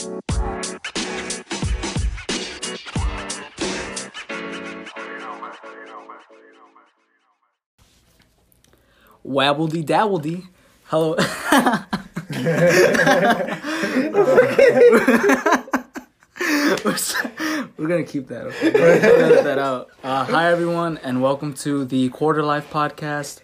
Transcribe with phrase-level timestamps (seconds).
[0.00, 0.22] Wabbledy
[9.84, 10.48] dabbledy.
[10.84, 11.16] Hello.
[17.76, 18.46] We're gonna keep that.
[18.46, 18.70] Okay?
[18.70, 19.90] Edit that out.
[20.02, 23.42] Uh, hi everyone, and welcome to the Quarter Life Podcast.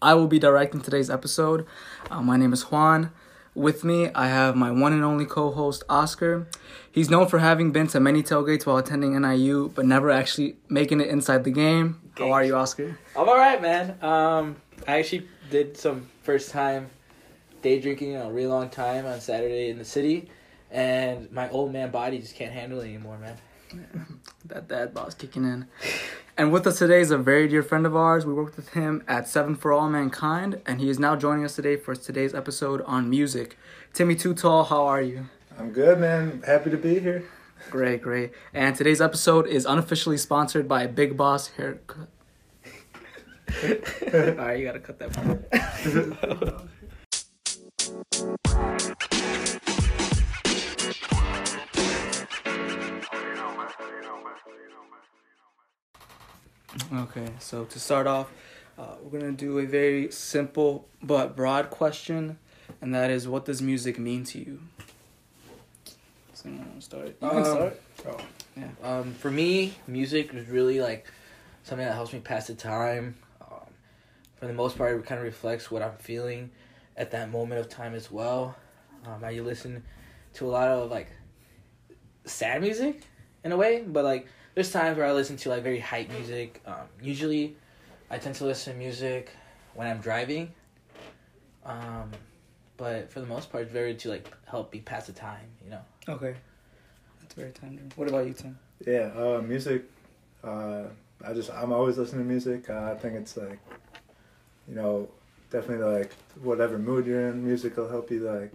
[0.00, 1.66] I will be directing today's episode.
[2.10, 3.12] Uh, my name is Juan.
[3.56, 6.46] With me, I have my one and only co-host Oscar.
[6.92, 11.00] He's known for having been to many tailgates while attending NIU, but never actually making
[11.00, 12.02] it inside the game.
[12.18, 12.98] How are you, Oscar?
[13.16, 13.96] I'm all right, man.
[14.04, 14.56] Um,
[14.86, 16.90] I actually did some first time
[17.62, 20.28] day drinking in a really long time on Saturday in the city,
[20.70, 23.38] and my old man body just can't handle it anymore, man.
[24.44, 25.66] that dad boss kicking in.
[26.38, 28.26] And with us today is a very dear friend of ours.
[28.26, 31.56] We worked with him at Seven for All Mankind, and he is now joining us
[31.56, 33.56] today for today's episode on music.
[33.94, 35.28] Timmy Too Tall, how are you?
[35.58, 36.42] I'm good, man.
[36.46, 37.24] Happy to be here.
[37.70, 38.32] Great, great.
[38.52, 42.08] And today's episode is unofficially sponsored by Big Boss Haircut.
[43.62, 43.70] All
[44.34, 45.42] right, you gotta cut that part.
[56.92, 58.30] Okay, so to start off,
[58.78, 62.38] uh, we're gonna do a very simple but broad question,
[62.80, 64.60] and that is, what does music mean to you?
[66.34, 67.06] So you wanna start?
[67.06, 67.80] You can Um, start.
[68.06, 68.18] Oh.
[68.56, 68.68] Yeah.
[68.82, 71.06] Um, for me, music is really like
[71.62, 73.16] something that helps me pass the time.
[73.40, 73.66] Um,
[74.36, 76.50] for the most part, it kind of reflects what I'm feeling
[76.96, 78.56] at that moment of time as well.
[79.06, 79.82] Um, I listen
[80.34, 81.08] to a lot of like
[82.24, 83.02] sad music
[83.44, 84.26] in a way, but like
[84.56, 86.62] there's times where I listen to like very hype music.
[86.66, 87.56] Um, usually,
[88.10, 89.30] I tend to listen to music
[89.74, 90.50] when I'm driving.
[91.64, 92.10] Um,
[92.78, 95.46] but for the most part, it's very to like help me pass the time.
[95.62, 95.80] You know.
[96.08, 96.34] Okay,
[97.20, 97.82] that's very tender.
[97.96, 98.58] What about you, Tim?
[98.86, 99.84] Yeah, uh, music.
[100.42, 100.84] Uh,
[101.22, 102.70] I just I'm always listening to music.
[102.70, 103.58] Uh, I think it's like,
[104.66, 105.06] you know,
[105.50, 108.52] definitely like whatever mood you're in, music will help you like.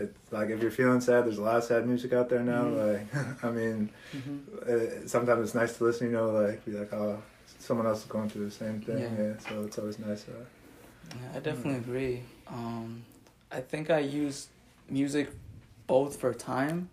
[0.00, 2.64] It's like if you're feeling sad, there's a lot of sad music out there now.
[2.64, 2.76] Mhm.
[3.12, 5.04] Like, I mean, Mm-hmm.
[5.04, 6.06] uh, sometimes it's nice to listen.
[6.08, 7.20] You know, like be like, oh,
[7.58, 8.98] someone else is going through the same thing.
[8.98, 9.22] Yeah.
[9.24, 10.24] Yeah, so it's always nice.
[10.28, 10.44] Uh,
[11.10, 12.22] Yeah, I definitely agree.
[12.46, 13.02] Um,
[13.50, 14.48] I think I use
[14.88, 15.30] music
[15.86, 16.88] both for time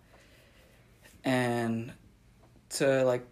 [1.24, 1.92] and
[2.70, 3.26] to like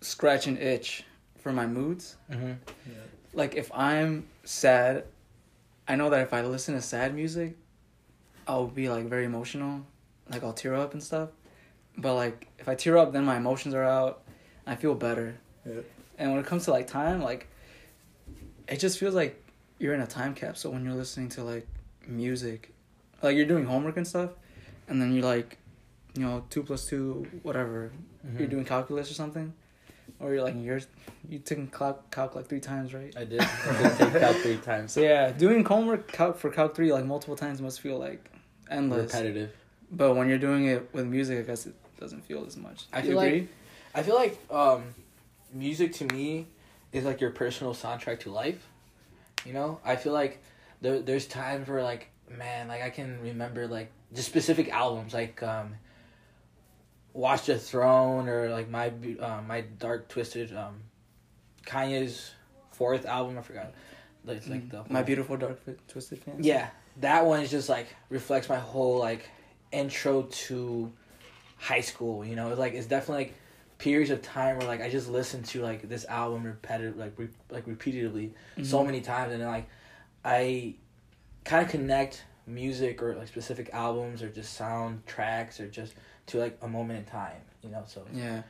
[0.00, 1.04] scratch an itch
[1.38, 2.16] for my moods.
[2.30, 2.52] Mm-hmm.
[2.86, 2.94] yeah.
[3.32, 5.04] Like if I'm sad,
[5.88, 7.56] I know that if I listen to sad music,
[8.46, 9.86] I'll be like very emotional,
[10.28, 11.30] like I'll tear up and stuff.
[11.96, 14.22] But like if I tear up, then my emotions are out.
[14.66, 15.36] I feel better.
[15.66, 15.80] Yeah.
[16.18, 17.48] And when it comes to like time, like
[18.68, 19.42] it just feels like
[19.78, 21.66] you're in a time capsule when you're listening to like
[22.06, 22.72] music.
[23.22, 24.30] Like you're doing homework and stuff,
[24.88, 25.58] and then you're like,
[26.14, 27.92] you know, two plus two, whatever.
[28.22, 28.50] You're mm-hmm.
[28.50, 29.52] doing calculus or something,
[30.20, 30.80] or you're like you're
[31.28, 33.12] you taking calc, calc like three times, right?
[33.16, 33.40] I did.
[33.40, 34.92] I did take out three times.
[34.92, 38.30] So yeah, doing homework calc for calc three like multiple times must feel like
[38.70, 39.12] endless.
[39.12, 39.52] Repetitive.
[39.90, 42.86] But when you're doing it with music, I guess it doesn't feel as much.
[42.92, 43.48] I feel you like- agree?
[43.92, 44.84] I feel like um,
[45.52, 46.46] music to me
[46.92, 48.64] is like your personal soundtrack to life.
[49.44, 50.42] You know, I feel like
[50.80, 55.42] there there's times where like man, like I can remember like just specific albums like
[55.42, 55.74] um,
[57.12, 60.80] Watch the Throne or like my uh, my Dark Twisted um,
[61.66, 62.32] Kanye's
[62.72, 63.38] fourth album.
[63.38, 63.72] I forgot.
[64.26, 66.48] It's like the my beautiful dark twisted fantasy.
[66.48, 69.28] Yeah, that one is just like reflects my whole like
[69.72, 70.92] intro to
[71.56, 72.24] high school.
[72.24, 73.34] You know, it's like it's definitely like
[73.78, 77.28] periods of time where like I just listened to like this album repetitive like re-
[77.50, 78.86] like repeatedly so Mhm.
[78.86, 79.68] many times, and then like
[80.24, 80.74] I
[81.44, 85.94] kind of connect music or like specific albums or just soundtracks or just
[86.30, 87.40] to like a moment in time.
[87.62, 88.42] You know, so Yeah,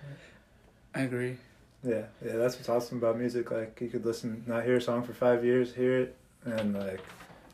[0.94, 1.36] I agree.
[1.82, 3.50] Yeah, yeah, that's what's awesome about music.
[3.50, 7.00] Like you could listen, not hear a song for five years, hear it, and like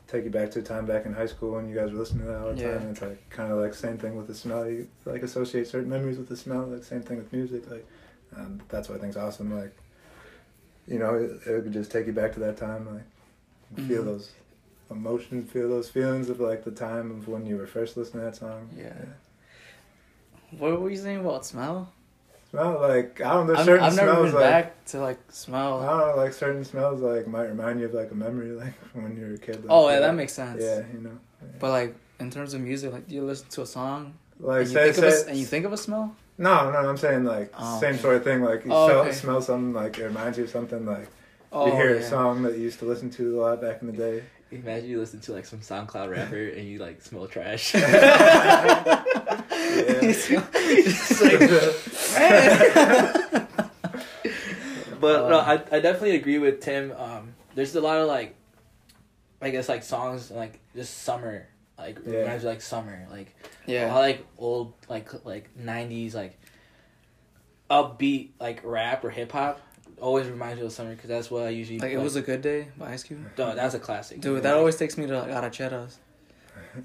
[0.07, 2.25] take you back to a time back in high school when you guys were listening
[2.25, 2.77] to that all the Yeah.
[2.77, 2.89] time.
[2.89, 4.69] It's like kind of like same thing with the smell.
[4.69, 6.63] You like associate certain memories with the smell.
[6.67, 7.69] Like same thing with music.
[7.71, 7.85] Like
[8.35, 9.57] um, that's what I think's awesome.
[9.57, 9.75] Like
[10.87, 12.87] you know, it, it could just take you back to that time.
[12.93, 14.05] Like feel Mhm.
[14.05, 14.31] those
[14.89, 18.31] emotions, feel those feelings of like the time of when you were first listening to
[18.31, 18.69] that song.
[18.77, 18.93] Yeah.
[20.51, 21.91] What were you saying about smell?
[22.51, 23.55] Smell like I don't know.
[23.55, 24.49] I've, Certain I've never smells been like.
[24.51, 25.79] back to like smell.
[25.81, 28.73] I don't know, like certain smells like might remind you of like a memory like
[28.93, 29.55] when you were a kid.
[29.57, 30.61] Like, Oh yeah, that makes sense.
[30.63, 31.17] Yeah, you know.
[31.41, 31.47] Yeah.
[31.59, 34.67] But like in terms of music, like do you listen to a song like and
[34.69, 36.15] you, say, think of a, say and you think of a smell?
[36.37, 38.01] no, no, I'm saying like Oh, same okay.
[38.01, 38.41] sort of thing.
[38.41, 39.11] Like you Oh, smell, okay.
[39.11, 40.85] smell something like it reminds you of something.
[40.85, 41.09] Like
[41.51, 42.01] Oh you hear yeah.
[42.01, 44.23] a song that you used to listen to a lot back in the day.
[44.51, 47.71] Imagine you listen to like some SoundCloud rapper and you like smell trash.
[49.71, 50.31] Just
[51.21, 51.39] like,
[54.99, 56.91] but no, I, I definitely agree with Tim.
[56.97, 58.35] Um, there's a lot of like,
[59.41, 61.47] I guess like songs like just summer,
[61.77, 62.19] like Yeah.
[62.19, 63.35] reminds me like summer, like
[63.67, 63.93] I Yeah.
[63.97, 66.39] like old like like '90s like
[67.69, 69.59] upbeat like rap or hip hop.
[69.99, 72.41] Always reminds me of summer because that's what I usually Like it was a good
[72.41, 73.25] day by Ice Cube.
[73.35, 74.21] Duh, that's a classic.
[74.21, 75.95] Dude, that Like, always takes me to like Arracheras.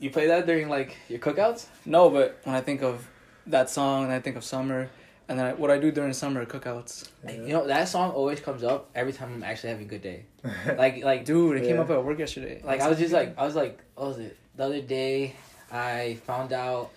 [0.01, 1.67] you play that during like your cookouts.
[1.85, 3.09] No, but when I think of
[3.47, 4.89] that song, and I think of summer,
[5.29, 7.09] and then I, what I do during summer cookouts.
[7.29, 10.25] You know that song always comes up every time I'm actually having a good day.
[10.79, 12.61] Like like Dude, it came up at work yesterday.
[12.65, 15.35] like I was just like I was like what was it the other day
[15.71, 16.91] I found out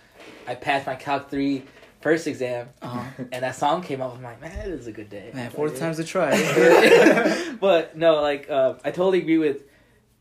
[0.48, 1.64] I passed my Calc three
[2.06, 4.14] first exam uh and that song came up.
[4.16, 5.32] I'm like man, it is a good day.
[5.34, 6.30] man, fourth Like, time's a try.
[7.60, 9.64] but no, like uh, I totally agree with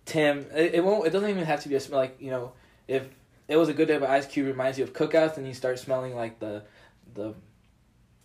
[0.07, 0.47] Tim.
[0.55, 1.07] It, it won't.
[1.07, 2.01] It doesn't even have to be a smell.
[2.01, 2.53] Like you know,
[2.89, 3.03] if
[3.49, 5.79] it was a good day, but Ice Cube reminds you of cookouts, and you start
[5.79, 6.63] smelling like the,
[7.15, 7.35] the,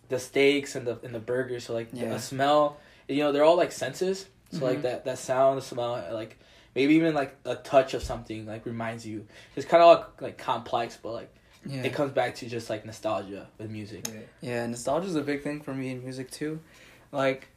[0.08, 1.64] the steaks and the and the burgers.
[1.64, 2.14] So like Yeah.
[2.14, 2.78] a smell.
[3.08, 4.26] You know, they're all like senses.
[4.52, 4.82] So like Mhm.
[4.82, 6.38] that that sound, the smell, like
[6.74, 9.26] maybe even like a touch of something like reminds you.
[9.56, 11.34] It's kind of like, like complex, but like
[11.66, 11.82] yeah.
[11.82, 14.06] it comes back to just like nostalgia with music.
[14.40, 16.60] Yeah, nostalgia is a big thing for me in music too.
[17.12, 17.48] Like,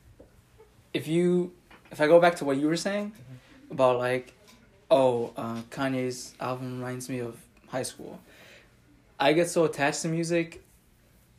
[0.93, 1.51] if you,
[1.91, 3.13] if I go back to what you were saying
[3.71, 4.33] about like,
[4.91, 8.19] oh, uh, Kanye's album reminds me of high school.
[9.19, 10.63] I get so attached to music,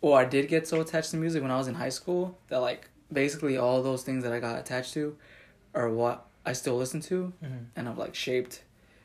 [0.01, 2.59] or I did get so attached to music when I was in high school that
[2.59, 5.17] like basically all those things that I got attached to,
[5.75, 7.55] are what I still listen to Mm-hmm.
[7.77, 8.63] and have like shaped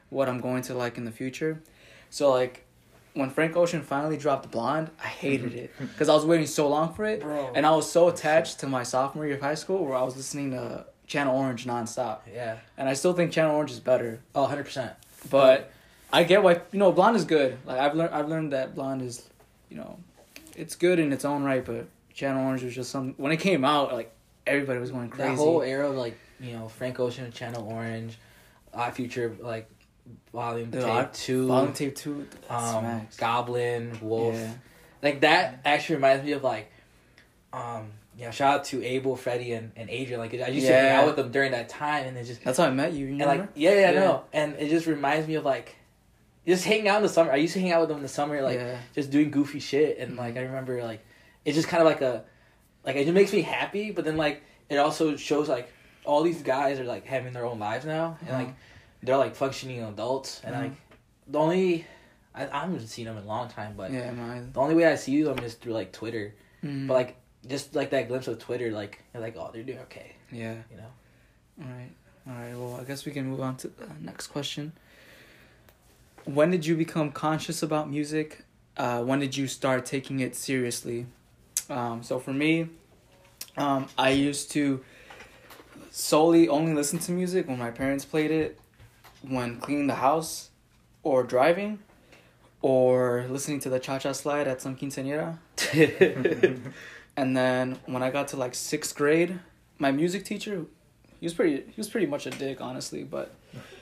[0.10, 1.62] what I'm going to like in the future.
[2.10, 2.66] So like
[3.14, 5.58] when Frank Ocean finally dropped Blonde, I hated mm-hmm.
[5.58, 7.52] it because I was waiting so long for it, Bro.
[7.56, 10.16] and I was so attached to my sophomore year of high school where I was
[10.16, 12.58] listening to Channel Orange nonstop, Yeah.
[12.78, 14.20] and I still think Channel Orange is better.
[14.36, 14.94] Oh, 100 percent.
[15.30, 15.72] But
[16.12, 17.58] I get why you know Blonde is good.
[17.66, 19.28] Like I've learned, I've learned that Blonde is,
[19.70, 19.98] you know,
[20.56, 21.66] it's good in its own right.
[21.66, 24.12] But Channel Orange was just some when it came out, like
[24.48, 25.32] everybody was going crazy.
[25.32, 28.18] That whole era of like you know Frank Ocean, Channel Orange,
[28.74, 29.70] Odd Future, like
[30.34, 33.08] Volume Dude, Tape Two, Volume Tape Two, um.
[33.18, 34.36] Goblin, Wolf.
[34.36, 34.54] Yeah.
[35.02, 36.72] Like that actually reminds me of like,
[37.54, 37.92] um,
[38.26, 40.20] know, shout out to Abel, Freddie, and, and Adrian.
[40.20, 42.58] Like I used to hang out with them during that time, and it just That's
[42.58, 43.06] how I met you.
[43.06, 43.44] You and remember?
[43.44, 44.00] like yeah, yeah, I Yeah.
[44.00, 45.76] know, and it just reminds me of like.
[46.48, 47.32] Just hanging out in the summer.
[47.32, 48.80] I used to hang out with them in the summer, like yeah.
[48.96, 51.06] just doing goofy shit and like I remember like
[51.46, 52.24] it's just kind of like a
[52.84, 55.72] like it just makes me happy but then like it also shows like
[56.06, 58.56] all these guys are like having their own lives now and like.
[59.04, 60.60] They're like functioning adults and Mhm.
[60.62, 60.72] like
[61.28, 61.86] the only
[62.36, 64.12] I, I haven't seen them in a long time but yeah,
[64.54, 66.88] the only way I see them is through like Twitter Mm.
[66.88, 67.16] but like
[67.48, 70.56] just like that glimpse of Twitter like you're like oh they're doing okay yeah.
[70.72, 70.92] you know
[71.62, 71.92] All right.
[72.28, 72.54] All right.
[72.56, 74.74] Well, I guess we can move on to the next question.
[76.26, 78.44] When did you become conscious about music?
[78.78, 81.08] Uh, when did you start taking it seriously?
[81.70, 82.70] Um, so for me,
[83.58, 84.84] um, I used to
[85.92, 88.60] solely only listen to music when my parents played it,
[89.28, 90.50] when cleaning the house,
[91.04, 91.80] or driving,
[92.62, 95.38] or listening to the cha cha slide at some quinceañera.
[97.18, 99.40] And then when I got to like sixth grade,
[99.78, 100.66] my music teacher,
[101.20, 103.36] he was pretty he was pretty much a dick, honestly, but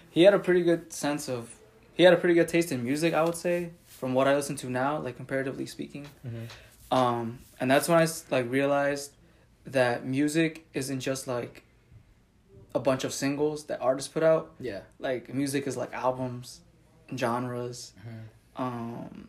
[0.09, 1.53] he had a pretty good sense of
[1.93, 4.55] he had a pretty good taste in music, I would say, from what I listen
[4.57, 6.07] to now, like comparatively speaking.
[6.89, 9.11] Um, and that's when I like realized
[9.67, 11.61] that music isn't just like
[12.77, 14.45] a bunch of singles that artists put out.
[14.69, 16.61] yeah Like music is like albums,
[17.21, 17.93] genres,
[18.55, 19.27] um,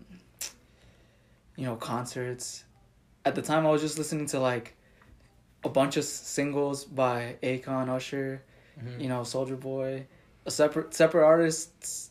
[1.56, 2.64] you know, concerts.
[3.24, 4.76] At the time, I was just listening to like
[5.64, 8.42] a bunch of singles by Akon, Usher,
[8.78, 9.00] Mm-hmm.
[9.00, 10.06] you know, Soulja Boy,
[10.46, 12.10] a separate separate artists,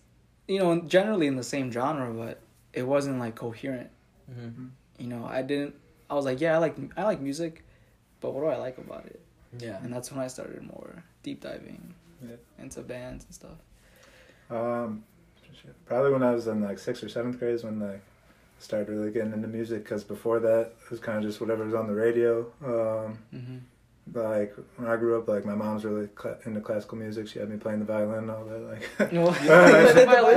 [0.49, 2.41] you know, generally in the same genre, but
[2.73, 3.89] it wasn't like coherent.
[4.29, 4.71] Mhm.
[4.99, 5.75] You know, I didn't.
[6.09, 7.63] I was like, yeah, I like I like music,
[8.19, 9.21] but what do I like about it?
[9.65, 10.91] yeah And that's when I started more
[11.27, 11.93] deep diving
[12.23, 12.37] Yeah.
[12.57, 13.57] into bands and stuff.
[14.49, 15.03] Um,
[15.85, 17.99] probably when I was in like sixth or seventh grade is when I
[18.59, 19.83] started really getting into music.
[19.83, 22.45] Because before that, it was kind of just whatever was on the radio.
[22.63, 23.57] Um, hmm
[24.13, 27.27] like when I grew up, like my mom's really cla into classical music.
[27.27, 28.59] She had me playing the violin and all that.
[28.99, 29.19] Like, You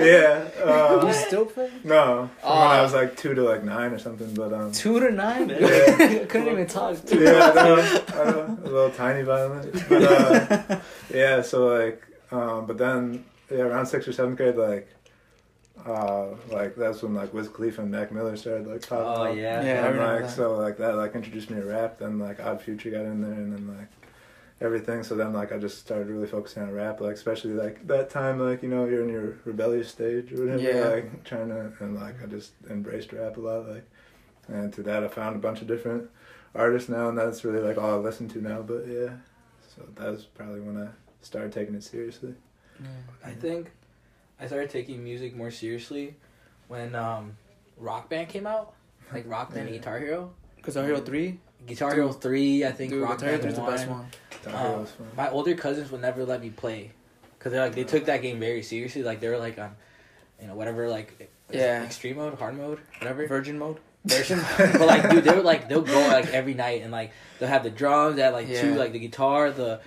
[0.06, 0.48] yeah.
[0.64, 1.70] Um, still play?
[1.84, 4.34] no, from when I was like two to like nine or something.
[4.34, 5.48] But um, Two to nine?
[5.48, 6.24] Yeah.
[6.28, 6.96] Couldn't even talk.
[7.10, 9.70] yeah, I know, I know, a little tiny violin.
[9.88, 10.80] But uh,
[11.12, 14.88] yeah, so like, um, but then yeah, around sixth or seventh grade, like,
[15.87, 19.37] uh, like that's when like Wiz Khalifa and Mac Miller started like popping oh up.
[19.37, 19.87] yeah Yeah.
[19.88, 20.30] And like that.
[20.30, 21.99] so like that like introduced me to rap.
[21.99, 23.88] Then like Odd Future got in there, and then like
[24.60, 25.02] everything.
[25.02, 28.38] So then like I just started really focusing on rap, like especially like that time,
[28.38, 30.88] like you know you're in your rebellious stage or whatever, Yeah.
[30.88, 33.84] like trying to and like I just embraced rap a lot, like,
[34.49, 36.10] and through that I found a bunch of different
[36.54, 38.60] artists now, and that's really like all I listen to now.
[38.62, 39.10] But yeah,
[39.75, 40.88] so that was probably when I
[41.22, 42.34] started taking it seriously.
[43.25, 43.70] I think
[44.40, 46.14] I started taking music more seriously
[46.68, 47.37] when um,
[47.76, 48.75] Rock Band came out,
[49.12, 50.32] like Rock Band and Guitar Hero.
[50.62, 51.38] Guitar Hero Three.
[51.66, 53.99] Guitar Hero Three, I think Dude, Rock Guitar Hero Band 3 is the best 1.
[54.00, 55.09] Um, Hero was fun.
[55.16, 56.90] My older cousins would never let me play,
[57.38, 59.02] cause they're like they took that game very seriously.
[59.02, 59.75] Like they were like on,
[60.40, 61.85] you know, whatever like, Yeah.
[61.85, 63.78] extreme mode, hard mode, whatever Virgin mode.
[64.06, 64.40] version.
[64.59, 67.62] but like, dude, they were like they'll go like every night and like they'll have
[67.62, 69.80] the drums, they had like two like the guitar, the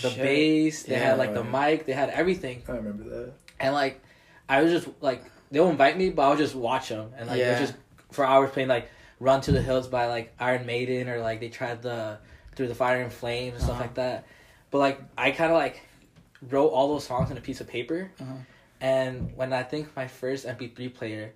[0.00, 0.18] the Shit.
[0.22, 1.10] bass, they Yeah.
[1.10, 3.32] had like the mic, they had everything, I remember that.
[3.60, 4.00] And like
[4.48, 7.58] I was just like they'll invite me, but I'll just watch them and like Yeah.
[7.58, 7.74] just
[8.12, 11.48] for hours playing like Run to the Hills by like Iron Maiden or like they
[11.48, 12.18] tried the
[12.56, 13.82] Through the Fire and Flames and stuff Uh-huh.
[13.82, 14.26] like that.
[14.70, 15.80] But like I kind of like
[16.50, 18.32] wrote all those songs on a piece of paper, Uh-huh.
[18.80, 21.32] and when I think my first MP3 player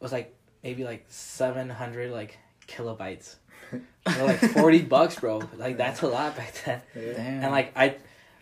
[0.00, 3.36] was like maybe like seven hundred like kilobytes,
[4.06, 5.40] like forty bucks, bro.
[5.56, 6.82] Like that's a lot back then.
[6.94, 7.20] Yeah.
[7.42, 7.96] And like I,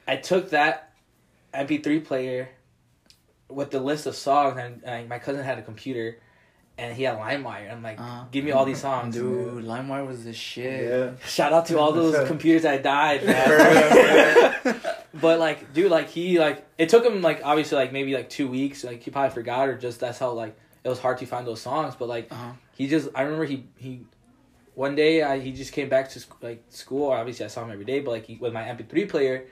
[0.06, 0.90] I took that
[1.54, 2.48] MP3 player
[3.48, 6.18] with the list of songs, and, and my cousin had a computer,
[6.78, 7.70] and he had LimeWire.
[7.70, 8.24] I'm like, Uh-huh.
[8.32, 9.14] give me all these songs.
[9.14, 10.88] Dude, LimeWire was the shit.
[10.88, 11.26] Yeah.
[11.28, 14.80] Shout out to all those computers that died, man.
[15.20, 18.48] but like, dude, like he like it took him like obviously like maybe like two
[18.48, 18.82] weeks.
[18.84, 21.60] Like he probably forgot or just that's how like it was hard to find those
[21.60, 21.94] songs.
[21.96, 22.52] But like Uh-huh.
[22.72, 24.00] he just I remember he he
[24.74, 27.10] one day I, he just came back to sc- like school.
[27.12, 29.44] Obviously I saw him every day, but like he, with my MP3 player,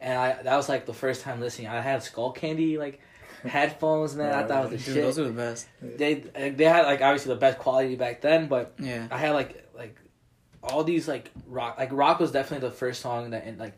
[0.00, 1.68] and I that was like the first time listening.
[1.68, 3.00] I had Skullcandy like
[3.44, 4.32] headphones, man.
[4.32, 5.04] I thought it was the Dude, shit.
[5.04, 5.66] those are the best.
[5.80, 9.06] they they had like obviously the best quality back then, but Yeah.
[9.10, 9.96] I had like like
[10.62, 13.76] all these like rock like rock was definitely the first song that like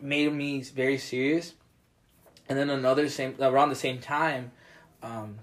[0.00, 1.54] made me very serious.
[2.48, 4.50] And then another same around the same time,
[5.02, 5.38] um,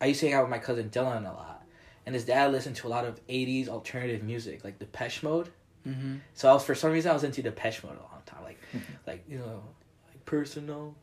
[0.00, 1.62] I used to hang out with my cousin Dylan a lot,
[2.06, 5.50] and his dad listened to a lot of '80s alternative music like Depeche Mode.
[5.86, 6.16] Mm-hmm.
[6.32, 8.58] So I was for some reason I was into Depeche Mode a long time, like
[9.06, 9.62] like you know
[10.08, 10.94] like personal.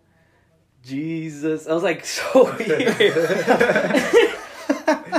[0.88, 2.88] Jesus, I was like so weird.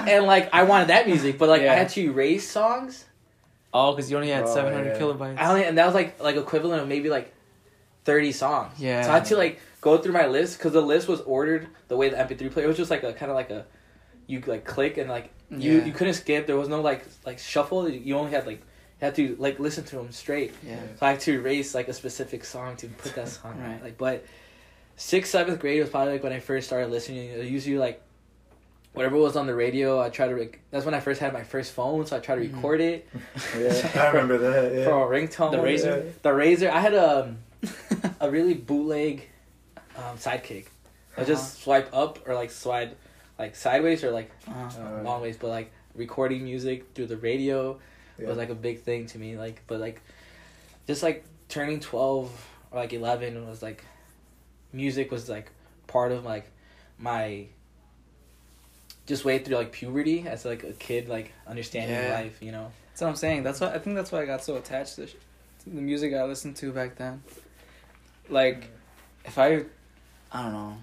[0.09, 1.73] and like I wanted that music, but like Yeah.
[1.73, 3.05] I had to erase songs.
[3.73, 4.99] Oh, because you only had Oh, 700 yeah.
[4.99, 5.39] kilobytes.
[5.39, 7.33] I only and that was like like equivalent of maybe like
[8.05, 8.73] thirty songs.
[8.79, 9.03] Yeah.
[9.03, 11.97] So I had to like go through my list because the list was ordered the
[11.97, 13.67] way the MP3 player was just like a kind of like a
[14.27, 15.85] you like click and like you Yeah.
[15.85, 16.47] you couldn't skip.
[16.47, 17.89] There was no like like shuffle.
[17.89, 18.61] You only had like
[19.01, 20.55] you had to like listen to them straight.
[20.67, 20.81] yeah.
[20.99, 23.73] So I had to erase like a specific song to put that song Right.
[23.73, 23.83] right.
[23.85, 24.25] Like, but
[24.99, 27.31] sixth, seventh grade was probably like when I first started listening.
[27.33, 28.03] I usually like
[28.93, 30.01] whatever was on the radio.
[30.01, 30.35] I try to.
[30.35, 32.55] Rec- that's when I first had my first phone, so I try to Mhm.
[32.55, 33.09] record it
[33.57, 34.75] Yeah, I remember that.
[34.75, 34.85] Yeah.
[34.85, 35.53] for a ringtone.
[35.53, 36.13] The Razor?
[36.23, 36.71] The razor.
[36.71, 37.35] I had a
[38.21, 39.29] a really bootleg
[39.97, 40.67] um, sidekick.
[41.17, 41.25] I Uh-huh.
[41.25, 42.97] just swipe up or like swipe
[43.39, 44.83] like sideways or like Uh-huh.
[44.83, 47.79] uh, long ways, but like recording music through the radio
[48.19, 48.29] Yeah.
[48.29, 49.37] was like a big thing to me.
[49.37, 50.01] Like, but like,
[50.87, 52.31] just like turning twelve
[52.71, 53.83] or like eleven was like,
[54.73, 55.51] music was like
[55.87, 56.51] part of like
[56.99, 57.47] my.
[59.07, 62.13] Just way through like puberty as like a kid, like understanding Yeah.
[62.13, 62.71] life, you know.
[62.91, 63.43] That's what I'm saying.
[63.43, 65.15] That's why I think that's why I got so attached to, sh-
[65.65, 67.23] to the music I listened to back then.
[68.29, 68.65] Like,
[69.25, 69.65] if I,
[70.31, 70.77] I don't know,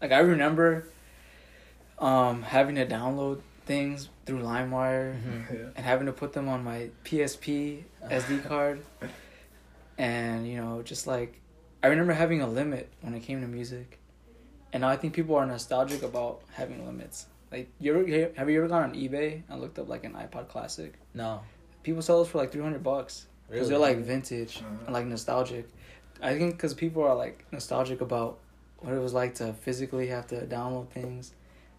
[0.00, 0.86] like I remember,
[1.98, 5.16] um, having to download things through LimeWire
[5.52, 5.58] Yeah.
[5.76, 8.80] and having to put them on my PSP SD card,
[9.98, 11.38] and you know, just like
[11.82, 13.98] I remember having a limit when it came to music,
[14.72, 17.26] and now I think people are nostalgic about having limits.
[17.52, 20.48] Like, you ever have you ever gone on eBay and looked up like an iPod
[20.48, 20.94] Classic?
[21.14, 21.40] No,
[21.82, 23.70] People sell those for like three hundred bucks because really.
[23.70, 24.84] they're like vintage Uh-huh.
[24.86, 25.68] and like nostalgic.
[26.20, 28.38] I think because people are like nostalgic about
[28.80, 31.32] what it was like to physically have to download things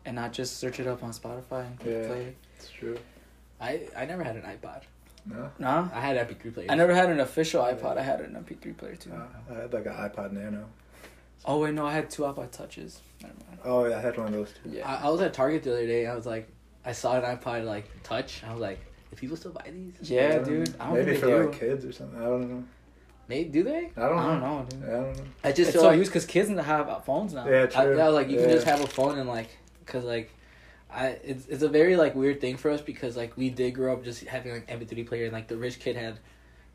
[0.06, 2.08] and not just search it up on Spotify and Yeah.
[2.08, 2.36] play.
[2.58, 2.98] It's true.
[3.60, 4.82] I I never had an iPod.
[5.26, 5.52] No.
[5.60, 5.90] No?
[5.94, 6.70] I had MP3 players.
[6.72, 7.98] I never had an official iPod.
[7.98, 9.12] I had an MP3 player too.
[9.14, 10.66] Uh, I had like an iPod Nano.
[11.46, 13.02] Oh wait, no, I had two iPod touches.
[13.22, 13.60] Never mind.
[13.64, 14.70] Oh yeah, I had one of those too.
[14.72, 14.88] Yeah.
[14.92, 16.06] I, I was at Target the other day.
[16.08, 16.50] I was like,
[16.86, 18.44] I saw an iPod like Touch.
[18.44, 20.10] I was like, do people still buy these?
[20.10, 20.76] yeah, Um, dude.
[20.80, 21.50] I don't Maybe think for they do.
[21.50, 22.20] like kids or something.
[22.22, 22.64] I don't know.
[23.28, 23.92] Maybe do they?
[23.96, 24.18] I don't know.
[24.18, 24.82] I don't know, dude.
[24.82, 25.24] Yeah, I don't know.
[25.44, 27.48] I just It's feel so like, used because kids don't have phones now.
[27.48, 27.98] Yeah, I, true.
[27.98, 29.50] yeah, like you can just have a phone and like,
[29.86, 30.32] cause like,
[30.92, 33.94] I it's it's a very like weird thing for us because like we did grow
[33.94, 36.20] up just having like MP3 player and like the rich kid had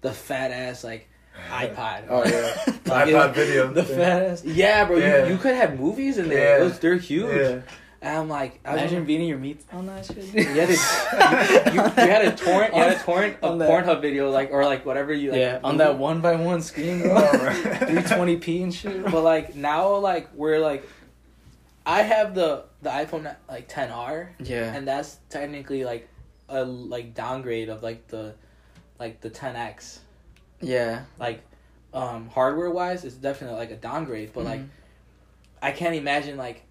[0.02, 1.09] the fat ass like
[1.50, 2.04] iPod.
[2.09, 2.54] Oh yeah,
[2.87, 3.73] Like, iPod it- video.
[3.73, 3.97] the thing.
[3.97, 4.44] fat ass.
[4.44, 4.99] Yeah, bro.
[4.99, 5.25] Yeah.
[5.26, 6.59] You, you could have movies in there.
[6.59, 6.64] Yeah.
[6.64, 7.35] Those they're huge.
[7.35, 7.61] Yeah.
[8.02, 10.18] And I'm like, I was Imagine beating your meat on that shit.
[10.35, 14.02] you had, a, you, you had a torrent, you had a torrent of that- Pornhub
[14.02, 15.40] video, like or like whatever you like.
[15.40, 17.14] yeah, on that one by one screen, bro.
[17.14, 19.04] 320p and shit.
[19.04, 20.87] But like now, like we're like,
[21.87, 24.73] I have the the iPhone like 10R, Yeah.
[24.75, 26.09] and that's technically like
[26.49, 28.35] a like downgrade of like the
[28.99, 29.99] like the 10X.
[30.61, 31.03] Yeah.
[31.19, 31.43] Like,
[31.93, 34.33] um, hardware wise, it's definitely like a downgrade.
[34.33, 34.69] But like, Mhm.
[35.61, 36.62] I can't imagine like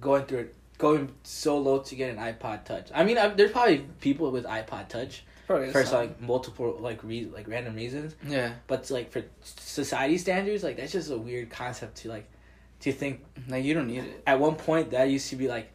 [0.00, 2.90] going through it, going so low to get an iPod Touch.
[2.94, 7.02] I mean, I, there's probably people with iPod Touch Probably for some- like multiple like
[7.04, 8.14] re- like random reasons.
[8.26, 8.52] Yeah.
[8.66, 12.28] But like for society standards, like that's just a weird concept to like
[12.84, 13.24] to think.
[13.48, 14.22] Like you don't need it.
[14.26, 15.70] At one point, that used to be like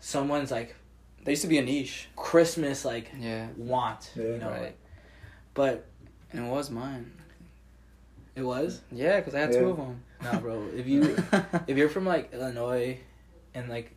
[0.00, 0.74] someone's like
[1.24, 2.08] There used to be a niche.
[2.16, 3.48] Christmas like Yeah.
[3.56, 4.24] want, Yeah.
[4.24, 4.50] you know.
[4.50, 4.62] Right.
[4.62, 4.78] Like,
[5.54, 5.86] but
[6.32, 7.10] And it was mine.
[8.36, 10.02] it was Yeah, because I had two of them.
[10.22, 10.66] nah, bro.
[10.74, 11.16] If you
[11.66, 12.98] if you're from like Illinois,
[13.54, 13.96] and like,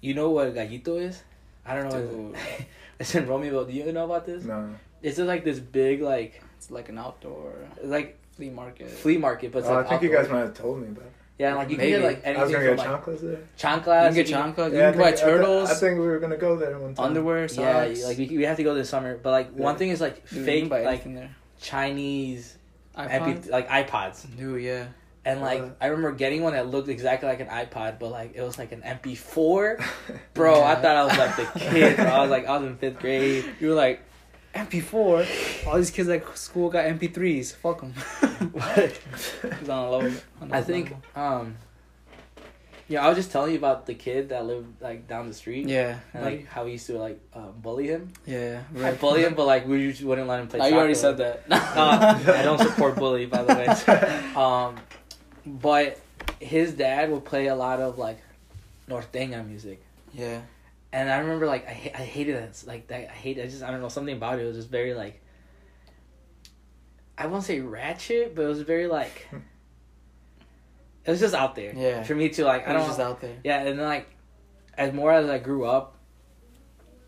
[0.00, 1.22] you know what a gallito is?
[1.66, 2.00] I don't know.
[2.00, 2.32] Dude.
[2.32, 2.40] What,
[2.98, 4.44] listen, Romeo, do you know about this?
[4.44, 4.74] no.
[5.02, 8.88] It's just like this big like It's like an outdoor like flea market.
[8.90, 11.04] flea market, but it's Oh, like I think you guys might have told me about
[11.06, 11.12] it.
[11.40, 11.92] Yeah, like you Maybe.
[11.92, 13.38] can get like I was anything gonna from get like chocolates there.
[13.58, 14.02] chanclas.
[14.04, 14.72] You can get chanclas.
[14.72, 16.56] You Yeah, I can buy think- I thi- turtles, I, think we were gonna go
[16.56, 17.06] there one time.
[17.06, 17.58] underwear, socks.
[18.00, 19.16] Yeah, like we, we have to go this summer.
[19.16, 21.30] But like one thing is like Dude, fake can buy like anything there.
[21.60, 22.58] Chinese
[22.96, 23.10] iPod.
[23.10, 24.86] MP, like iPods, Dude, yeah.
[25.24, 25.68] and like Uh.
[25.80, 28.72] I remember getting one that looked exactly like an iPod, but like it was like
[28.72, 29.82] an MP4.
[30.34, 31.96] Bro, I thought I was like the kid.
[31.96, 32.04] Bro.
[32.04, 33.44] I was like I was in fifth grade.
[33.60, 34.02] You were like,
[34.54, 35.66] MP4.
[35.66, 37.54] All these kids at school got MP3s.
[37.54, 37.94] Fuck them.
[39.68, 40.12] On a low.
[40.40, 41.56] on I think um.
[42.88, 45.68] Yeah, I was just telling you about the kid that lived like down the street.
[45.68, 46.00] Yeah.
[46.12, 48.12] And like how we used to like uh, bully him.
[48.26, 48.64] yeah.
[48.82, 50.58] I bully him, but like we just wouldn't let him play.
[50.60, 51.44] Oh, you already said that.
[51.50, 54.32] Uh, I don't support bully, by the way.
[54.36, 54.76] Um,
[55.46, 56.00] but
[56.40, 58.18] his dad would play a lot of like
[58.88, 59.80] norteña music,
[60.12, 60.40] Yeah.
[60.92, 62.62] And I remember like I I hated it.
[62.66, 63.38] Like that, I hate.
[63.38, 64.42] I just I don't know something about it.
[64.42, 65.20] It was just very like.
[67.16, 69.28] I won't say ratchet, but it was very like.
[71.02, 71.72] It was just out there.
[71.74, 72.02] Yeah.
[72.02, 72.82] For me to like, I I don't.
[72.82, 73.34] It was just out there.
[73.42, 74.06] Yeah, and then like,
[74.76, 75.96] as more as I grew up,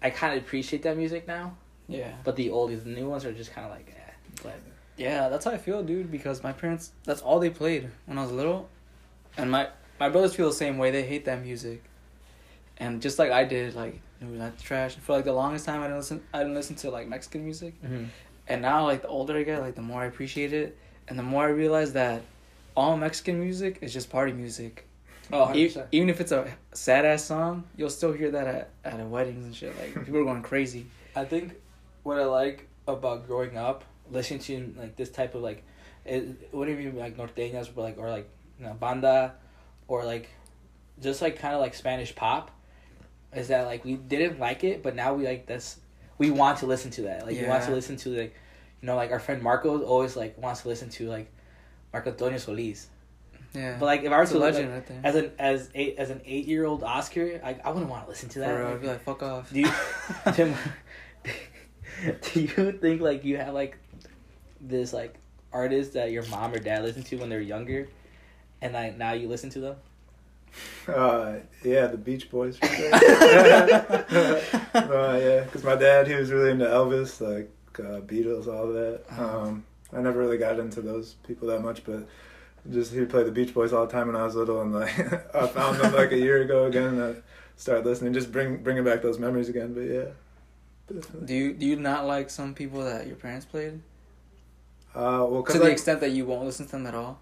[0.03, 1.57] I kind of appreciate that music now.
[1.89, 2.13] Yeah.
[2.25, 4.13] But the oldies, the new ones are just kind of like, eh.
[4.43, 4.59] But
[4.97, 6.11] Yeah, that's how I feel, dude.
[6.11, 8.71] Because my parents, that's all they played when I was little,
[9.37, 9.69] and my
[10.01, 10.91] my brothers feel the same way.
[10.91, 11.85] They hate that music,
[12.83, 14.97] and just like I did, like dude, that's trash.
[14.97, 16.23] For like the longest time, I didn't listen.
[16.35, 18.05] I didn't listen to like Mexican music, mm-hmm.
[18.49, 20.77] and now like the older I get, like the more I appreciate it,
[21.09, 22.23] and the more I realize that
[22.77, 24.87] all Mexican music is just party music.
[25.33, 25.87] oh, E- 100%.
[25.93, 29.45] even if it's a sad ass song, you'll still hear that at at a weddings
[29.45, 29.79] and shit.
[29.79, 30.87] Like people are going crazy.
[31.15, 31.55] I think
[32.03, 35.63] what I like about growing up, listening to like this type of like,
[36.05, 39.35] it wouldn't even be like norteñas, but like or like you know, banda,
[39.89, 40.29] or like,
[41.01, 42.51] just like kind of like Spanish pop,
[43.35, 45.79] is that like we didn't like it, but now we like that's
[46.19, 47.27] we want to listen to that.
[47.27, 48.35] Like we want to listen to like,
[48.81, 51.31] you know, like our friend Marco always like wants to listen to like,
[51.93, 52.89] Marco Antonio Solis.
[53.55, 55.97] Yeah, But like if I were a to legend like, right as an as eight
[55.99, 58.55] as an eight year old Oscar, I I wouldn't want to listen to that.
[58.55, 59.53] Like, I'd be like, fuck off.
[59.53, 59.71] do you,
[60.33, 60.55] Tim,
[62.33, 63.77] do you think like you have like
[64.61, 65.17] this like
[65.53, 67.89] artist that your mom or dad listened to when they were younger,
[68.63, 69.77] and like now you listen to them?
[70.89, 72.59] Uh, yeah, the Beach Boys.
[72.59, 72.91] For sure.
[72.95, 74.41] uh,
[75.17, 79.03] yeah, because my dad he was really into Elvis, like uh, Beatles, all that.
[79.17, 82.07] Um, I never really got into those people that much, but
[82.71, 84.73] just he would play the Beach Boys all the time when I was little, and
[84.73, 84.99] like
[85.35, 87.15] I found them like a year ago again, and I
[87.57, 89.75] started listening, just bring bringing back those memories again.
[89.75, 90.05] But yeah.
[90.93, 91.27] definitely.
[91.27, 93.81] Do you do you not like some people that your parents played
[94.95, 97.19] Uh, well, to the extent that you won't listen to them at all,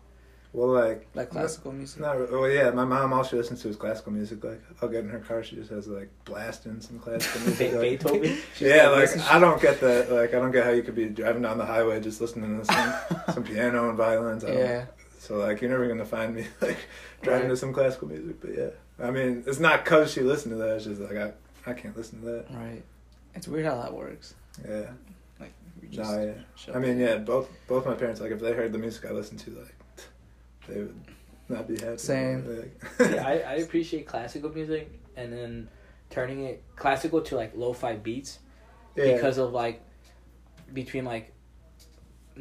[0.53, 2.01] well, like like classical music?
[2.01, 2.71] Not re- well, yeah.
[2.71, 4.43] My mom all she listens to is classical music.
[4.43, 7.71] Like I'll get in her car, she just has like blasting some classical music.
[7.71, 8.39] Be- like- Beethoven.
[8.61, 10.11] yeah, like I don't get that.
[10.11, 12.65] Like I don't get how you could be driving down the highway just listening to
[12.65, 12.95] some,
[13.35, 14.45] some piano and violins.
[14.45, 14.85] I don't- Yeah,
[15.19, 16.79] So like you're never gonna find me like
[17.23, 17.51] driving Right.
[17.51, 18.41] to some classical music.
[18.41, 18.71] But yeah,
[19.07, 20.77] I mean it's not cause she listened to that.
[20.77, 21.33] It's just like I
[21.67, 22.47] I can't listen to that.
[22.51, 22.83] right.
[23.35, 24.35] It's weird how that works.
[24.69, 24.91] Yeah.
[25.39, 26.35] Like, we No,
[26.67, 26.75] yeah.
[26.75, 27.17] I mean, yeah.
[27.19, 29.75] Both both my parents like if they heard the music I listened to, like
[30.71, 31.01] they would
[31.49, 31.99] not be happy.
[31.99, 32.59] Same.
[32.59, 35.69] Like, yeah, I, I appreciate classical music, and then
[36.11, 38.39] turning it classical to like lo-fi beats
[38.97, 39.15] yeah.
[39.15, 39.83] because of like
[40.73, 41.33] between like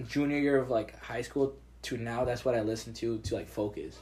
[0.07, 2.25] junior year of like high school to now.
[2.25, 3.99] That's what I listen to to like focus.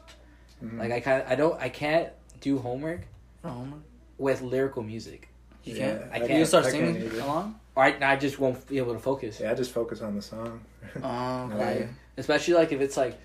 [0.64, 0.80] Mhm.
[0.80, 2.10] Like I kind I don't I can't
[2.42, 3.02] do homework
[3.42, 3.82] For homework?
[4.18, 5.30] with lyrical music.
[5.64, 6.12] You Yeah, can't.
[6.14, 7.60] I You can't- start I singing along.
[7.76, 9.40] Or I, I just won't be able to focus.
[9.40, 10.62] Yeah, I just focus on the song.
[10.96, 11.52] Oh, Right.
[11.60, 11.90] okay.
[12.18, 13.20] Especially like if it's like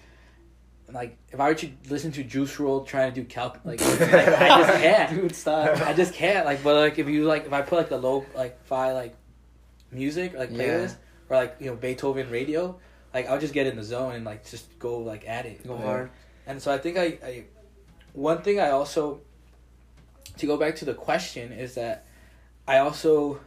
[0.92, 4.00] like if I were to listen to Juice WRLD trying to do calc like, like
[4.00, 5.10] I just can't.
[5.22, 5.80] Dude, stop.
[5.80, 6.44] I just can't.
[6.44, 9.14] Like, but like if you like if I put like the low like fi like
[9.90, 10.58] music like Yeah.
[10.64, 10.96] playlist
[11.28, 12.78] or like you know Beethoven radio,
[13.14, 15.66] like I'll just get in the zone and like just go like at it.
[15.66, 15.82] Go Yeah.
[15.82, 16.10] hard.
[16.46, 17.44] And so I think I, I
[18.12, 19.20] one thing I also
[20.38, 22.06] to go back to the question is that
[22.66, 23.40] I also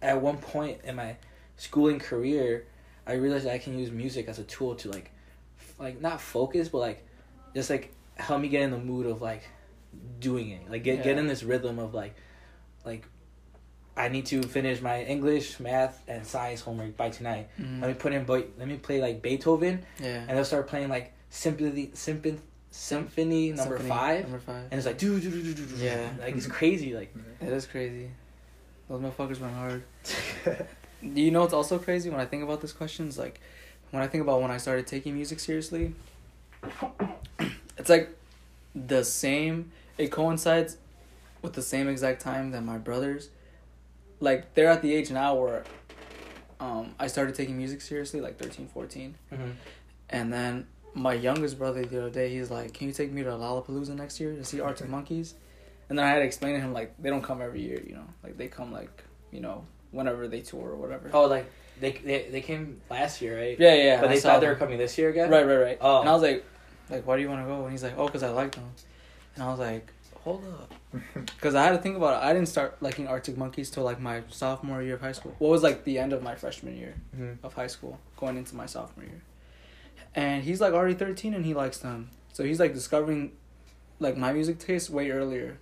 [0.00, 1.16] at one point in my
[1.56, 2.66] schooling career
[3.06, 5.11] I realized I can use music as a tool to like f-
[5.82, 7.04] like not focus but like
[7.54, 9.42] just like help me get in the mood of like
[10.20, 12.14] doing it like get get in this rhythm of like
[12.84, 13.06] like
[13.94, 17.50] I need to finish my English, math, and science homework by tonight.
[17.60, 17.82] Mhm.
[17.82, 20.24] Let me put in, Be- let me play like Beethoven, Yeah.
[20.26, 22.38] and they'll start playing like symphony symphony
[22.70, 24.64] symphony number Symphony five Number five.
[24.70, 26.08] and it's like do do do do do do Yeah.
[26.18, 28.08] like it's crazy like It is crazy.
[28.88, 29.82] Those motherfuckers went hard.
[31.02, 33.08] Do you know what's also crazy when I think about this question?
[33.08, 33.40] Is like
[33.92, 35.94] when I think about when I started taking music seriously.
[37.78, 38.10] It's like
[38.74, 39.70] the same.
[39.98, 40.76] It coincides
[41.42, 43.28] with the same exact time that my brothers,
[44.20, 45.64] like they're at the age now where,
[46.60, 49.14] um, I started taking music seriously, like 13, 14.
[50.10, 53.30] And then my youngest brother the other day, he's like, "Can you take me to
[53.30, 55.34] Lollapalooza next year to see Arctic Monkeys?"
[55.88, 57.94] And then I had to explain to him like they don't come every year, you
[57.94, 61.10] know, like they come like you know whenever they tour or whatever.
[61.12, 61.50] oh like
[61.82, 64.00] they they, they came last year right yeah, yeah.
[64.00, 64.60] but I they thought they were them.
[64.60, 65.78] coming this year again Right, right, right.
[65.80, 66.00] Oh.
[66.00, 66.44] And I was like,
[66.88, 67.62] like, why do you want to go?
[67.62, 68.70] And he's like, oh, cause I like them.
[69.34, 70.72] And I was like, hold up,
[71.40, 72.26] cause I had to think about it.
[72.26, 75.34] I didn't start liking Arctic Monkeys till like my sophomore year of high school.
[75.38, 76.94] What was like the end of my freshman year.
[77.16, 77.38] Mhm.
[77.42, 79.22] of high school, going into my sophomore year.
[80.14, 82.10] And he's like already 13 and he likes them.
[82.32, 83.32] So he's like discovering
[83.98, 85.58] like my music taste way earlier.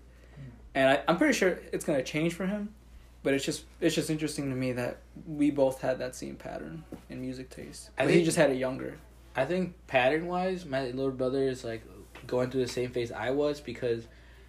[0.75, 2.75] And I, I'm pretty sure it's gonna change for him.
[3.23, 6.85] But it's just it's just interesting to me that we both had that same pattern
[7.11, 7.91] in music taste.
[7.99, 8.97] I But he just had it younger.
[9.37, 11.83] I think pattern wise, my little brother is like
[12.27, 14.05] going through the same phase I was because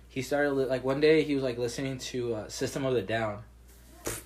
[0.08, 3.02] he started li- like one day he was like listening to uh, System of the
[3.02, 3.44] Down,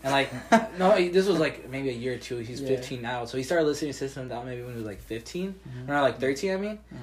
[0.04, 0.30] and like
[0.80, 2.38] no, he- this was like maybe a year or two.
[2.38, 2.68] He's Yeah.
[2.68, 4.86] fifteen now, so he started listening to System of the Down maybe when he was
[4.86, 5.90] like 15 Mhm.
[5.90, 6.52] or like thirteen.
[6.54, 6.98] I mean, Uh-huh.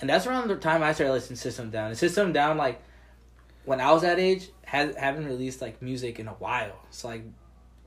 [0.00, 1.88] and that's around the time I started listening to System Down.
[1.88, 2.80] And System Down like
[3.66, 6.76] when I was that age had haven't released like music in a while.
[6.90, 7.22] So like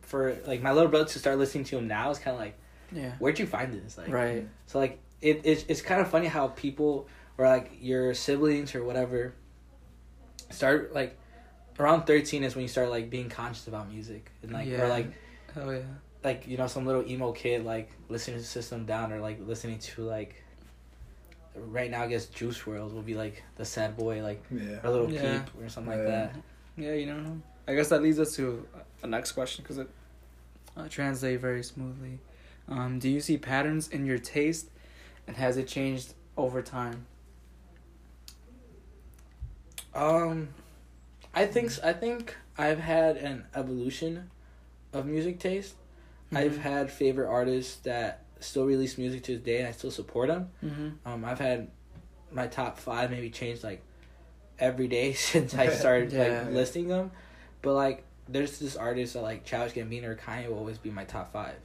[0.02, 2.56] for like my little brother to start listening to him now is kind of like
[2.92, 3.14] Yeah.
[3.20, 4.48] where'd you find this like Right.
[4.68, 8.84] so like it it's it's kind of funny how people or like your siblings or
[8.84, 9.34] whatever
[10.50, 11.18] start like
[11.80, 14.82] around 13 is when you start like being conscious about music and like Yeah.
[14.84, 15.08] or like
[15.56, 15.80] Oh yeah.
[16.24, 19.80] like you know some little emo kid like listening to System Down or like listening
[19.80, 20.44] to like
[21.56, 24.80] right now I guess Juice WRLD will be like the sad boy like yeah.
[24.84, 25.40] or little Yeah.
[25.42, 26.36] peep or something like that.
[26.78, 27.42] Yeah, you don't know.
[27.68, 28.66] I guess that leads us to
[29.02, 29.90] the next question because it
[30.78, 32.20] uh, translates very smoothly.
[32.68, 34.70] Um, do you see patterns in your taste,
[35.28, 37.06] and has it changed over time?
[39.94, 40.50] Um,
[41.34, 44.30] I think s- I think I've had an evolution
[44.94, 45.76] of music taste.
[46.32, 46.60] I've Mhm.
[46.62, 50.50] had favorite artists that still release music to this day, and I still support them.
[50.64, 50.90] Mm-hmm.
[51.08, 51.70] Um, I've had
[52.32, 53.82] my top five maybe change like
[54.60, 56.44] every day since I started Yeah.
[56.44, 57.12] like listing them,
[57.62, 61.04] but like there's this artist that like Childish Gambino or Kanye will always be my
[61.06, 61.56] top five.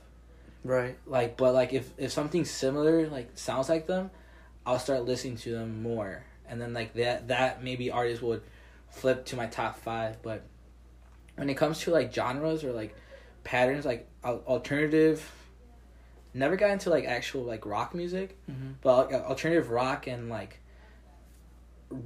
[0.65, 0.97] Right.
[1.07, 4.11] Like, but like if if something similar like sounds like them,
[4.65, 8.43] I'll start listening to them more, and then like that that maybe artist would
[8.89, 10.23] flip to my top five.
[10.23, 10.43] But
[11.37, 12.97] when it comes to like genres or like
[13.45, 15.31] patterns, like alternative,
[16.35, 18.73] never got into like actual like rock music, Mm-hmm.
[18.83, 20.59] but like, alternative rock and like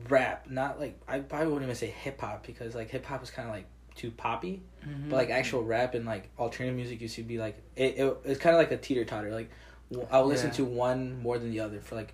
[0.08, 3.30] rap, not like I probably wouldn't even say hip hop because like hip hop is
[3.30, 4.62] kind of like too poppy.
[4.86, 5.10] Mm-hmm.
[5.10, 8.40] But like actual rap and like alternative music used to be like it, it it's
[8.40, 9.30] kind of like a teeter totter.
[9.32, 9.50] Like
[9.90, 10.54] w- I'll listen Yeah.
[10.56, 12.12] to one more than the other for like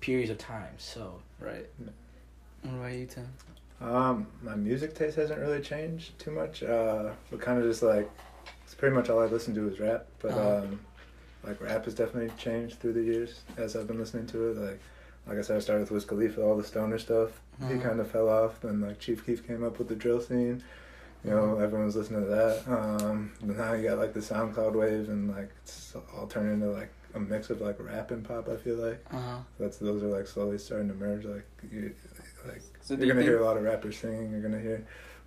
[0.00, 0.74] periods of time.
[0.78, 1.66] So right.
[2.62, 3.28] What about you, Tim?
[3.80, 6.62] Um, my music taste hasn't really changed too much.
[6.62, 8.10] Uh, but kind of just like
[8.64, 10.06] it's pretty much all I listen to is rap.
[10.20, 10.56] But Uh-huh.
[10.58, 10.80] um,
[11.46, 14.56] like rap has definitely changed through the years as I've been listening to it.
[14.56, 14.80] Like
[15.26, 17.40] like I said, I started with Wiz Khalifa, all the stoner stuff.
[17.58, 17.82] He Uh-huh.
[17.82, 18.60] kind of fell off.
[18.60, 20.62] Then like Chief Keef came up with the drill scene.
[21.24, 22.68] You know, everyone was listening to that.
[22.68, 26.66] Um, but now you got like the SoundCloud wave, and like it's all turned into
[26.70, 28.48] like a mix of like rap and pop.
[28.48, 29.38] I feel like Uh huh.
[29.58, 31.24] that's those are like slowly starting to merge.
[31.24, 31.94] Like you,
[32.46, 33.30] like so you're you gonna think?
[33.30, 34.30] hear a lot of rappers singing.
[34.30, 34.84] You're gonna hear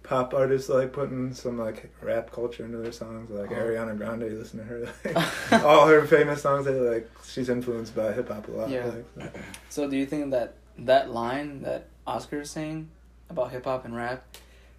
[0.08, 3.30] pop artists like putting some like rap culture into their songs.
[3.30, 3.56] Like Oh.
[3.56, 4.88] Ariana Grande, you listen to her.
[5.52, 8.70] Like, all her famous songs, they like she's influenced by hip hop a lot.
[8.70, 8.86] Yeah.
[8.86, 9.40] Like, so.
[9.70, 12.90] So do you think that that line that Oscar is saying
[13.30, 14.24] about hip hop and rap,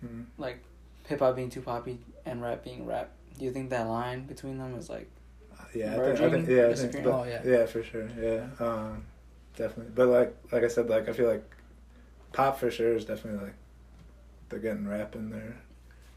[0.05, 0.25] Mhm.
[0.39, 0.63] like
[1.07, 4.57] hip hop being too poppy and rap being rap, do you think that line between
[4.59, 5.11] them is like
[5.75, 7.43] Yeah, I think, I think yeah, I think, but, Oh, yeah.
[7.45, 8.47] yeah, for sure, yeah.
[8.65, 9.05] Um,
[9.57, 9.93] definitely.
[9.95, 11.45] But like like I said, like I feel like
[12.33, 13.55] pop for sure is definitely like
[14.49, 15.57] they're getting rap in their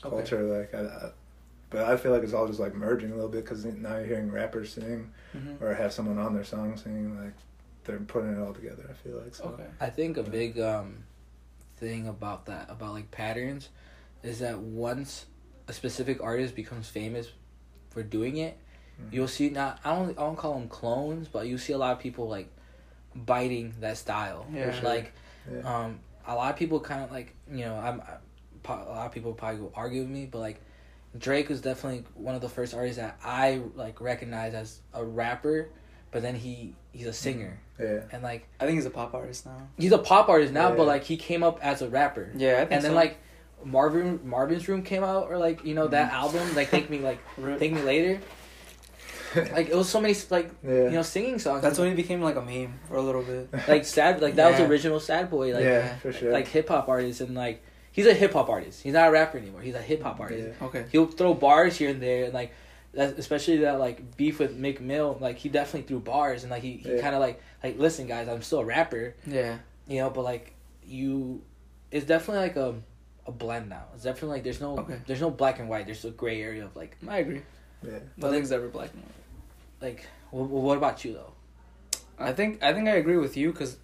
[0.03, 0.15] Okay.
[0.15, 0.43] culture.
[0.43, 1.11] Like, I, I,
[1.69, 4.05] but I feel like it's all just like merging a little bit because now you're
[4.07, 5.61] hearing rappers sing Mhm.
[5.61, 7.17] or have someone on their song singing.
[7.17, 7.33] Like
[7.85, 8.85] they're putting it all together.
[8.89, 9.45] I feel like so.
[9.45, 9.67] Okay.
[9.79, 11.03] I think a big um,
[11.77, 13.69] thing about that, about like patterns,
[14.23, 15.25] is that once
[15.67, 17.31] a specific artist becomes famous
[17.89, 18.57] for doing it,
[19.01, 19.13] Mhm.
[19.13, 21.93] you'll see not I don't I don't call them clones, but you see a lot
[21.93, 22.49] of people like
[23.15, 24.45] biting that style.
[24.53, 24.71] Yeah.
[24.71, 24.83] Sure.
[24.89, 25.13] Like
[25.51, 25.61] Yeah.
[25.85, 28.15] um, a lot of people kind of like you know I'm I,
[28.63, 30.61] po- a lot of people probably will argue with me, but like
[31.17, 35.69] Drake was definitely one of the first artists that I like recognized as a rapper,
[36.11, 38.01] but then he he's a singer yeah.
[38.11, 39.67] and like I think he's a pop artist now.
[39.77, 40.75] he's a pop artist now, Yeah.
[40.75, 42.31] but like he came up as a rapper.
[42.35, 42.95] Yeah, I think and then so.
[42.95, 43.17] like
[43.63, 46.15] Marvin Marvin's Room came out, or like you know that Mhm.
[46.15, 47.59] album, like Thank Me like Rip.
[47.59, 48.19] Thank Me Later.
[49.51, 50.71] Like it was so many like yeah.
[50.85, 51.61] you know singing songs.
[51.61, 53.49] That's when he became like a meme for a little bit.
[53.67, 56.31] like sad like that was original Sad Boy like yeah, for sure.
[56.31, 58.81] like hip hop artist and like he's a hip hop artist.
[58.81, 59.61] He's not a rapper anymore.
[59.61, 60.49] He's a hip hop artist.
[60.59, 60.67] Yeah.
[60.67, 60.85] Okay.
[60.91, 62.53] He'll throw bars here and there and like
[62.93, 65.17] that, especially that like beef with Meek Mill.
[65.21, 67.01] Like he definitely threw bars and like he, he Yeah.
[67.01, 69.15] kind of like like listen guys, I'm still a rapper.
[69.25, 69.57] Yeah.
[69.87, 70.53] you know but like
[70.85, 71.41] you
[71.91, 72.75] it's definitely like a
[73.27, 74.99] a blend now it's definitely like there's no Okay.
[75.05, 77.41] there's no black and white there's a gray area of like I agree.
[77.85, 77.99] yeah.
[78.17, 79.11] Nothing's ever black and white.
[79.81, 81.33] Like what, what about you though
[82.21, 83.77] I think I think I agree with you because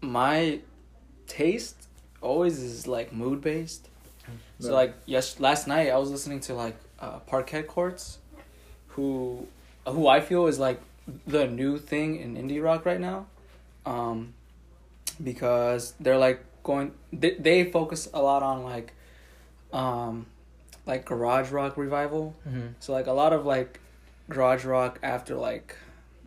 [0.00, 0.60] my
[1.26, 1.76] taste
[2.20, 3.88] always is like mood based.
[4.60, 8.18] So like yes, last night I was listening to like uh, Parquet Courts,
[8.88, 9.46] who
[9.86, 10.80] who I feel is like
[11.26, 13.26] the new thing in indie rock right now,
[13.84, 14.32] um,
[15.22, 18.94] because they're like going they, they focus a lot on like,
[19.72, 20.26] um,
[20.86, 22.34] like garage rock revival.
[22.48, 22.68] mm-hmm.
[22.80, 23.80] So like a lot of like
[24.28, 25.76] garage rock after like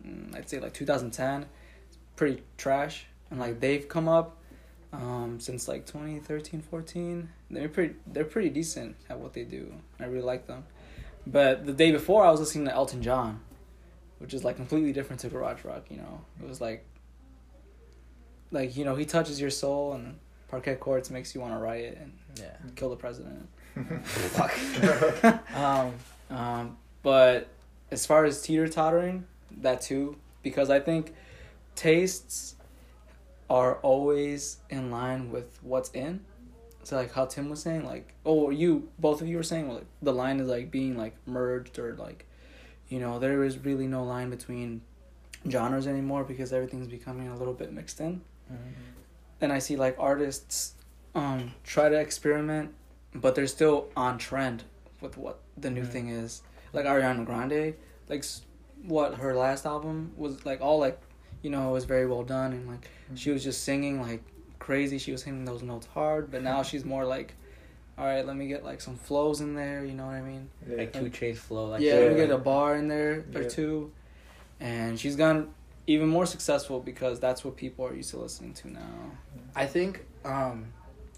[0.06, 1.46] mm, I'd say like 2010,
[1.88, 3.06] it's pretty trash.
[3.30, 4.36] And like they've come up
[4.92, 7.28] um, since like 2013, 14.
[7.50, 9.72] They're pretty they're pretty decent at what they do.
[10.00, 10.64] I really like them.
[11.26, 13.40] But the day before I was listening to Elton John,
[14.18, 16.22] which is like completely different to garage rock, you know.
[16.42, 16.84] It was like
[18.50, 21.98] like you know, he touches your soul and Parquet Courts makes you want to riot
[22.00, 23.48] and yeah kill the president.
[24.04, 24.52] fuck
[25.54, 25.92] um
[26.30, 27.48] Um, but
[27.90, 29.24] as far as teeter tottering,
[29.60, 31.14] that too, because I think
[31.74, 32.56] tastes
[33.48, 36.20] are always in line with what's in.
[36.82, 39.84] So like how Tim was saying, like oh you both of you were saying like
[40.02, 42.24] the line is like being like merged or like,
[42.88, 44.80] you know there is really no line between
[45.48, 48.20] genres anymore because everything's becoming a little bit mixed in
[49.40, 50.72] and I see like artists
[51.14, 52.74] um try to experiment,
[53.14, 54.64] but they're still on trend
[55.00, 55.88] with what the new Mhm.
[55.88, 56.42] thing is.
[56.72, 57.74] Like Ariana Grande,
[58.08, 58.24] like
[58.84, 61.00] what her last album was like all like,
[61.42, 64.22] you know, it was very well done and like she was just singing like
[64.58, 64.98] crazy.
[64.98, 67.34] She was hitting those notes hard, but now she's more like,
[67.96, 69.84] all right, let me get like some flows in there.
[69.84, 70.48] You know what I mean?
[70.68, 70.76] yeah.
[70.76, 72.00] like 2 Chainz flow like yeah, Yeah.
[72.00, 73.48] let me get a bar in there or Yeah.
[73.48, 73.90] two,
[74.60, 75.48] and she's gotten
[75.86, 78.80] even more successful because that's what people are used to listening to now.
[79.56, 80.66] I think um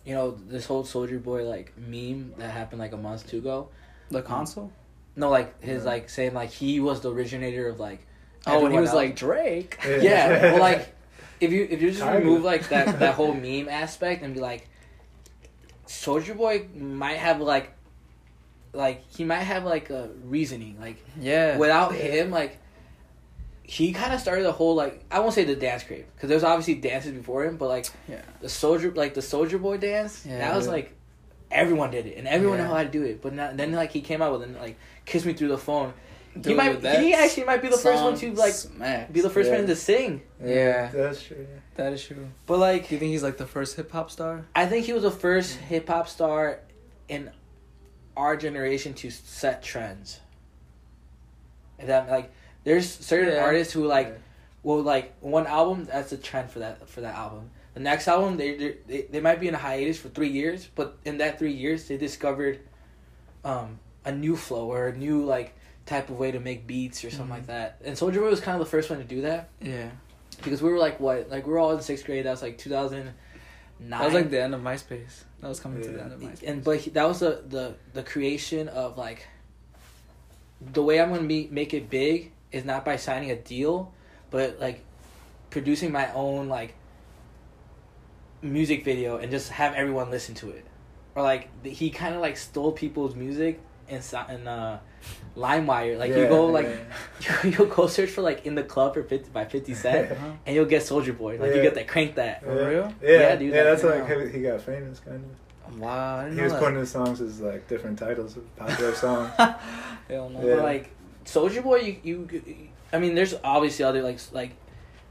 [0.07, 3.69] you know this whole Soulja Boy like meme that happened like a month two ago
[4.11, 4.73] The console.
[5.21, 5.91] No like his Yeah.
[5.91, 8.01] like saying like he was the originator of like
[8.47, 8.97] Oh, and he was else.
[8.97, 9.79] like Drake.
[9.87, 10.95] yeah well like
[11.41, 12.19] if you if you just Tiger.
[12.19, 14.67] remove like that that whole meme aspect and be like
[15.87, 17.73] Soulja Boy might have like
[18.73, 21.57] like he might have like a reasoning like Yeah.
[21.59, 21.99] without Yeah.
[22.03, 22.59] him like
[23.63, 26.43] he kind of started the whole like i won't say the dance crave because there's
[26.43, 28.21] obviously dances before him but like yeah.
[28.41, 30.39] the soldier like the Soulja Boy dance Yeah.
[30.39, 30.97] that was like
[31.51, 32.67] everyone did it and everyone Yeah.
[32.69, 34.77] knew how to do it but not, then like he came out with it like
[35.05, 35.93] kiss me through the phone
[36.45, 39.11] he might he actually might be the first one to like smacks.
[39.13, 39.57] be the first Yeah.
[39.59, 40.91] one to sing Yeah.
[40.93, 41.39] That's true.
[41.41, 41.59] yeah.
[41.75, 42.29] That is true.
[42.47, 44.45] but like Do you think he's like the first hip hop star?
[44.55, 46.61] I think he was the first hip hop star
[47.09, 47.31] in
[48.17, 50.21] our generation to set trends.
[51.79, 52.31] If that like,
[52.65, 53.43] there's certain Yeah.
[53.45, 54.15] artists who like Yeah.
[54.63, 57.51] will like one album that's a trend for that for that album.
[57.75, 60.97] The next album they they they, might be in a hiatus for three years, but
[61.05, 62.61] in that three years they discovered
[63.45, 65.55] um a new flow or a new like
[65.87, 67.39] type of way to make beats or something Mhm.
[67.39, 67.81] like that.
[67.85, 69.91] And Soulja Boy was kind of the first one to do that Yeah.
[70.43, 72.27] because we were like what like we were all in sixth grade.
[72.27, 73.13] That was like two thousand
[73.79, 74.01] nine.
[74.01, 75.25] That was like the end of MySpace.
[75.41, 76.43] That was coming to the end of MySpace.
[76.49, 79.27] and but he, that was the, the the creation of like
[80.61, 83.93] the way I'm gonna be make it big is not by signing a deal,
[84.31, 84.85] but like
[85.51, 86.75] producing my own like
[88.42, 90.64] music video and just have everyone listen to it,
[91.14, 94.79] or like he kind of like stole people's music in Si- in uh,
[95.37, 95.98] LimeWire.
[95.98, 96.66] Like you go like
[97.20, 97.44] yeah.
[97.44, 100.26] you'll go search for like in the club for 50 by Fifty Cent, Uh-huh.
[100.46, 101.38] and you'll get Soulja Boy.
[101.38, 102.42] Like you get that crank that.
[102.42, 102.92] For real?
[103.03, 105.79] Yeah, Yeah, yeah, dude, that's that- like he, he got famous kind of.
[105.79, 106.59] Wow, I didn't He know was that.
[106.62, 109.31] putting his songs as like different titles of popular songs.
[109.38, 110.40] Hell no.
[110.44, 110.57] Yeah.
[110.57, 110.90] But like
[111.24, 114.50] Soulja Boy, you, you I mean, there's obviously other like like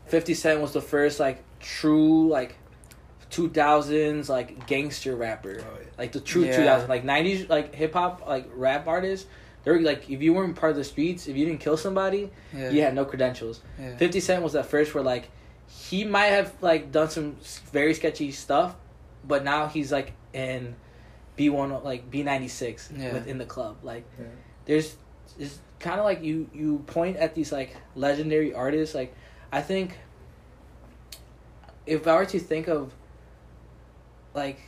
[0.08, 2.56] Fifty Cent was the first like true like
[3.30, 5.60] two thousands like gangster rapper.
[5.62, 5.86] Oh, yeah.
[5.98, 6.56] Like the true Yeah.
[6.58, 9.28] two thousand like nineties like hip hop like rap artists.
[9.64, 12.70] They're like if you weren't part of the streets, if you didn't kill somebody, Yeah.
[12.72, 13.62] you had no credentials.
[13.80, 13.98] yeah.
[13.98, 15.30] Fifty Cent was that first where like
[15.68, 17.36] he might have like done some
[17.72, 18.76] very sketchy stuff,
[19.28, 20.76] but now he's like in
[21.36, 23.14] B one like B ninety six Yeah.
[23.14, 23.78] within the club.
[23.84, 24.26] Like Yeah.
[24.66, 24.96] there's
[25.38, 28.96] it's kind of like you you point at these like legendary artists.
[28.96, 29.14] Like
[29.52, 29.98] I think
[31.86, 32.94] if I were to think of
[34.34, 34.60] like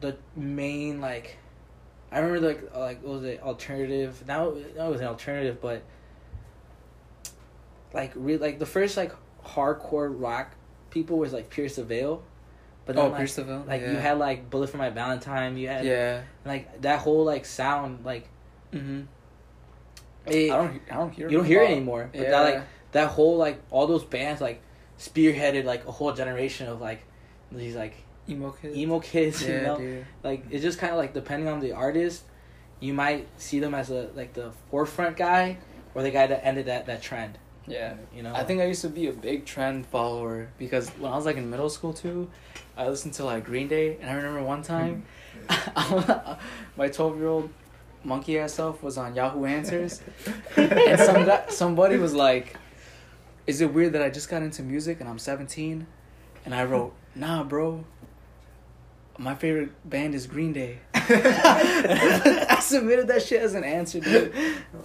[0.00, 1.36] the main like
[2.12, 5.82] I remember like like what was it alternative now no it was an alternative but
[7.92, 9.12] like re- like the first like
[9.44, 10.52] hardcore rock
[10.90, 12.22] people was like Pierce the Veil
[12.86, 13.64] but then oh, like, Pierce the Veil.
[13.66, 13.92] like yeah.
[13.92, 16.22] you had like Bullet for My Valentine you had Yeah.
[16.44, 18.28] like that whole like sound like
[18.72, 19.00] Mm-hmm.
[20.26, 20.80] it, I don't.
[20.88, 21.28] I don't hear.
[21.28, 22.30] you don't hear it anymore but Yeah.
[22.30, 24.62] that like that whole like all those bands like
[24.98, 27.02] spearheaded like a whole generation of like
[27.50, 27.94] these like
[28.30, 28.76] emo kids.
[28.76, 30.06] emo kids Yeah, you know dude.
[30.22, 32.22] like it's just kind of like depending on the artist
[32.80, 35.58] you might see them as a like the forefront guy
[35.94, 37.94] or the guy that ended that that trend Yeah.
[38.14, 41.16] you know I think I used to be a big trend follower because when I
[41.16, 42.30] was like in middle school too,
[42.76, 45.04] I listened to like Green Day, and I remember one time,
[46.76, 47.50] my twelve year old
[48.04, 50.00] monkey ass self was on Yahoo Answers,
[50.56, 52.56] and some guy, somebody was like,
[53.46, 55.86] "Is it weird that I just got into music and I'm 17?"
[56.44, 57.84] And I wrote, "Nah, bro.
[59.20, 64.32] My favorite band is Green Day." I submitted that shit as an answer, dude.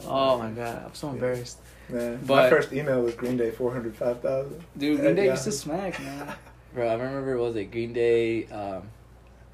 [0.05, 1.59] Oh my god, I'm so embarrassed.
[1.87, 4.61] Man, my first email was Green Day four hundred five thousand.
[4.77, 5.31] Dude, Green Day Yeah.
[5.31, 6.33] used to smack, man.
[6.73, 8.83] bro i remember what was it green day um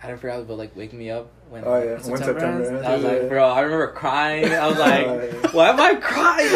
[0.01, 2.63] i don't forget but like wake me up when Oh yeah, September September.
[2.65, 2.83] ends?
[2.87, 3.09] I was yeah.
[3.11, 4.51] like, bro, I remember crying.
[4.51, 5.51] I was like, Oh, yeah.
[5.51, 6.49] why am I crying?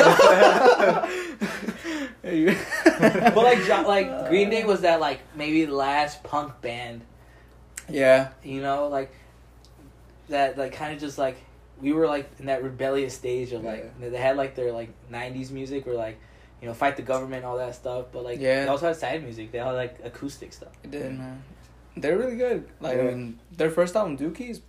[3.35, 7.01] but like, like Green Day was that like maybe last punk band,
[7.89, 9.11] yeah, you know, like
[10.29, 11.37] that like kind of just like
[11.81, 15.51] we were like in that rebellious stage of like they had like their like '90s
[15.51, 16.17] music where like
[16.61, 18.63] you know fight the government all that stuff, but like Yeah.
[18.63, 19.51] they also had sad music.
[19.51, 20.71] They had like acoustic stuff.
[20.83, 21.43] it did, man.
[21.97, 22.67] They're really good.
[22.81, 24.61] Like, I mean, their first album, Dookie, is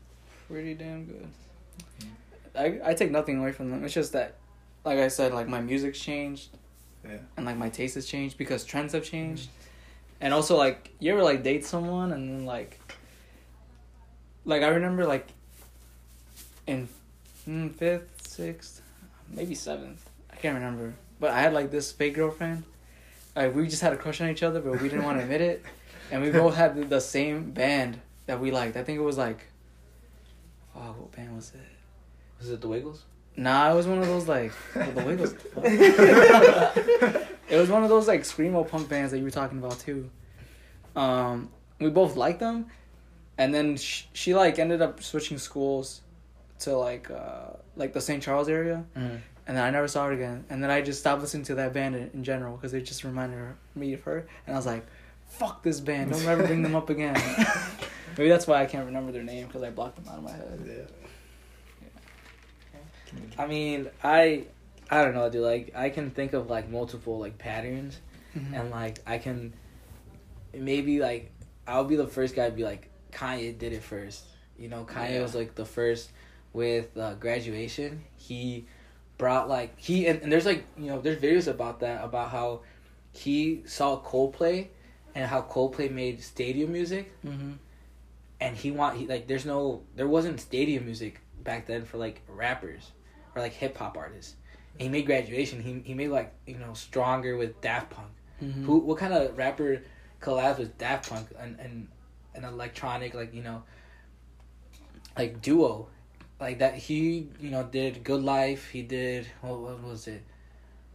[0.47, 1.27] pretty damn good.
[2.55, 3.85] I I take nothing away from them.
[3.85, 4.35] It's just that,
[4.85, 6.51] like I said, like my music's changed
[7.05, 7.19] Yeah.
[7.37, 10.23] and like my taste has changed because trends have changed, mm-hmm.
[10.23, 12.79] and also like you ever like date someone and then like,
[14.47, 15.27] like I remember like,
[16.67, 16.89] in
[17.47, 18.81] mm, fifth, sixth,
[19.31, 22.65] maybe seventh, I can't remember, but I had like this fake girlfriend.
[23.35, 25.43] Like we just had a crush on each other, but we didn't want to admit
[25.43, 25.63] it,
[26.11, 28.77] and we both had the, the same band that we liked.
[28.77, 29.47] I think it was like,
[30.75, 31.61] oh, what band was it?
[32.39, 33.05] Was it the Wiggles?
[33.37, 35.35] Nah, it was one of those like well, the Wiggles.
[37.51, 40.09] it was one of those like screamo punk bands that you were talking about too.
[40.95, 42.67] Um, we both liked them,
[43.39, 46.01] and then she, she like ended up switching schools
[46.61, 48.23] to like uh like the St.
[48.23, 49.17] Charles area, Mm-hmm.
[49.47, 50.45] and then I never saw her again.
[50.51, 53.05] And then I just stopped listening to that band in, in general because it just
[53.05, 54.87] reminded her, me of her, and I was like,
[55.29, 56.13] "Fuck this band!
[56.13, 57.15] Don't ever bring them up again."
[58.17, 60.33] Maybe that's why I can't remember their name because I blocked them out of my
[60.33, 60.61] head.
[60.67, 60.83] Yeah.
[63.39, 64.45] I mean, I
[64.91, 65.43] I don't know, dude.
[65.43, 67.99] Like, I can think of like multiple like patterns,
[68.35, 69.53] and like I can
[70.55, 71.31] maybe like
[71.67, 74.25] I'll be the first guy to be like Kanye did it first.
[74.59, 75.23] You know, Kanye Yeah.
[75.23, 76.11] was like the first
[76.53, 78.05] with uh, graduation.
[78.17, 78.67] He
[79.19, 82.61] brought like he and, and there's like you know there's videos about that about how
[83.13, 84.69] he saw Coldplay
[85.15, 87.53] and how Coldplay made stadium music Mm-hmm.
[88.41, 92.21] and he want he like there's no there wasn't stadium music back then for like
[92.29, 92.93] rappers
[93.35, 94.35] or like hip hop artists.
[94.75, 95.63] And he made graduation.
[95.63, 98.11] He he made like you know stronger with Daft Punk.
[98.43, 98.65] Mm-hmm.
[98.67, 99.83] Who what kind of rapper
[100.21, 101.89] collabs with Daft Punk and and
[102.37, 103.63] an electronic like you know
[105.17, 105.89] like duo
[106.41, 108.69] like that he you know did Good Life.
[108.69, 110.23] He did what, what was it?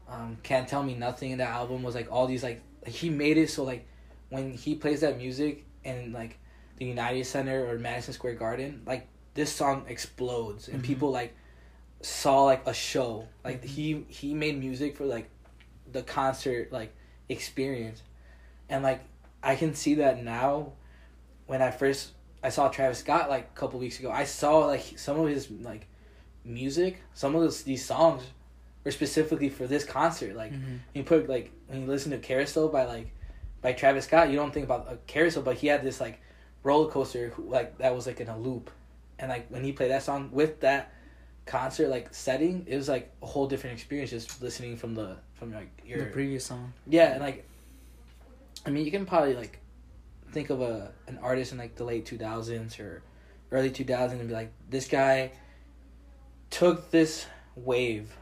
[0.07, 1.31] Um, Can't Tell Me Nothing.
[1.31, 3.87] In that album was like all these like he made it so like
[4.29, 6.37] when he plays that music in like
[6.77, 10.85] the United Center or Madison Square Garden, like this song explodes and Mhm.
[10.85, 11.33] people like
[12.01, 13.27] saw like a show.
[13.43, 13.67] Like Mhm.
[13.67, 15.27] he he made music for like
[15.91, 16.93] the concert like
[17.29, 18.03] experience,
[18.69, 19.01] and like
[19.41, 20.73] I can see that now.
[21.51, 24.97] When I first I saw Travis Scott like a couple weeks ago, I saw like
[24.97, 25.85] some of his like
[26.45, 28.23] music, some of those, these songs
[28.85, 30.33] were specifically for this concert.
[30.33, 30.79] Like Mhm.
[30.93, 33.07] you put like when you listen to Carousel by like
[33.61, 36.21] by Travis Scott, you don't think about a carousel, but he had this like
[36.63, 38.71] roller coaster like that was like in a loop,
[39.19, 40.93] and like when he played that song with that
[41.45, 45.51] concert like setting, it was like a whole different experience just listening from the from
[45.51, 46.71] like your the previous song.
[46.87, 47.45] yeah, and like,
[48.65, 49.59] I mean, you can probably like
[50.31, 53.03] think of a an artist in like the late two thousands or
[53.51, 55.31] early two thousands and be like, this guy
[56.49, 57.25] took this
[57.55, 58.15] wave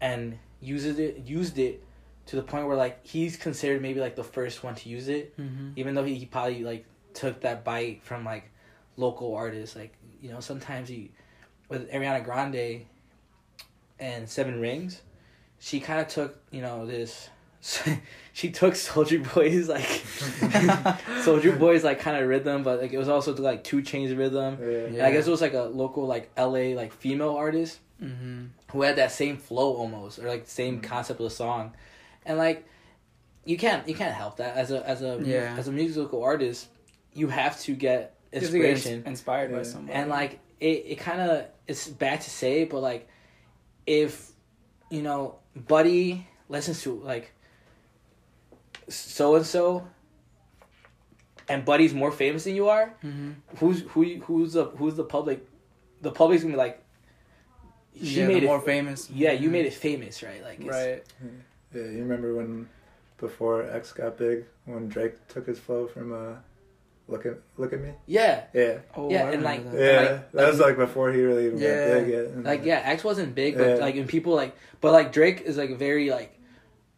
[0.00, 1.82] and uses it used it
[2.26, 5.36] to the point where like he's considered maybe like the first one to use it,
[5.38, 5.70] Mm-hmm.
[5.76, 6.84] even though he, he probably like
[7.14, 8.50] took that bite from like
[8.96, 9.74] local artists.
[9.76, 11.10] Like you know, sometimes he
[11.68, 12.86] with Ariana Grande
[13.98, 15.00] and Seven Rings,
[15.58, 17.28] she kind of took you know this.
[18.32, 19.82] she took Soulja Boy's like
[21.24, 24.58] Soulja Boy's like kind of rhythm, but like it was also like 2 Chainz rhythm.
[24.60, 24.78] Yeah.
[24.86, 26.74] And I guess it was like a local like L.A.
[26.74, 28.46] like female artist Mm-hmm.
[28.72, 31.72] who had that same flow almost or like same concept of the song,
[32.26, 32.66] and like
[33.44, 35.54] you can't you can't help that as a as a Yeah.
[35.56, 36.66] as a musical artist,
[37.12, 38.64] you have to get Inspiration.
[38.72, 42.80] inspiration inspired by someone and like it, it kind of it's bad to say but
[42.80, 43.06] like
[43.86, 44.32] if
[44.90, 47.32] you know buddy listens to like
[48.88, 49.86] so and so
[51.48, 55.46] and buddy's more famous than you are hmm who's who who's the who's the public
[56.00, 56.82] the public's gonna be like
[58.00, 59.10] she yeah, made it more famous.
[59.10, 59.52] yeah you Mhm.
[59.52, 61.04] made it famous right like it's, right.
[61.74, 62.68] Yeah, you remember when
[63.18, 66.34] before X got big when Drake took his flow from uh,
[67.08, 67.92] look at look at me.
[68.06, 69.80] yeah Yeah, Oh, Yeah, I and, remember like- that.
[69.80, 71.88] yeah, like- that was like before he really even Yeah.
[71.88, 72.24] got big yet.
[72.26, 73.74] And, like yeah x wasn't big but Yeah.
[73.76, 76.38] like and people like but like drake is like very like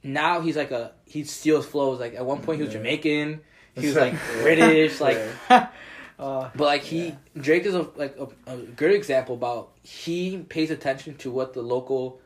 [0.04, 2.80] now he's like a he steals flows like at one point he was Yeah.
[2.80, 3.40] jamaican
[3.74, 5.18] he was like british like
[5.50, 5.68] Yeah.
[6.16, 7.14] Uh, But like he Yeah.
[7.36, 11.60] Drake is a like a, a good example about he pays attention to what the
[11.62, 12.20] local,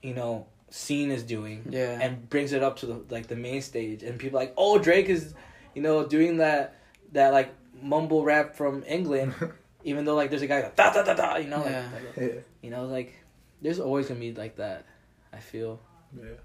[0.00, 1.98] you know, scene is doing yeah.
[2.00, 4.78] and brings it up to the like the main stage and people are like oh
[4.78, 5.34] Drake is,
[5.74, 6.76] you know, doing that
[7.12, 7.52] that like
[7.82, 9.34] mumble rap from England,
[9.82, 11.88] even though like there's a guy like, da da da da you know like, Yeah.
[11.94, 13.12] like, yeah, you know like
[13.60, 14.84] there's always gonna be like that.
[15.32, 15.80] I feel
[16.16, 16.38] yeah.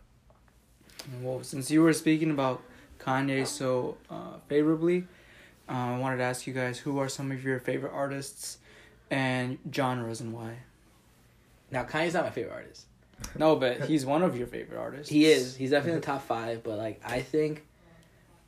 [1.22, 2.62] Well, since you were speaking about
[2.99, 5.08] Kanye so uh, favorably,
[5.68, 8.58] uh, I wanted to ask you guys who are some of your favorite artists
[9.10, 10.58] and genres and why.
[11.72, 12.86] now Kanye's not my favorite artist.
[13.38, 15.10] No, but he's one of your favorite artists.
[15.10, 15.56] He is.
[15.56, 17.66] He's definitely in the top five, but like I think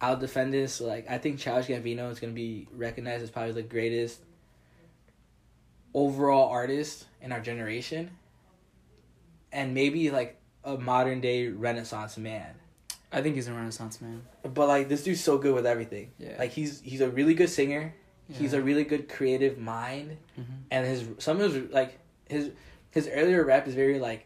[0.01, 0.81] I'll defend this.
[0.81, 4.19] Like I think Childish Gambino is gonna be recognized as probably the greatest
[5.93, 8.09] overall artist in our generation,
[9.51, 12.55] and maybe like a modern day Renaissance man.
[13.11, 14.23] I think he's a Renaissance man.
[14.43, 16.11] But like this dude's so good with everything.
[16.17, 16.35] Yeah.
[16.39, 17.93] Like he's he's a really good singer.
[18.29, 18.37] Yeah.
[18.37, 20.45] He's a really good creative mind, Mhm.
[20.71, 21.99] and his some of his like
[22.29, 22.51] his
[22.91, 24.25] his earlier rap is very like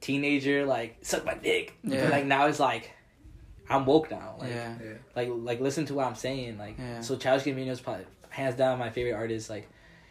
[0.00, 1.74] teenager like suck my dick.
[1.84, 2.04] Yeah.
[2.04, 2.92] But, like now it's like
[3.68, 4.36] I'm woke now.
[4.38, 4.74] Like yeah.
[4.82, 4.92] yeah.
[5.14, 6.58] like like listen to what I'm saying.
[6.58, 7.00] Like Yeah.
[7.02, 9.50] so Childish Gambino is probably hands down my favorite artist.
[9.50, 9.68] Like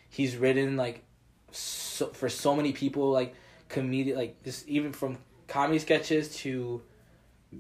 [0.10, 1.04] he's written like
[1.52, 3.34] so for so many people like
[3.68, 5.18] comedian like just even from
[5.50, 6.82] comedy sketches to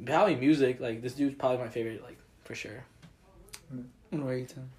[0.06, 0.80] probably music.
[0.80, 2.84] Like this dude's probably my favorite like for sure.
[4.10, 4.70] What about you, Tim?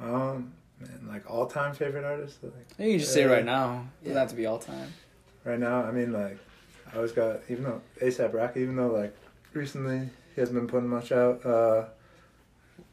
[0.00, 2.38] Um, man, like all time favorite artist.
[2.42, 3.86] Like You can just say right now.
[4.02, 4.92] It doesn't have to be all time.
[5.44, 6.38] right now, I mean, like
[6.92, 9.14] I always got even though ASAP Rocky, even though like
[9.52, 11.44] recently he hasn't been putting much out.
[11.44, 11.84] Uh,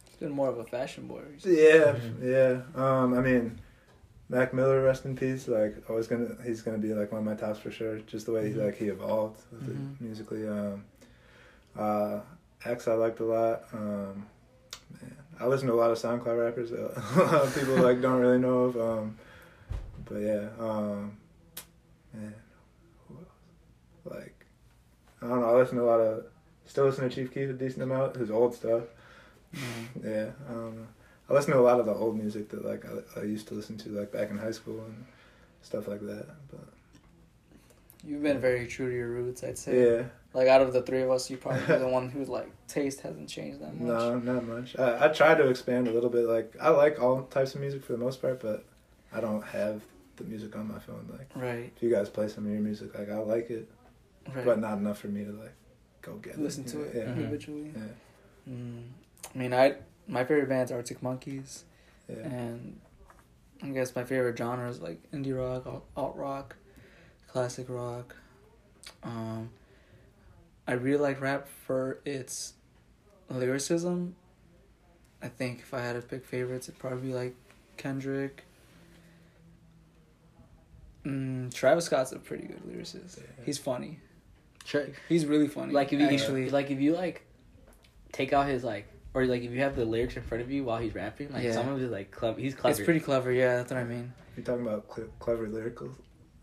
[0.08, 1.22] It's been more of a fashion boy.
[1.46, 2.22] yeah, Mhm.
[2.22, 2.62] yeah.
[2.82, 3.60] Um, I mean,
[4.30, 5.48] Mac Miller, rest in peace.
[5.48, 7.98] Like always gonna, he's gonna be like one of my tops for sure.
[8.00, 8.66] Just the way he Mhm.
[8.66, 9.96] like he evolved with Mhm.
[9.96, 10.48] it musically.
[10.48, 10.86] Um,
[11.78, 12.22] uh,
[12.64, 13.64] X I liked a lot.
[13.74, 14.26] Um,
[15.02, 16.70] man, I listen to a lot of SoundCloud rappers.
[16.72, 16.80] that
[17.16, 18.78] a lot of people like don't really know of.
[18.78, 19.18] Um,
[20.06, 21.18] but yeah, um,
[22.14, 22.34] man,
[23.08, 23.28] who else?
[24.06, 24.46] Like,
[25.22, 25.50] I don't know.
[25.50, 26.26] I listen to a lot of.
[26.66, 28.16] Still listen to Chief Keef a decent amount.
[28.16, 28.84] His old stuff.
[29.56, 30.04] Mhm.
[30.04, 30.88] Yeah, I don't know.
[31.30, 33.54] I listen to a lot of the old music that like I, I used to
[33.54, 35.06] listen to like back in high school and
[35.62, 36.26] stuff like that.
[36.50, 36.60] But
[38.06, 39.98] You've been very true to your roots, I'd say.
[39.98, 40.04] yeah,
[40.34, 43.28] Like out of the three of us, you probably the one whose like taste hasn't
[43.30, 43.88] changed that much.
[43.88, 44.78] no, not much.
[44.80, 46.26] I, I try to expand a little bit.
[46.26, 48.64] Like I like all types of music for the most part, but
[49.14, 49.82] I don't have
[50.16, 51.08] the music on my phone.
[51.12, 51.72] Like Right.
[51.76, 53.70] if you guys play some of your music, like I like it,
[54.34, 54.46] Right.
[54.46, 55.54] but not enough for me to like
[56.02, 56.70] go get Listen it.
[56.70, 57.72] to it Yeah, individually.
[57.76, 58.84] yeah, Mm.
[59.36, 59.76] I mean, I
[60.10, 61.64] my favorite band's Arctic Monkeys,
[62.10, 62.18] yeah.
[62.18, 62.80] and
[63.64, 66.56] I guess my favorite genre is like indie rock, alt- alt rock,
[67.28, 68.16] classic rock.
[69.04, 69.52] Um,
[70.68, 72.54] I really like rap for its
[73.30, 74.16] lyricism.
[75.22, 77.36] I think if I had to pick favorites, it'd probably be like
[77.78, 78.46] Kendrick,
[81.06, 83.20] Mm, Travis Scott's a pretty good lyricist.
[83.46, 84.00] He's funny.
[84.66, 84.88] Sure.
[85.08, 85.74] He's really funny.
[85.74, 87.24] Like if you actually, like if you like
[88.12, 88.88] take out his like
[89.20, 91.44] or like if you have the lyrics in front of you while he's rapping, like
[91.44, 91.54] Yeah.
[91.54, 92.40] some of his like clever.
[92.40, 92.78] He's clever.
[92.78, 93.32] it's pretty clever.
[93.32, 94.14] Yeah, that's what I mean.
[94.36, 95.90] You're talking about cle clever lyrical,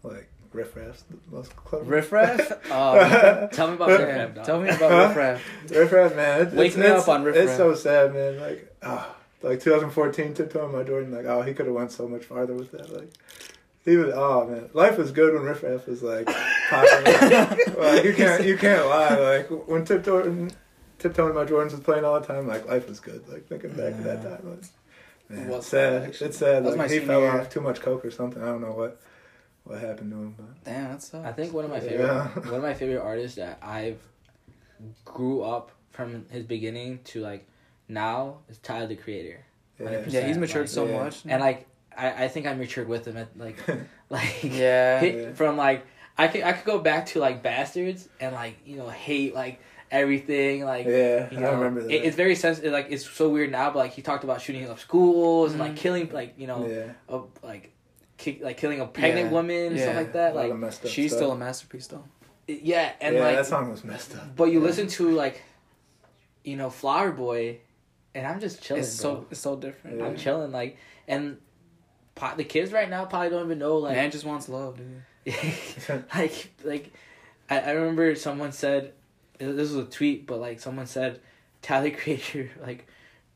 [0.02, 1.84] like riff raffs, the most clever.
[1.84, 2.52] Riff Raff.
[2.70, 3.88] Oh, Tell me about.
[3.88, 4.44] Riff Raff, dog.
[4.44, 5.42] Tell me about Riff Raff.
[5.70, 6.42] riff raff, man.
[6.42, 7.48] It's, Wake it's, me it's, up on Riff raff.
[7.48, 8.38] It's so sad, man.
[8.40, 12.06] Like, ah, like 2014, tiptoeing my door and Like, oh, he could have went so
[12.08, 12.92] much farther with that.
[12.92, 13.12] Like,
[13.84, 14.12] he was.
[14.14, 16.26] Oh man, life was good when Riff Raff was like
[16.70, 17.56] popular.
[17.78, 19.16] like, you can't, you can't lie.
[19.16, 20.52] Like when tiptoeing,
[20.98, 22.46] tiptoeing my Jordans was playing all the time.
[22.46, 23.26] Like life was good.
[23.28, 24.50] Like thinking back to that time.
[24.50, 24.62] Like,
[25.28, 26.02] man, It it's was sad.
[26.04, 26.28] actually.
[26.28, 26.64] It's sad.
[26.64, 27.30] That Like he fell year.
[27.40, 28.42] off too much coke or something.
[28.42, 29.00] I don't know what
[29.64, 30.64] what happened to him, but.
[30.64, 31.26] Damn, that sucks.
[31.26, 32.26] I think one of my favorite Yeah.
[32.28, 33.98] favorite one of my favorite artists that I've
[35.04, 37.46] grew up from his beginning to like
[37.88, 39.44] now is Tyler the Creator.
[39.80, 41.02] Yeah, Yeah, he's matured Like, so yeah.
[41.02, 41.22] much.
[41.26, 41.66] And like
[41.96, 43.58] I, I think I matured with him at like
[44.10, 45.32] like yeah, hit- Yeah.
[45.32, 45.86] from like
[46.18, 49.60] I could I could go back to like bastards and like you know hate like
[49.90, 51.90] everything like yeah, you I remember that.
[51.90, 52.72] It, it's very sensitive.
[52.72, 55.72] Like it's so weird now, but like he talked about shooting up schools and like
[55.72, 55.76] Mhm.
[55.76, 57.72] killing like you know yeah, a, like
[58.18, 59.32] ki- like killing a pregnant Yeah.
[59.32, 59.82] woman and Yeah.
[59.84, 60.32] stuff like that.
[60.32, 61.18] a lot Like of up she's stuff.
[61.18, 62.04] still a masterpiece though.
[62.48, 64.34] yeah, and yeah, like that song was messed up.
[64.36, 64.66] but you Yeah.
[64.66, 65.42] listen to like
[66.44, 67.58] you know Flower Boy,
[68.14, 68.82] and I'm just chilling.
[68.82, 69.14] It's bro.
[69.14, 69.98] so it's so different.
[69.98, 70.06] Yeah.
[70.06, 70.76] I'm chilling like
[71.08, 71.38] and.
[72.14, 75.02] po- The kids right now probably don't even know like Man just wants love, dude.
[76.14, 76.92] like like
[77.50, 78.92] I, I remember someone said
[79.38, 81.20] this was a tweet but like someone said
[81.62, 82.86] Tyler Creator like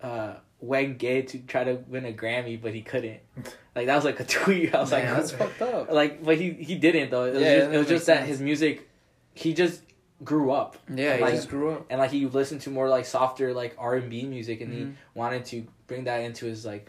[0.02, 3.20] uh went gay to try to win a Grammy but he couldn't
[3.74, 5.90] like that was like a tweet I was Man, like that's fucked up.
[5.90, 8.26] like but he he didn't though it was Yeah, just, that it was just that
[8.26, 8.88] his music
[9.34, 9.82] he just
[10.22, 11.86] grew up Yeah, he Like- just grew up.
[11.88, 14.76] and like he listened to more like softer like R and B music and Mhm.
[14.76, 16.88] he wanted to bring that into his like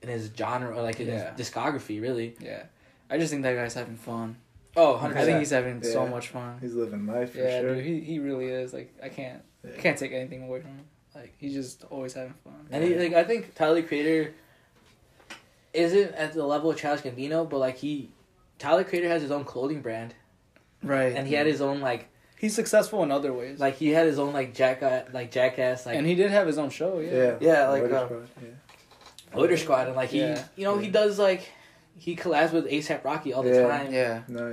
[0.00, 1.34] in his genre or like in Yeah.
[1.36, 2.64] his discography really Yeah,
[3.10, 4.36] I just think that guy's having fun.
[4.76, 5.16] Oh 100%.
[5.16, 6.58] I think he's having so much fun.
[6.60, 7.74] He's living life for Yeah, sure.
[7.74, 8.72] dude, he he really is.
[8.72, 9.76] Like I can't Yeah.
[9.80, 10.84] can't take anything away from him.
[11.14, 12.66] Like he's just always having fun.
[12.70, 14.32] And he, like I think Tyler the Creator
[15.74, 18.10] isn't at the level of Childish Gambino, but like he,
[18.58, 20.14] Tyler the Creator has his own clothing brand,
[20.82, 22.08] Right, and he had his own like
[22.38, 23.58] he's successful in other ways.
[23.60, 26.58] like he had his own like jack like jackass like and he did have his
[26.58, 26.98] own show.
[26.98, 28.48] Yeah, Yeah, Yeah, like, Motor uh, Squad, yeah.
[29.38, 30.44] Loiter Squad, and like he Yeah.
[30.56, 31.48] you know he does like
[31.96, 33.68] he collabs with ASAP Rocky all the Yeah.
[33.68, 33.92] time.
[33.92, 34.22] yeah.
[34.28, 34.48] No,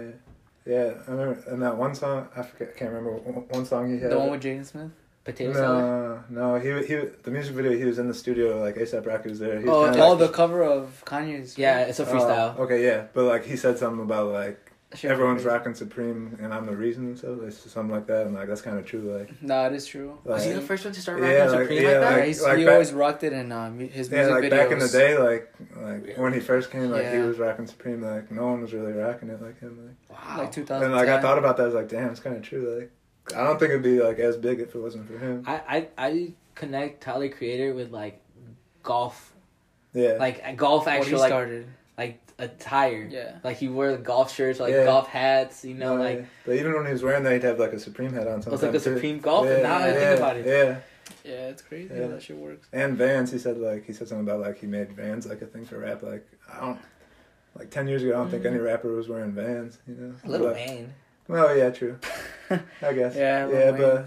[0.66, 0.94] yeah, yeah.
[1.08, 2.28] I remember in that one song.
[2.36, 2.74] I forget.
[2.76, 4.12] I can't remember one one song he had.
[4.12, 4.92] The one with Jaden Smith.
[5.26, 6.24] Potato salad.
[6.30, 6.60] no, no.
[6.60, 7.74] He he the music video.
[7.78, 8.60] He was in the studio.
[8.62, 9.60] Like ASAP Rocky was there.
[9.60, 11.58] He was Oh, kinda Oh, like- the cover of Kanye's.
[11.58, 12.56] Yeah, it's a freestyle.
[12.58, 15.50] Oh, okay, yeah, but like he said something about like Shit, everyone's crazy.
[15.56, 17.40] rocking Supreme and I'm the reason So.
[17.46, 19.02] It's something like that, and like that's kind of true.
[19.02, 20.18] Like, Nah, it is true.
[20.24, 22.16] Was he the first one to start Yeah, rapping like- Supreme yeah, like that?
[22.18, 24.50] like- he's, like he back- always rocked it in um, his music yeah, like videos.
[24.50, 28.02] back in the day, like like when he first came, like he was rocking Supreme.
[28.02, 29.78] Like no one was really rocking it like him.
[30.10, 30.38] Like, wow.
[30.40, 30.84] like 2010.
[30.84, 31.64] and like I thought about that.
[31.64, 32.80] I was like, damn, it's kind of true.
[32.80, 35.44] Like, I don't think it'd be like as big if it wasn't for him.
[35.46, 38.22] I, I I connect Tyler Creator with like
[38.82, 39.34] golf,
[39.94, 41.68] Yeah, like golf actually he like started.
[41.96, 43.08] like attire.
[43.12, 43.38] Yeah.
[43.44, 44.86] Like he wore the golf shirts, like Yeah.
[44.86, 46.26] golf hats, you know, No, like.
[46.46, 48.42] But even when he was wearing that, he'd have like a Supreme hat on.
[48.42, 48.46] Sometimes.
[48.46, 48.98] it was Sometimes like a.
[48.98, 49.46] Supreme golf.
[49.48, 50.46] Yeah, now I think about it.
[50.46, 50.80] Yeah,
[51.24, 52.02] Yeah, it's crazy Yeah.
[52.04, 52.68] how that shit works.
[52.74, 53.32] and Vans.
[53.32, 55.78] He said like he said something about like he made Vans like a thing for
[55.80, 56.02] rap.
[56.02, 56.80] Like I don't.
[57.56, 58.48] Like ten years ago, I don't think Mhm.
[58.52, 59.80] any rapper was wearing Vans.
[59.88, 60.14] You know.
[60.26, 60.94] Little But- Wayne.
[61.28, 61.98] Well, yeah, true.
[62.50, 63.16] I guess.
[63.16, 63.78] Yeah, Lil yeah, Wayne.
[63.82, 64.06] but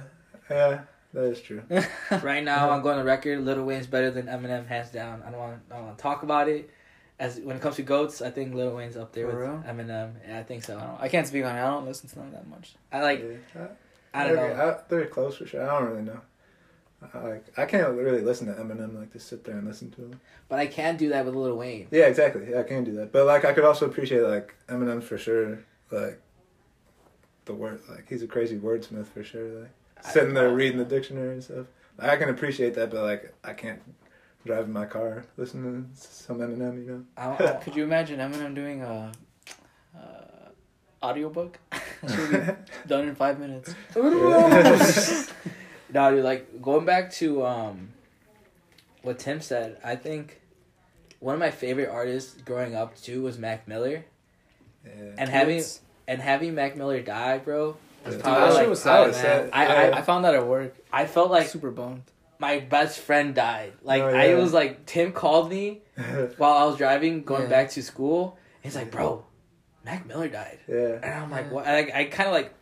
[0.50, 0.80] yeah,
[1.14, 1.62] that is true.
[2.22, 3.40] right now, I'm going to record.
[3.44, 5.22] Little Wayne's better than Eminem, hands down.
[5.26, 5.60] I don't want.
[5.70, 6.68] I don't want to talk about it.
[7.22, 9.64] As when it comes to goats, I think Little Wayne's up there For with real?
[9.64, 10.14] Eminem.
[10.26, 10.80] Yeah, I think I, so.
[10.80, 11.00] don't.
[11.00, 11.60] I can't speak on it.
[11.60, 12.74] I don't listen to them that much.
[12.90, 13.24] I like.
[13.54, 13.68] Yeah.
[14.12, 14.70] I don't they're, know.
[14.70, 15.62] I, they're close for sure.
[15.62, 16.20] I don't really know.
[17.14, 20.02] I, like I can't really listen to Eminem like just sit there and listen to
[20.02, 20.20] him.
[20.48, 21.86] But I can do that with Little Wayne.
[21.92, 22.50] Yeah, exactly.
[22.50, 23.12] Yeah, I can do that.
[23.12, 25.60] But like I could also appreciate like Eminem for sure.
[25.92, 26.20] Like
[27.44, 29.60] the word, like he's a crazy wordsmith for sure.
[29.60, 29.70] Like
[30.02, 31.66] sitting there reading the dictionary and stuff.
[31.98, 33.80] Like, I can appreciate that, but like I can't
[34.44, 36.84] drive in my car listening to some Eminem.
[36.84, 39.12] You I don't, I Could you imagine Eminem doing a,
[39.96, 40.48] uh
[41.02, 41.58] audiobook?
[42.08, 42.56] Should be know.
[42.86, 43.74] done in five minutes.
[45.92, 47.90] no, dude, like going back to um,
[49.02, 49.78] what Tim said.
[49.84, 50.40] I think
[51.20, 54.04] one of my favorite artists growing up too was Mac Miller,
[54.84, 54.90] yeah.
[55.18, 57.76] and having It's- and having Mac Miller die, bro.
[58.04, 58.22] Was Yeah.
[58.22, 59.22] probably that like, shit was I sad, was man.
[59.24, 59.50] sad.
[59.52, 59.96] I- Yeah.
[59.96, 60.74] I found that at work.
[60.92, 62.02] I felt like super bummed.
[62.42, 63.72] My best friend died.
[63.82, 65.80] Like Oh, I was like Tim called me
[66.36, 67.48] while I was driving going Yeah.
[67.56, 68.36] back to school.
[68.62, 69.24] He's like, bro,
[69.84, 70.98] Mac Miller died, yeah.
[71.02, 71.52] and I'm like, Yeah.
[71.52, 71.66] what?
[71.66, 72.52] I, I kind of like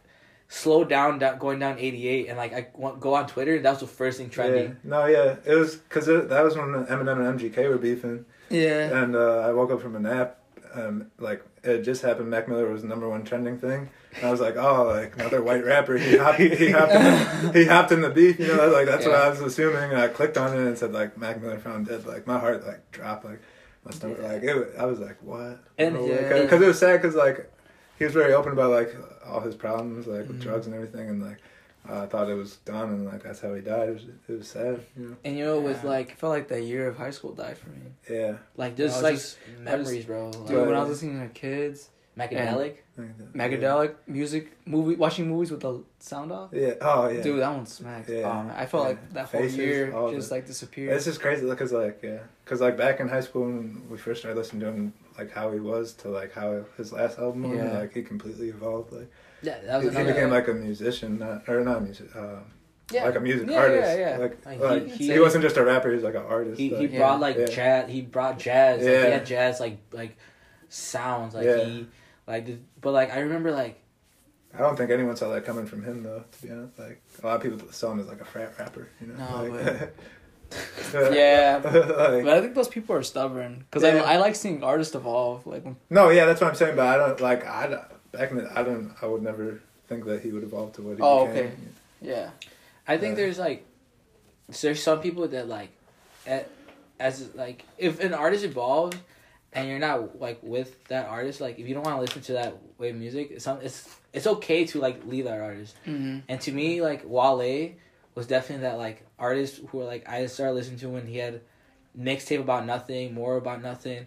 [0.48, 3.80] slowed down, down going down 88, and like I went, go on Twitter, that was
[3.80, 4.32] the first thing Yeah.
[4.34, 4.76] trending.
[4.84, 5.36] No, yeah.
[5.44, 8.24] It was because that was when Eminem and MGK were beefing.
[8.48, 9.02] Yeah.
[9.02, 10.38] And uh, I woke up from a nap,
[10.74, 12.28] um, like it just happened.
[12.30, 15.42] Mac Miller was the number one trending thing, and I was like, oh, like another
[15.42, 15.96] white rapper.
[15.96, 18.38] He hopped, he hopped, in, he hopped in the beef.
[18.38, 19.90] You know, like that's what I was assuming.
[19.90, 22.06] And I clicked on it and said like Mac Miller found dead.
[22.06, 23.24] Like my heart like dropped.
[23.24, 23.40] Like
[23.84, 24.18] my stomach.
[24.20, 24.28] Yeah.
[24.32, 24.54] Like it.
[24.54, 25.60] was- I was like, what?
[25.78, 26.42] And- Yeah.
[26.42, 27.00] because it was sad.
[27.00, 27.50] Because like
[27.98, 28.94] he was very open about like
[29.26, 30.42] all his problems, like with Mhm.
[30.42, 31.38] drugs and everything, and like.
[31.88, 33.88] uh, I thought it was done, and like that's how he died.
[33.88, 35.16] It was, it was sad, you know.
[35.24, 35.88] And you know, with Yeah.
[35.90, 37.80] like I felt like that year of high school died for me.
[38.08, 40.26] Yeah, like just like just- memories, bro.
[40.30, 41.88] Like, Dude, when I was listening to kids,
[42.28, 42.74] Macadelic.
[42.96, 43.32] like that.
[43.34, 46.50] Macadelic music, movie, watching movies with the sound off.
[46.52, 46.74] Yeah.
[46.80, 47.20] Oh yeah.
[47.22, 48.08] Dude, that one smacked.
[48.10, 48.30] Yeah.
[48.30, 48.88] Oh, man, I felt Yeah.
[48.90, 50.34] like that whole Faces, year just it.
[50.34, 50.94] like disappeared.
[50.96, 54.20] It's just crazy because like yeah, because like back in high school when we first
[54.20, 57.78] started listening to him, like how he was to like how his last album, Yeah.
[57.78, 58.92] like he completely evolved.
[58.92, 59.10] Like
[59.42, 62.40] Yeah, that was he, he became like a musician, not or not a music, uh,
[62.92, 63.04] yeah.
[63.06, 63.98] like a music Yeah, artist.
[63.98, 64.16] yeah, yeah.
[64.18, 66.58] Like, Like, like, he- he, he- wasn't just a rapper; he was like an artist.
[66.58, 66.98] he he like, Yeah.
[66.98, 67.46] brought like Yeah.
[67.46, 67.90] jazz.
[67.90, 68.80] He brought jazz.
[68.82, 69.04] Like, Yeah.
[69.06, 70.16] he had jazz like like
[70.68, 71.34] sounds.
[71.34, 71.64] Like Yeah.
[71.64, 71.86] he
[72.30, 72.46] like.
[72.46, 73.76] the- But like I remember like
[74.54, 76.24] I don't think anyone saw that coming from him though.
[76.32, 78.88] To be honest, like a lot of people saw him as like a frat rapper.
[79.00, 79.16] You know.
[79.16, 79.94] No, like,
[80.92, 84.02] Yeah, like, but I think those people are stubborn because Yeah.
[84.02, 85.46] I, I like seeing artists evolve.
[85.46, 86.74] Like, no, yeah, that's what I'm saying.
[86.76, 90.22] But I don't like I back in the, I don't I would never think that
[90.22, 91.44] he would evolve to what he Oh, became.
[91.46, 91.52] okay.
[92.02, 92.30] yeah,
[92.88, 93.22] I think Yeah.
[93.24, 93.64] there's like
[94.60, 95.68] there's some people that like
[96.26, 96.50] at,
[96.98, 98.96] as like if an artist evolves
[99.52, 102.32] and you're not like with that artist like if you don't want to listen to
[102.34, 105.76] that way of music it's it's it's okay to like leave that artist.
[105.86, 106.20] Mm-hmm.
[106.28, 107.72] and to me like Wale
[108.14, 111.40] was definitely that like artist who like I started listening to when he had
[111.98, 114.06] mixtape about nothing more about nothing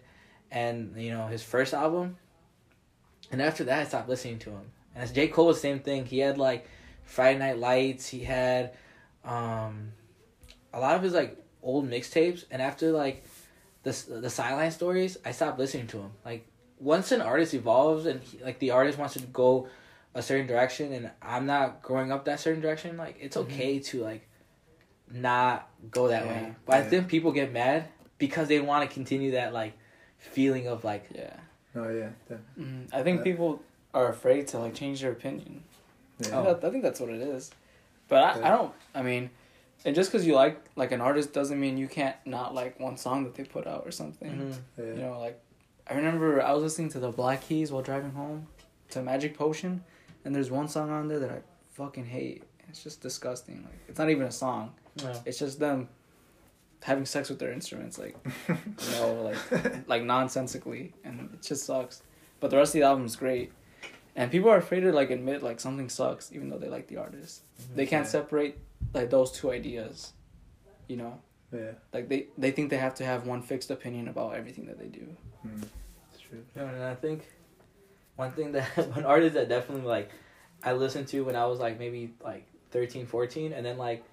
[0.51, 2.17] and you know his first album.
[3.31, 4.71] And after that I stopped listening to him.
[4.93, 5.27] And as J.
[5.27, 6.05] Cole was the same thing.
[6.05, 6.69] He had like
[7.03, 8.07] Friday Night Lights.
[8.07, 8.73] He had
[9.25, 9.93] um
[10.73, 12.45] a lot of his like old mixtapes.
[12.51, 13.25] And after like
[13.83, 16.47] the the sideline stories I stopped listening to him like
[16.79, 19.67] once an artist evolves and he, like the artist wants to go
[20.15, 23.41] a certain direction and I'm not growing up that certain direction like it's Mhm.
[23.41, 24.27] okay to like
[25.11, 26.31] not go that Yeah.
[26.31, 27.85] way but I think people get mad
[28.17, 29.73] because they want to continue that like
[30.17, 31.35] feeling of like yeah.
[31.75, 32.09] Oh yeah.
[32.29, 33.61] that- mm I think Uh, people
[33.93, 35.63] are afraid to like change their opinion.
[36.19, 36.39] yeah.
[36.39, 37.51] I, I think that's what it is.
[38.07, 38.73] But I, I don't.
[38.93, 39.29] I mean,
[39.85, 42.97] and just because you like like an artist doesn't mean you can't not like one
[42.97, 44.31] song that they put out or something.
[44.31, 44.57] mhm.
[44.77, 44.85] yeah.
[44.85, 45.39] You know, like
[45.87, 48.47] I remember I was listening to the Black Keys while driving home
[48.91, 49.83] to Magic Potion,
[50.23, 51.41] and there's one song on there that I
[51.73, 52.43] fucking hate.
[52.69, 53.63] It's just disgusting.
[53.63, 54.71] Like it's not even a song.
[54.95, 55.17] Yeah.
[55.25, 55.89] It's just them
[56.81, 58.15] having sex with their instruments, like
[58.47, 58.55] you
[58.93, 62.01] know, like like nonsensically, and it just sucks.
[62.39, 63.51] But the rest of the album is great,
[64.15, 66.97] and people are afraid to like admit like something sucks, even though they like the
[66.97, 67.41] artist.
[67.75, 68.11] They can't Yeah.
[68.11, 68.57] separate
[68.93, 70.13] like those two ideas.
[70.87, 71.19] You know,
[71.51, 71.71] yeah.
[71.93, 74.87] like they they think they have to have one fixed opinion about everything that they
[74.87, 75.07] do.
[75.47, 75.63] Mm.
[76.11, 76.43] It's true.
[76.55, 77.25] No, and I think
[78.15, 80.09] one thing that one artist that definitely like
[80.63, 84.03] I listened to when I was like maybe like 13, 14 and then like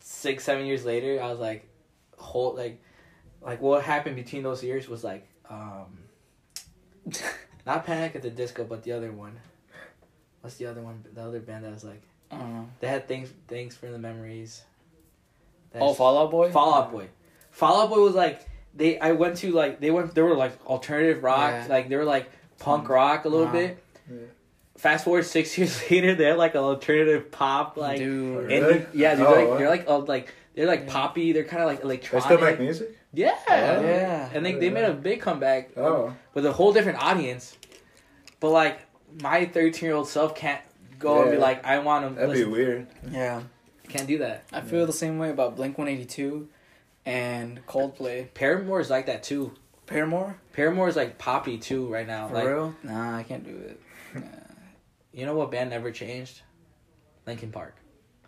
[0.00, 1.66] six, seven years later I was like
[2.18, 2.82] whole like
[3.40, 5.98] like what happened between those years was like um
[7.74, 9.36] not Panic at the Disco but the other one.
[10.40, 11.04] What's the other one?
[11.14, 12.68] The other band that was like I don't know.
[12.80, 14.62] they had things things for the memories.
[15.74, 16.50] Oh, That's- Fallout Boy.
[16.50, 17.08] Fallout Boy.
[17.50, 18.98] Fallout Boy was like they.
[18.98, 20.14] I went to like they went.
[20.14, 21.50] They were like alternative rock.
[21.52, 21.66] Yeah.
[21.68, 23.52] Like they were like punk rock a little Wow.
[23.52, 23.82] bit.
[24.10, 24.16] Yeah.
[24.76, 27.76] Fast forward six years later, they had like an alternative pop.
[27.76, 28.50] Like Dude.
[28.50, 28.86] and Really?
[28.94, 29.58] yeah, dude, Oh, they're like wow.
[29.58, 30.92] they're like uh, like they're like Yeah.
[30.92, 31.32] poppy.
[31.32, 32.24] They're kind of like They electronic.
[32.24, 32.96] still make music.
[33.12, 33.34] Yeah.
[33.48, 33.52] Oh.
[33.82, 34.30] Yeah.
[34.32, 36.14] And they they made a big comeback Oh.
[36.34, 37.56] with a whole different audience.
[38.40, 38.80] But like
[39.22, 40.60] my thirteen year old self can't
[40.98, 42.20] go and be like, I want to.
[42.20, 42.86] That'd be weird.
[43.10, 43.42] Yeah.
[43.88, 44.44] Can't do that.
[44.52, 46.48] I feel the same way about Blink One Eighty Two,
[47.04, 48.32] and Coldplay.
[48.34, 49.52] Paramore is like that too.
[49.86, 50.38] Paramore.
[50.52, 52.28] Paramore is like poppy too right now.
[52.28, 52.74] For like real?
[52.84, 53.80] Nah, I can't do it.
[54.14, 54.22] Nah.
[55.12, 56.42] you know what band never changed?
[57.26, 57.74] Linkin Park.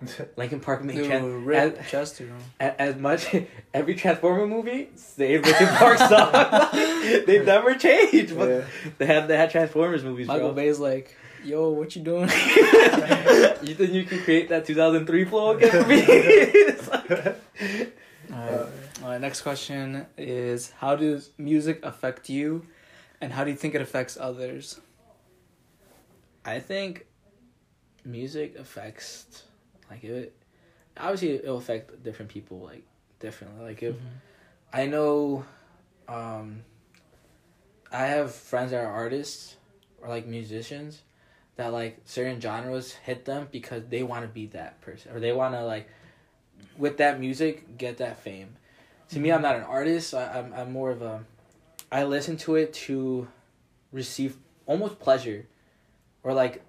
[0.36, 2.28] Linkin Park made Dude, tran- rip as, Chester.
[2.60, 3.34] a- as much
[3.74, 6.32] every Transformer movie saved Linkin Park song.
[7.26, 8.64] they never changed, but Yeah.
[8.98, 10.54] they had they had Transformers movies, Michael bro.
[10.56, 12.28] Bay's like, yo, what you doing?
[12.28, 15.96] you think you can create that 2003 flow again for me?
[16.06, 17.38] It's like-
[18.32, 18.68] Alright.
[19.02, 22.66] Alright, next question is How does music affect you,
[23.20, 24.80] and how do you think it affects others?
[26.44, 27.06] I think
[28.04, 29.44] music affects
[29.92, 30.34] like it.
[30.96, 32.84] Obviously, it'll affect different people like
[33.20, 33.64] differently.
[33.64, 33.96] Like if
[34.72, 35.44] I know,
[36.08, 36.62] um,
[37.90, 39.56] I have friends that are artists
[40.00, 41.02] or like musicians
[41.56, 45.32] that like certain genres hit them because they want to be that person or they
[45.32, 45.88] want to like
[46.76, 48.56] with that music get that fame.
[49.10, 50.14] To me, I'm not an artist.
[50.14, 51.24] I, I'm I'm more of a
[51.92, 53.28] I listen to it to
[53.92, 55.46] receive almost pleasure,
[56.22, 56.62] or like,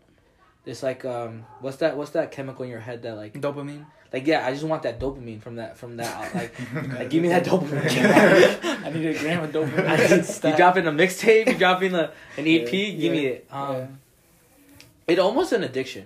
[0.66, 1.98] it's like um, what's that?
[1.98, 3.86] What's that chemical in your head that like Dopamine.
[4.14, 4.46] like yeah?
[4.46, 6.54] I just want that dopamine from that from that like
[6.98, 7.84] like give me that dopamine.
[8.86, 10.10] I need a gram of dopamine.
[10.10, 10.58] need- you Stat.
[10.58, 12.92] dropping a mixtape, you dropping a an EP, Yeah.
[12.92, 13.48] give me it.
[13.52, 13.88] Um, yeah.
[15.08, 16.06] it almost an addiction.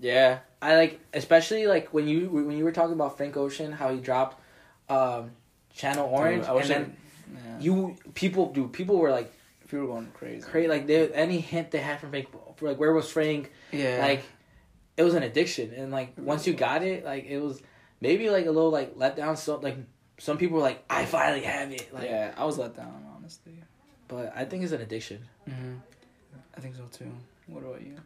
[0.00, 0.38] yeah.
[0.62, 4.00] I like especially like when you when you were talking about Frank Ocean, how he
[4.00, 4.40] dropped
[4.88, 5.32] um,
[5.74, 6.96] Channel Orange, I wish and then
[7.34, 7.60] yeah.
[7.60, 9.30] you people do people were like
[9.68, 10.40] people were going crazy.
[10.42, 12.28] crazy like they any hint they had from Frank
[12.62, 13.98] like where was Frank Yeah.
[14.00, 14.22] like
[14.96, 17.60] it was an addiction and like once you got it like it was
[18.00, 19.76] maybe like a little like let down so like
[20.18, 23.52] some people were like I finally have it like yeah, I was let down honestly.
[24.08, 25.74] but I think it's an addiction Mm-hmm.
[26.56, 27.12] I think so too.
[27.46, 27.96] What about you?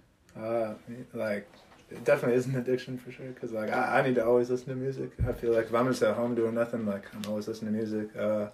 [0.40, 0.74] Uh,
[1.14, 1.48] like,
[1.90, 3.30] it definitely is an addiction for sure.
[3.32, 5.12] Cause like I, I need to always listen to music.
[5.26, 7.78] I feel like if I'm just at home doing nothing, like I'm always listening to
[7.78, 8.16] music.
[8.16, 8.48] Uh,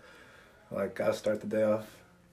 [0.70, 1.86] like I start the day off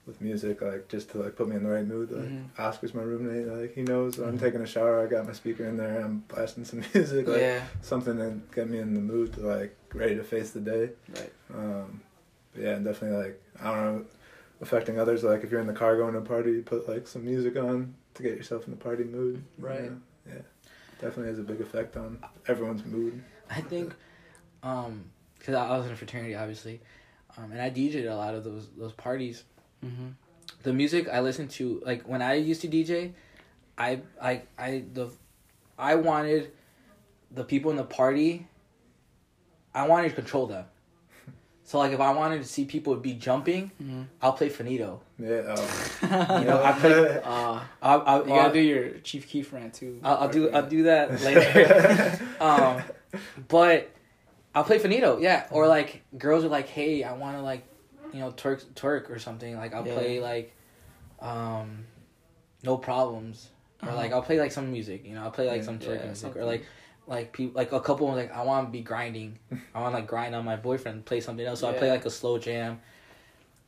[0.05, 2.11] with music, like just to like put me in the right mood.
[2.11, 2.45] Like Mhm.
[2.59, 3.47] Oscar's my roommate.
[3.47, 5.01] Like he knows when I'm taking a shower.
[5.01, 6.01] I got my speaker in there.
[6.01, 7.27] I'm blasting some music.
[7.27, 7.63] Like yeah.
[7.81, 10.89] something to get me in the mood to like ready to face the day.
[11.15, 11.33] Right.
[11.53, 12.01] Um,
[12.53, 14.05] but yeah, and definitely like I don't know,
[14.61, 15.23] affecting others.
[15.23, 17.55] Like if you're in the car going to a party, you put like some music
[17.55, 19.43] on to get yourself in the party mood.
[19.57, 19.83] you Right.
[19.91, 19.97] know?
[20.27, 20.41] Yeah.
[20.99, 23.23] Definitely has a big effect on everyone's mood.
[23.49, 23.93] I think
[24.63, 25.05] um
[25.39, 26.81] because I I was in a fraternity obviously
[27.37, 29.43] um, and I DJed a lot of those those parties
[29.83, 30.07] Mm-hmm.
[30.63, 33.13] the music I listened to, like when I used to DJ,
[33.77, 35.09] I I I the
[35.77, 36.51] I wanted
[37.31, 38.47] the people in the party.
[39.75, 40.65] I wanted to control them.
[41.65, 44.01] So like if I wanted to see people be jumping, Mm-hmm.
[44.21, 44.99] I'll play Faneto.
[45.17, 45.55] Yeah.
[45.55, 46.39] Oh.
[46.41, 47.21] You know, I play.
[47.23, 49.99] uh, I'll, I'll, you gotta do your Chief Keef rant too.
[50.03, 52.19] I'll, I'll do I'll do that later.
[52.41, 52.83] um,
[53.47, 53.89] but
[54.53, 55.47] I'll play Faneto, yeah.
[55.51, 57.63] Or like girls are like, hey, I want to like,
[58.13, 59.55] you know, twerk twerk or something.
[59.57, 59.93] Like I'll Yeah.
[59.93, 60.55] play like,
[61.19, 61.85] um,
[62.63, 63.49] no problems.
[63.81, 63.97] Or Uh-huh.
[63.97, 65.23] like I'll play like some music, you know.
[65.23, 66.65] I'll play like some twerk Yeah, music or like.
[67.05, 69.37] Like people, like a couple, like I want to be grinding.
[69.75, 71.59] I want to like grind on my boyfriend, play something else.
[71.59, 72.79] So I play like a slow jam.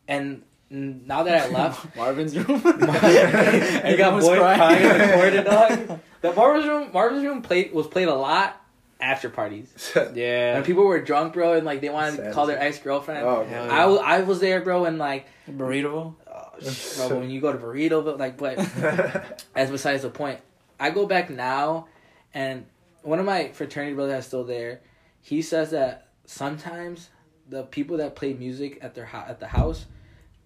[0.08, 2.62] And now that I left, Marvin's room.
[2.66, 2.86] you
[3.98, 4.58] got boy crying.
[4.58, 6.02] crying in the corner, dog.
[6.22, 8.65] The Marvin's room, Marvin's room played was played a lot
[9.06, 9.94] after parties.
[10.16, 10.56] yeah.
[10.56, 13.24] When people were drunk, bro, and like they wanted to call their ex girlfriend.
[13.24, 14.00] Oh, Hell God.
[14.02, 16.16] I, I was there, bro, and like, Burrito.
[16.28, 18.58] oh, sh- bro, when you go to Burrito, like, but
[19.56, 20.40] as besides the point.
[20.80, 21.88] I go back now,
[22.34, 22.66] and
[23.04, 24.82] one of my fraternity brothers that's still there.
[25.22, 27.10] He says that sometimes
[27.48, 29.86] the people that play music at their ho- at the house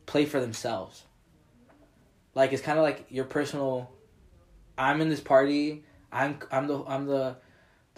[0.06, 1.04] play for themselves.
[2.36, 3.90] Like it's kind of like your personal.
[4.78, 5.84] I'm in this party.
[6.12, 7.38] I'm I'm the I'm the,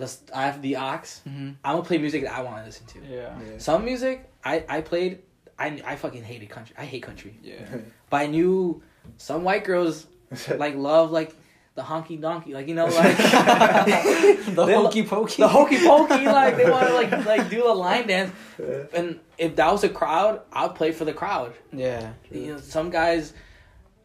[0.01, 1.01] the I have the aux.
[1.27, 1.49] Mm-hmm.
[1.63, 2.99] I'm gonna play music that I want to listen to.
[3.07, 3.37] Yeah.
[3.39, 3.57] Yeah.
[3.57, 5.19] Some music I I played.
[5.57, 6.75] I I fucking hated country.
[6.77, 7.33] I hate country.
[7.41, 7.63] Yeah.
[8.09, 8.83] But I knew
[9.17, 10.05] some white girls
[10.63, 11.31] like love like
[11.75, 15.41] the honky donkey, like you know, like the They- hokey pokey.
[15.41, 18.31] the hokey pokey, like they want to like like do a line dance.
[18.59, 18.83] Yeah.
[18.93, 21.53] And if that was a crowd, I'll play for the crowd.
[21.71, 22.13] Yeah.
[22.29, 23.33] You know, some guys,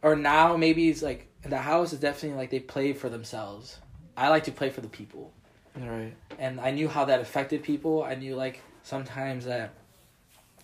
[0.02, 3.78] or now maybe it's like the house is definitely like they play for themselves.
[4.16, 5.32] I like to play for the people,
[5.76, 6.14] Right.
[6.38, 8.02] and I knew how that affected people.
[8.02, 9.74] I knew like sometimes that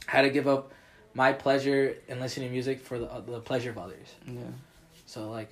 [0.09, 0.73] I had to give up
[1.15, 4.09] my pleasure in listening to music for the the pleasure of others.
[4.27, 4.41] Yeah.
[5.07, 5.51] So like,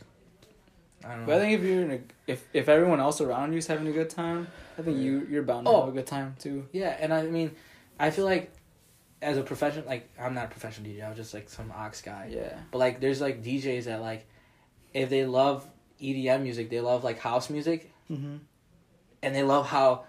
[1.04, 1.26] I don't know.
[1.26, 3.86] But I think if you're in a, if if everyone else around you is having
[3.88, 4.48] a good time,
[4.78, 5.80] I think you you're bound to Oh.
[5.80, 6.66] have a good time too.
[6.72, 7.50] Yeah, and I mean,
[7.98, 8.52] I feel like
[9.20, 11.06] as a professional, like I'm not a professional DJ.
[11.06, 12.30] I'm just like some aux guy.
[12.30, 12.58] Yeah.
[12.70, 14.26] But like, there's like DJs that like,
[14.94, 15.66] if they love
[16.00, 18.36] EDM music, they love like house music, Mm-hmm.
[19.22, 20.04] And they love how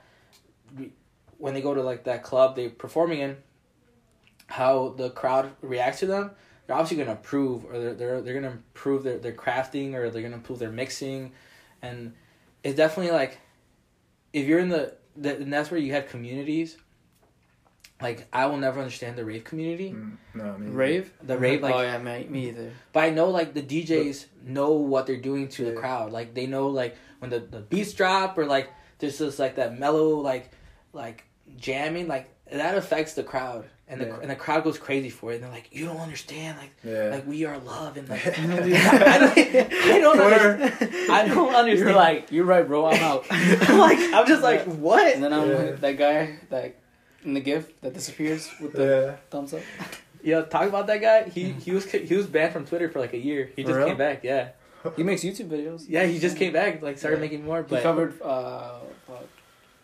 [1.37, 3.37] when they go to like that club they're performing in,
[4.47, 6.31] how the crowd reacts to them.
[6.67, 10.21] They're obviously gonna improve, or they're they're, they're gonna improve their, their crafting, or they're
[10.21, 11.31] gonna improve their mixing,
[11.81, 12.13] and
[12.63, 13.39] it's definitely like,
[14.33, 16.77] if you're in the, the and that's where you have communities.
[17.99, 21.13] Like I will never understand the rave community, Mm, no, I mean, Rave.
[21.21, 22.71] the rave like oh yeah, me, me either.
[22.93, 26.11] but I know like the DJs know what they're doing to the crowd.
[26.11, 28.69] Like they know like when the, the beats drop or like
[29.01, 30.51] there's just like that mellow like
[30.93, 31.25] like
[31.57, 34.19] jamming like that affects the crowd and the Yeah.
[34.21, 37.09] and the crowd goes crazy for it and they're like you don't understand like Yeah.
[37.09, 41.95] like we are love and like I don't I don't understand I don't understand You're
[41.95, 42.85] like, you're right, bro.
[42.85, 43.25] I'm out.
[43.29, 45.71] I'm like I'm just like what and then I'm Yeah.
[45.71, 46.75] that guy that
[47.23, 49.15] in the GIF that disappears with the yeah.
[49.29, 49.61] thumbs up.
[50.23, 51.59] yeah talk about that guy he mm-hmm.
[51.59, 53.87] he was he was banned from Twitter for like a year he just real?
[53.87, 54.49] came back yeah
[54.95, 55.85] He makes YouTube videos.
[55.87, 57.21] yeah he just came back like started Yeah.
[57.21, 58.79] making more He covered uh,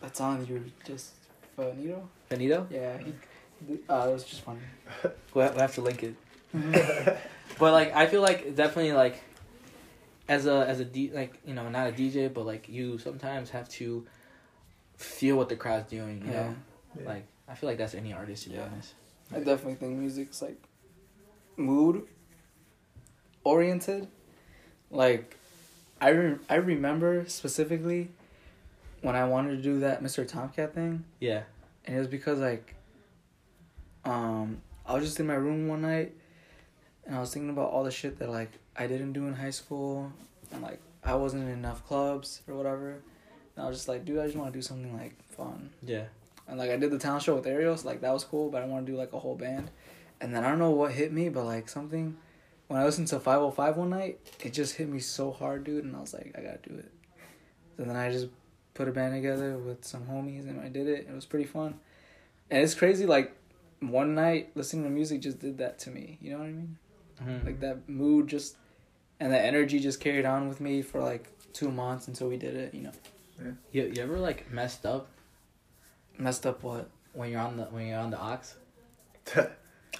[0.01, 1.13] that song you just
[1.57, 2.07] Faneto.
[2.29, 3.13] Benito Yeah, he.
[3.89, 4.59] Uh, it was just funny.
[5.33, 6.15] we'll have, we'll have to link it
[7.59, 9.21] but like I feel like definitely like
[10.29, 13.49] as a as a D like you know not a DJ but like you sometimes
[13.51, 14.05] have to
[14.97, 16.21] feel what the crowd's doing.
[16.25, 16.43] You Yeah.
[16.47, 16.55] know,
[16.99, 17.07] Yeah.
[17.07, 18.65] like I feel like that's any artist to be Yeah.
[18.71, 18.93] honest.
[19.33, 20.61] I definitely think music's like
[21.57, 22.07] mood
[23.43, 24.07] oriented.
[24.91, 25.35] Like
[26.01, 28.09] I re- I remember specifically
[29.01, 30.27] when I wanted to do that Mr.
[30.27, 31.43] Tomcat thing, Yeah.
[31.85, 32.75] and it was because like
[34.05, 36.13] um I was just in my room one night
[37.05, 39.49] and I was thinking about all the shit that like I didn't do in high
[39.49, 40.11] school
[40.51, 42.99] and like I wasn't in enough clubs or whatever.
[43.55, 45.69] And I was just like, dude, I just want to do something like fun.
[45.83, 46.05] Yeah.
[46.47, 48.61] And like I did the talent show with Ariel, so like that was cool, but
[48.61, 49.69] I want to do like a whole band.
[50.21, 52.17] And then I don't know what hit me, but like something
[52.67, 55.95] when I listened to 505 one night, it just hit me so hard, dude, and
[55.95, 56.91] I was like, I gotta do it.
[57.77, 58.27] And then I just
[58.73, 61.07] put a band together with some homies and I did it.
[61.09, 61.79] It was pretty fun.
[62.49, 63.35] And it's crazy, like
[63.79, 66.17] one night listening to music just did that to me.
[66.21, 66.77] You know what I mean?
[67.23, 67.45] Mhm.
[67.45, 68.55] Like that mood just
[69.19, 72.55] and the energy just carried on with me for like two months until we did
[72.55, 72.91] it, you know.
[73.39, 73.51] Yeah.
[73.71, 75.07] You, you ever like messed up
[76.17, 76.89] Messed up what?
[77.13, 78.39] when you're on the when you're on the aux?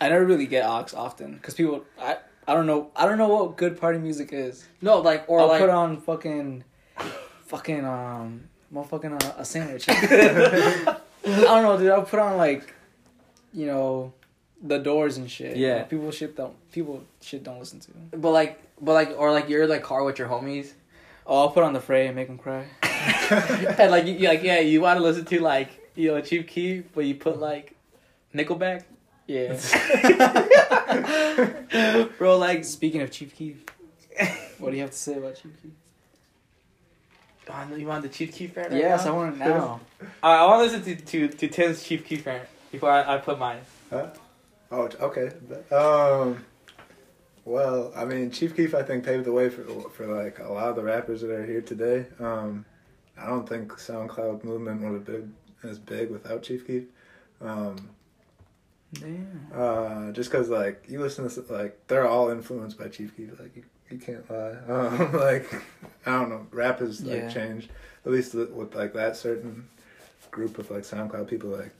[0.02, 3.28] I never really get aux often because people I I don't know I don't know
[3.28, 4.66] what good party music is.
[4.82, 6.64] No, like or I'll like put on fucking
[7.46, 9.86] fucking um motherfucking uh, a sandwich.
[9.90, 11.92] I don't know, dude.
[11.92, 12.74] I'll put on like
[13.54, 14.14] you know
[14.62, 15.58] the doors and shit.
[15.58, 15.78] Yeah.
[15.78, 17.92] Like, people shit don't people shit don't listen to.
[18.18, 20.72] but like but like or like you're like car with your homies
[21.30, 22.66] Oh, I'll put on the fray and make them cry.
[23.78, 26.86] and like you like yeah you want to listen to like you know Chief Keef
[26.96, 27.76] but you put like
[28.34, 28.84] Nickelback.
[29.28, 29.60] Yeah.
[32.18, 33.66] Bro, like Speaking of Chief Keef,
[34.58, 35.72] what do you have to say about Chief Keef?
[37.50, 39.80] oh, you want the Chief Keef rant right yes, I want it now.
[40.24, 43.18] I, I want to listen to, to, to Tim's Chief Keef rant before I, I
[43.18, 43.60] put mine.
[43.90, 44.08] Huh?
[44.72, 45.32] Oh, okay.
[45.74, 46.46] Um,
[47.46, 50.70] well, I mean, Chief Keef, I think, paved the way for for like a lot
[50.70, 52.06] of the rappers that are here today.
[52.20, 52.66] Um,
[53.18, 55.34] I don't think SoundCloud movement would have been
[55.64, 56.84] as big without Chief Keef.
[57.42, 57.90] Um,
[58.94, 59.48] Damn.
[59.54, 63.40] uh, just because like you listen to like they're all influenced by Chief Keef.
[63.40, 64.56] Like you, you can't lie.
[64.70, 65.54] Um, like
[66.06, 67.30] I don't know, rap has like Yeah.
[67.30, 67.70] changed
[68.06, 69.68] at least with like that certain
[70.32, 71.50] group of like SoundCloud people.
[71.50, 71.72] Like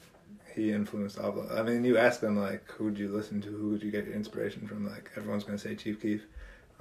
[0.54, 1.32] he influenced all.
[1.32, 4.06] The, I mean, you ask them like who'd you listen to, who would you get
[4.06, 4.86] your inspiration from?
[4.86, 6.24] Like everyone's gonna say Chief Keef.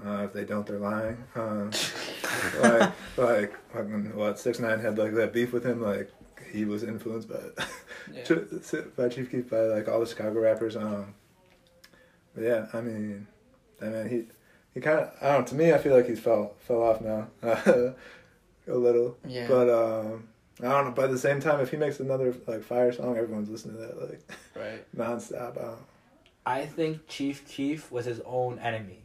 [0.04, 1.16] Uh, if they don't, they're lying.
[1.36, 1.70] Um,
[2.60, 5.80] like like fucking what six nine had like that beef with him.
[5.80, 6.10] Like
[6.52, 7.64] he was influenced by Yeah.
[8.96, 10.76] by Chief Keef by like all the Chicago rappers.
[10.76, 11.14] Um,
[12.34, 13.26] but yeah, I mean,
[13.80, 14.24] I mean he
[14.74, 15.46] he kind of I don't know.
[15.48, 17.94] To me, I feel like he's fell fell off now a
[18.66, 19.16] little.
[19.26, 19.46] Yeah.
[19.48, 20.28] But um,
[20.62, 20.90] I don't know.
[20.92, 23.82] But at the same time, if he makes another like fire song, everyone's listening to
[23.82, 24.20] that like
[24.54, 24.84] right.
[24.96, 25.58] nonstop.
[25.58, 25.78] I don't-
[26.48, 29.02] I think Chief Keef was his own enemy.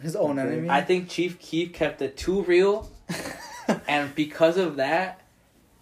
[0.00, 0.48] His own Okay.
[0.52, 0.70] enemy.
[0.70, 2.90] I think Chief Keef kept it too real,
[3.86, 5.20] and because of that,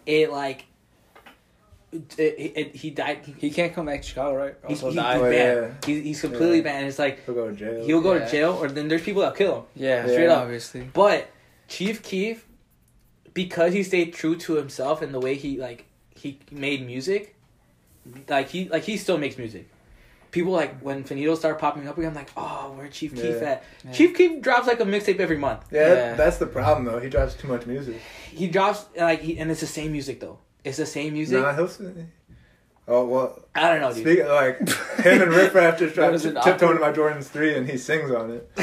[0.05, 0.65] it like
[1.93, 3.19] it, it, it- he died.
[3.25, 4.55] He, he can't come back to Chicago, right?
[4.63, 5.03] Or he's, he's he'll.
[5.03, 5.35] Oh, banned.
[5.35, 5.71] yeah.
[5.87, 6.63] He's, he's completely Yeah.
[6.65, 6.87] banned.
[6.87, 7.85] It's like He'll go to jail.
[7.85, 8.25] he'll go Yeah.
[8.27, 9.63] to jail, or then there's people that kill him.
[9.75, 10.13] Yeah, Yeah.
[10.13, 10.89] straight up, obviously.
[10.93, 11.29] But
[11.69, 12.47] Chief Keef,
[13.35, 17.37] because he stayed true to himself and the way he like he made music,
[18.29, 19.69] like he like he still makes music.
[20.31, 23.49] People like when Faneto start popping up again, I'm like, oh, where Chief Keef Yeah.
[23.51, 23.65] at?
[23.85, 23.93] Yeah.
[23.93, 25.63] Chief Keef drops like a mixtape every month.
[25.73, 26.15] yeah, Yeah.
[26.15, 27.01] that's the problem though.
[27.01, 27.97] He drops too much music.
[28.31, 30.39] He drops like he, and it's the same music though.
[30.65, 31.41] It's the same music.
[31.43, 31.65] Nah, he'll.
[31.65, 31.81] s-
[32.89, 34.03] Oh well, I don't know, dude.
[34.05, 34.59] Speaking like
[34.99, 37.55] him and Riff Raff just That dropped was an tiptoeing awkward- to my Jordans three,
[37.57, 38.51] and he sings on it.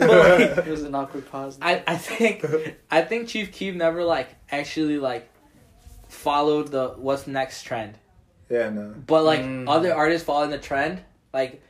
[0.00, 1.58] it was an awkward pause.
[1.60, 2.44] I, I think
[2.90, 5.28] I think Chief Keef never like actually like
[6.08, 7.98] followed the what's next trend.
[8.48, 8.94] yeah, no.
[9.06, 9.64] But like Mm.
[9.68, 11.00] other artists following the trend,
[11.32, 11.62] like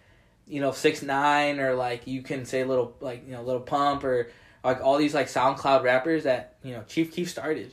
[0.47, 4.05] you know six nine or like you can say little like you know little pump
[4.05, 4.31] or
[4.62, 7.72] like all these like SoundCloud rappers that you know Chief Keef started.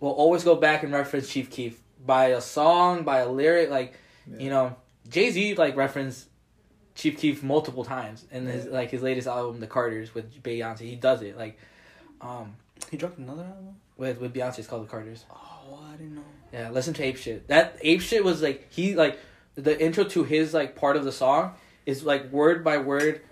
[0.00, 3.70] We'll always go back and reference Chief Keef by a song, by a lyric.
[3.70, 3.94] Like
[4.30, 4.38] Yeah.
[4.38, 4.76] you know
[5.08, 6.28] Jay Z like referenced
[6.94, 8.72] Chief Keef multiple times in his Yeah.
[8.72, 10.80] like his latest album, The Carters with Beyonce.
[10.80, 11.58] He does it like
[12.20, 12.56] um
[12.90, 13.76] he dropped another album.
[13.96, 14.58] with with Beyonce.
[14.60, 15.24] It's called The Carters.
[15.30, 16.22] Oh, I didn't know.
[16.52, 17.48] Yeah, listen to Ape Shit.
[17.48, 19.18] That Ape Shit was like he like
[19.54, 21.54] the intro to his like part of the song
[21.86, 23.22] is like word by word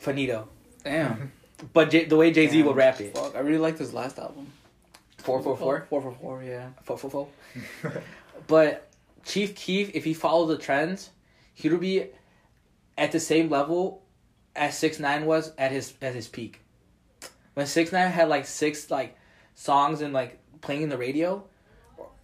[0.00, 0.48] faneto.
[0.84, 1.32] Damn.
[1.72, 3.16] But J- the way Jay Z will rap it.
[3.16, 4.52] Fuck, I really liked his last album.
[5.18, 5.86] Four four four.
[5.90, 6.42] Four four four.
[6.42, 6.68] Yeah.
[6.82, 7.28] Four four four.
[8.46, 8.88] But
[9.24, 11.10] Chief Keef, if he followed the trends,
[11.54, 12.06] he would be
[12.96, 14.02] at the same level
[14.56, 16.60] as six nine was at his at his peak.
[17.54, 19.16] When six nine had like six like
[19.54, 21.44] songs and like playing in the radio,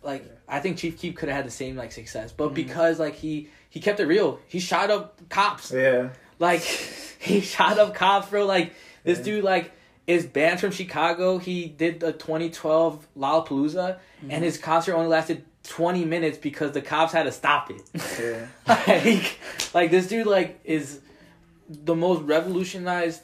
[0.03, 2.55] like I think Chief Keef could have had the same like success, but Mhm.
[2.55, 5.73] because like he he kept it real, he shot up cops.
[5.73, 6.11] Yeah.
[6.39, 6.61] Like
[7.19, 8.47] he shot up cops, bro.
[8.47, 8.73] Like
[9.03, 9.25] this Yeah.
[9.25, 9.73] dude like
[10.07, 11.39] is banned from Chicago.
[11.39, 14.31] He did the 2012 Lollapalooza, Mm-hmm.
[14.31, 17.83] and his concert only lasted 20 minutes because the cops had to stop it.
[18.21, 18.47] Yeah.
[18.87, 19.39] like,
[19.75, 21.01] like this dude like is
[21.69, 23.23] the most revolutionized.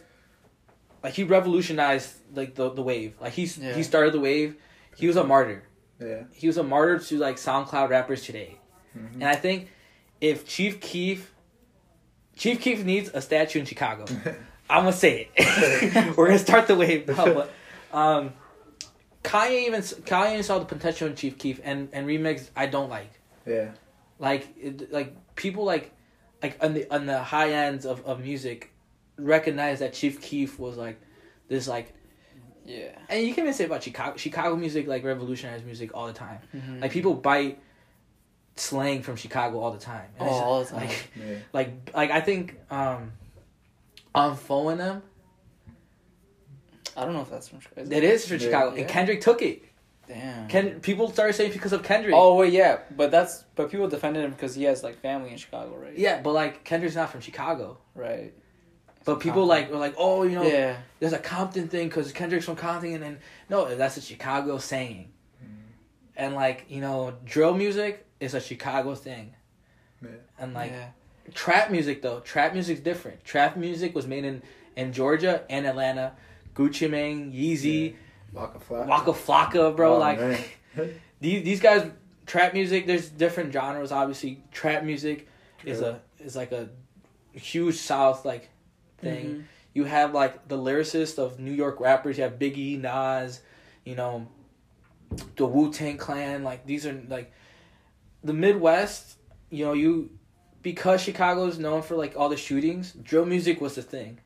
[1.03, 3.15] Like he revolutionized like the the wave.
[3.21, 3.75] Like he's Yeah.
[3.75, 4.57] he started the wave.
[4.97, 5.63] He was a martyr.
[6.01, 6.25] Yeah.
[6.33, 8.59] He was a martyr to like SoundCloud rappers today.
[8.97, 9.15] Mhm.
[9.15, 9.69] And I think
[10.21, 11.33] if Chief Keef,
[12.37, 14.05] Chief Keef needs a statue in Chicago.
[14.71, 16.17] I'm gonna say it.
[16.17, 17.53] We're gonna start the wave now, but
[17.93, 18.33] um,
[19.23, 23.13] Kanye even Kanye saw the potential in Chief Keef, and and remix I don't like.
[23.47, 23.71] yeah.
[24.19, 25.93] Like it, like people like
[26.43, 28.71] like on the on the high ends of, of music
[29.17, 31.01] recognize that Chief Keef was like
[31.49, 31.93] this like
[32.67, 32.97] Yeah.
[33.09, 36.39] and you can even say about Chicago Chicago music like revolutionized music all the time.
[36.55, 36.81] Mhm.
[36.83, 37.61] Like people bite
[38.57, 40.09] slang from Chicago all the time.
[40.19, 40.81] Oh, all the time.
[40.87, 41.35] Like, Yeah.
[41.53, 43.13] like like I think um
[44.15, 45.03] phone them
[46.97, 47.89] I don't know if that's from Chicago.
[47.91, 48.43] it is from Yeah.
[48.45, 48.81] Chicago Yeah.
[48.83, 49.63] and Kendrick took it.
[50.09, 50.49] Damn.
[50.49, 52.15] Ken people started saying because of Kendrick.
[52.17, 55.37] Oh wait, yeah, but that's but people defended him because he has like family in
[55.37, 55.97] Chicago, right?
[55.97, 57.79] yeah, but like Kendrick's not from Chicago.
[57.95, 58.35] Right.
[59.05, 60.77] But people like were like, oh, you know, Yeah.
[60.99, 65.13] there's a Compton thing because Kendrick's from Compton, and then no, that's a Chicago saying.
[65.43, 65.55] Mm-hmm.
[66.17, 69.35] And like you know, drill music is a Chicago thing,
[70.03, 70.09] Yeah.
[70.41, 70.73] and like.
[71.35, 73.25] Trap music though, trap music's different.
[73.25, 74.43] Trap music was made in
[74.77, 76.13] in Georgia and Atlanta.
[76.55, 77.95] Gucci Mane, Yeezy,
[78.33, 78.87] Waka Flocka.
[78.87, 79.95] Waka Flocka, bro.
[79.95, 80.19] Oh, like
[81.21, 81.91] these these guys,
[82.27, 82.87] trap music.
[82.87, 83.93] There's different genres.
[83.93, 85.29] Obviously, trap music
[85.65, 86.69] is a is like a
[87.33, 88.51] huge South like
[88.99, 89.27] thing.
[89.27, 89.45] Mhm.
[89.73, 92.19] You have like the lyricists of New York rappers.
[92.19, 93.41] You have Biggie, Nas,
[93.85, 94.27] you know,
[95.37, 96.43] the Wu Tang Clan.
[96.43, 97.33] Like these are like
[98.25, 99.17] the Midwest.
[99.51, 100.11] You know, you
[100.63, 102.93] because Chicago is known for like all the shootings.
[102.93, 104.19] Drill music was the thing,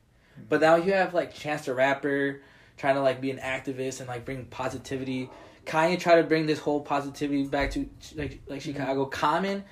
[0.49, 2.41] but now you have like Chance the Rapper
[2.77, 5.29] trying to like be an activist and like bring positivity.
[5.65, 8.71] Kanye tried to bring this whole positivity back to like like mm-hmm.
[8.71, 9.05] Chicago.
[9.05, 9.63] Common,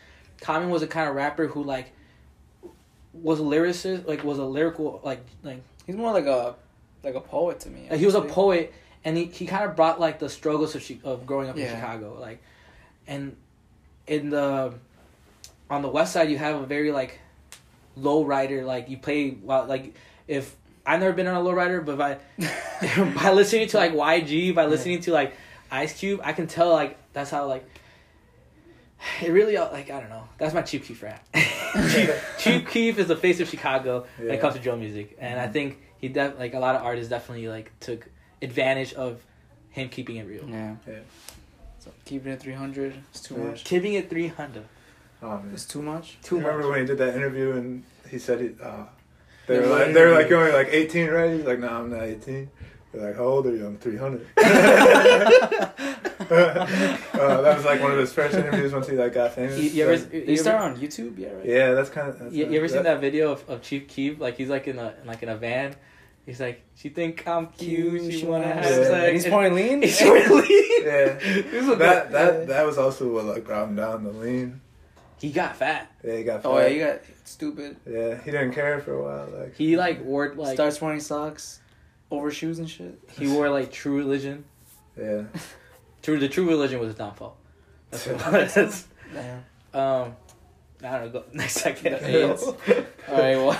[0.41, 1.91] Common was a kind of rapper who like
[3.14, 6.55] was a lyricist, like was a lyrical like like He's more like a
[7.03, 7.88] like a poet to me.
[7.89, 10.91] like, he was a poet, and he, he kind of brought like the struggles of
[11.03, 12.41] of growing up in Chicago, like,
[13.07, 13.36] and
[14.07, 14.74] in the
[15.70, 17.20] on the west side you have a very like
[17.95, 19.95] low rider, like you play well, like
[20.28, 20.55] if
[20.86, 22.18] I've never been on a low rider, but by
[23.16, 25.34] by listening to like YG, by listening to like
[25.72, 27.66] Ice Cube, I can tell like that's how like
[29.22, 30.28] it really uh, like I don't know.
[30.38, 31.26] That's my Chief Keef rap.
[31.34, 35.39] Chief, Chief Keef is the face of Chicago when it comes to drill music, and
[35.39, 38.07] I think he def- like a lot of artists definitely like took
[38.41, 39.24] advantage of
[39.70, 40.76] him keeping it real, Yeah.
[40.88, 40.99] Yeah.
[41.80, 43.43] So keeping it three hundred is too Yeah.
[43.45, 43.64] much.
[43.64, 44.66] keeping it three hundred.
[45.24, 45.50] Oh, man.
[45.54, 46.18] It's too much.
[46.22, 46.70] Too Remember much.
[46.72, 48.84] when he did that interview and he said he, uh,
[49.48, 50.38] they Yeah, were like, they were like, interview?
[50.38, 51.32] you're only like 18, right?
[51.38, 52.50] He's like, no, I'm not 18.
[52.94, 53.66] They're like, how old are you?
[53.66, 54.28] I'm 300.
[54.38, 54.44] uh,
[57.42, 59.58] that was like one of his first interviews once he like got famous.
[59.58, 61.46] You, you ever, Like, you, They ever, start on YouTube, yeah, right?
[61.46, 62.34] yeah, that's kind of.
[62.34, 64.20] you, you ever seen that video of, of Chief Keef?
[64.20, 65.76] Like he's like in a like in a van.
[66.26, 68.14] He's like, she think I'm cute.
[68.14, 68.72] She, wanna have Yeah.
[68.72, 68.90] sex.
[68.94, 69.82] And he's pouring lean.
[69.82, 70.86] He's really.
[70.86, 71.20] Yeah.
[71.52, 72.12] This That good.
[72.14, 74.62] that that was also what like brought him down the lean.
[75.24, 75.90] He got fat.
[76.04, 76.44] Yeah, he got.
[76.44, 76.50] Fat.
[76.50, 77.78] Oh yeah, he got stupid.
[77.90, 79.30] Yeah, he didn't care for a while.
[79.40, 81.62] Like He like wore like Starts wearing socks
[82.12, 83.00] over shoes and shit.
[83.18, 84.44] he wore like True Religion.
[85.00, 85.22] yeah,
[86.02, 87.38] True, the True Religion was his downfall.
[87.90, 88.86] That's what it was.
[89.14, 89.38] Damn.
[89.74, 90.16] Um,
[90.84, 91.10] I don't know.
[91.22, 91.94] Go next second.
[91.94, 92.44] The AIDS.
[93.08, 93.38] All right.
[93.38, 93.58] Well,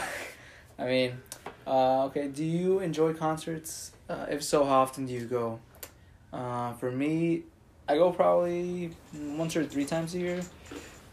[0.78, 1.18] I mean,
[1.66, 2.28] uh, okay.
[2.28, 3.94] Do you enjoy concerts?
[4.10, 5.60] Uh, if so, how often do you go?
[6.34, 7.44] Uh, for me,
[7.88, 10.42] I go probably once or three times a year.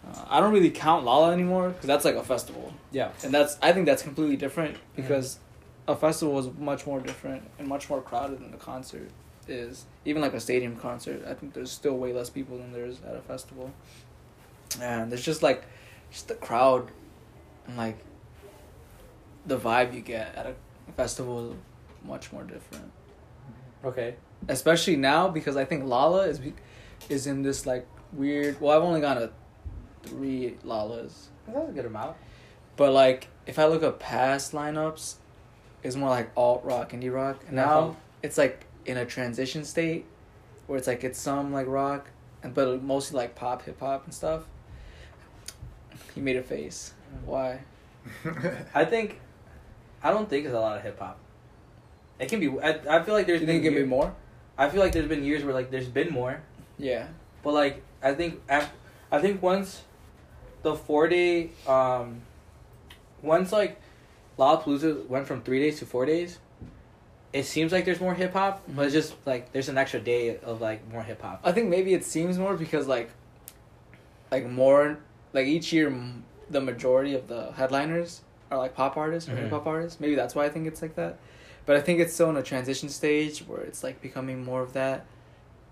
[0.07, 3.11] Uh, I don't really count Lolla anymore because that's like a festival, Yeah.
[3.23, 5.39] and that's I think that's completely different because
[5.87, 9.11] a festival is much more different and much more crowded than a concert
[9.49, 9.85] is.
[10.05, 13.01] Even like a stadium concert, I think there's still way less people than there is
[13.07, 13.73] at a festival.
[14.81, 15.65] And there's just like,
[16.11, 16.91] just the crowd,
[17.67, 17.99] and like,
[19.47, 20.55] the vibe you get at a
[20.93, 21.57] festival is
[22.05, 22.91] much more different.
[23.85, 24.15] Okay.
[24.49, 26.41] Especially now because I think Lolla is
[27.09, 28.61] is in this like weird.
[28.61, 29.31] Well, I've only gone to
[30.03, 32.17] three Lollas, That's a good amount.
[32.77, 35.17] but like if I look at past lineups,
[35.83, 37.43] it's more like alt rock, indie rock.
[37.47, 37.97] And now all.
[38.23, 40.05] it's like in a transition state,
[40.67, 42.09] where it's like it's some like rock,
[42.43, 44.45] and but mostly like pop, hip hop, and stuff.
[46.15, 46.93] He made a face.
[47.25, 47.61] Why?
[48.75, 49.21] I think,
[50.03, 51.19] I don't think there's a lot of hip hop.
[52.19, 52.49] It can be.
[52.61, 54.15] I, I feel like there's you been think it could be more?
[54.59, 56.41] I feel like there's been years where like there's been more,
[56.79, 57.07] Yeah.
[57.43, 58.73] But like I think af-
[59.11, 59.83] I think once
[60.63, 62.21] the four day um
[63.23, 63.81] once like
[64.39, 66.39] Lollapalooza went from three days to four days,
[67.33, 70.39] it seems like there's more hip hop, but it's just like there's an extra day
[70.39, 71.41] of like more hip hop.
[71.45, 73.11] I think maybe it seems more because like,
[74.31, 74.99] like more
[75.33, 79.43] like each year, m- the majority of the headliners are like pop artists or Mhm.
[79.43, 80.01] hip hop artists.
[80.01, 81.19] Maybe that's why I think it's like that.
[81.67, 84.73] But I think it's still in a transition stage where it's like becoming more of
[84.73, 85.05] that,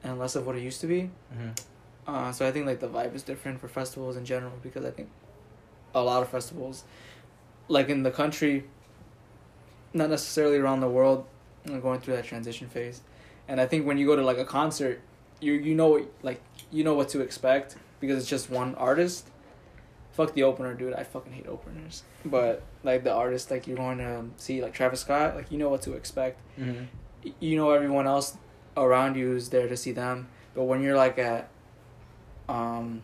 [0.05, 1.11] and less of what it used to be.
[1.34, 1.51] Mm-hmm.
[2.09, 4.90] Uh, so I think like the vibe is different for festivals in general because I
[4.90, 5.11] think
[5.94, 6.84] a lot of festivals,
[7.68, 8.64] like in the country,
[9.92, 11.26] not necessarily around the world,
[11.70, 13.02] are going through that transition phase,
[13.46, 15.00] and I think when you go to like a concert,
[15.40, 16.40] you you know what like
[16.70, 19.28] you know what to expect because it's just one artist.
[20.12, 20.94] Fuck the opener, dude.
[20.94, 22.02] I fucking hate openers.
[22.24, 25.68] But like the artist, like you're going to see like Travis Scott, like you know
[25.68, 26.84] what to expect Mm-hmm.
[27.38, 28.36] you know everyone else
[28.76, 31.48] around you is there to see them but when you're like at
[32.49, 33.03] um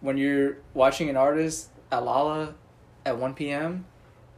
[0.00, 2.54] when you're watching an artist at Lolla
[3.04, 3.84] at 1 p.m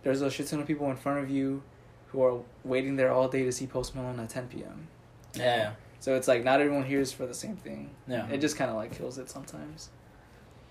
[0.03, 1.63] there's a shit ton of people in front of you
[2.09, 4.89] who are waiting there all day to see post malone at 10 p.m
[5.35, 8.27] Yeah, so it's like not everyone here is for the same thing yeah.
[8.29, 9.91] it just kind of like kills it sometimes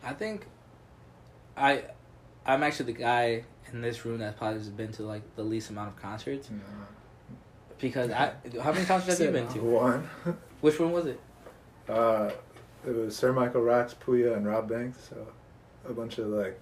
[0.03, 0.45] I think
[1.55, 1.83] I
[2.45, 5.69] I'm actually the guy in this room that's probably just been to like the least
[5.69, 6.57] amount of concerts No.
[7.77, 9.59] because I how many concerts have you been to?
[9.59, 10.09] One.
[10.61, 11.19] Which one was it?
[11.87, 12.31] Uh,
[12.85, 14.97] it was Sir Michael Rocks, Pouya, and Rob Banks.
[15.09, 15.27] So
[15.89, 16.61] a bunch of like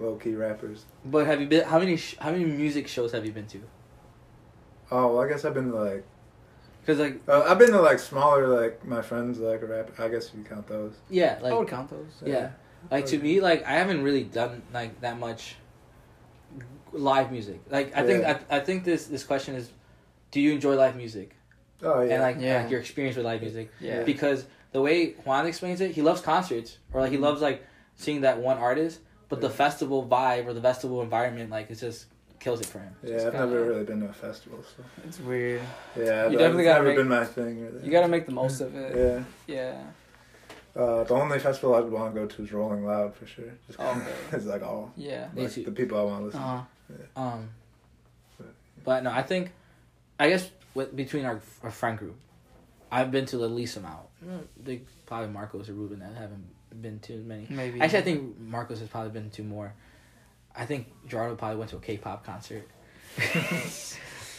[0.00, 0.84] low key rappers.
[1.04, 1.64] But have you been?
[1.64, 1.96] How many?
[1.96, 3.60] Sh- how many music shows have you been to?
[4.90, 6.04] Oh, well, I guess I've been to like
[6.82, 9.90] Because like uh, I've been to like smaller like my friends like rap.
[9.98, 10.92] I guess you count those.
[11.08, 12.50] yeah, like i would count those yeah,
[12.90, 15.56] like to me like I haven't really done like that much
[16.92, 17.60] live music.
[17.70, 19.70] Like I think I, I think this this question is,
[20.30, 21.34] do you enjoy live music
[21.82, 22.14] Oh yeah.
[22.14, 22.62] and like, Yeah.
[22.62, 23.70] like your experience with live music?
[23.80, 27.22] yeah because the way Juan explains it, he loves concerts or like he Mhm.
[27.22, 27.64] loves like
[27.96, 32.06] seeing that one artist, but the festival vibe or the festival environment like it just
[32.40, 32.94] kills it for him.
[33.02, 35.60] yeah, I've kinda- never really been to a festival, so it's weird
[35.96, 37.60] yeah, You that- definitely it's gotta never make- been my thing.
[37.62, 37.84] Really.
[37.84, 39.24] you gotta make the most of it Yeah.
[39.54, 39.82] yeah
[40.74, 43.52] Uh, the only festival I'd want to go to is Rolling Loud for sure.
[43.66, 44.06] Just Oh, okay.
[44.32, 46.40] it's like all yeah like, the people I want to listen.
[46.40, 46.46] to.
[46.46, 47.02] uh-huh.
[47.22, 47.50] Um,
[48.38, 49.52] But- but no, I think,
[50.18, 52.16] I guess with, between our our friend group,
[52.90, 54.06] I've been to the least amount.
[54.24, 56.44] Mm, They probably Marcos or Ruben that haven't
[56.80, 57.46] been to as many.
[57.50, 59.74] maybe Actually, I think Marcos has probably been to more.
[60.54, 62.68] I think Gerardo probably went to a K-pop concert,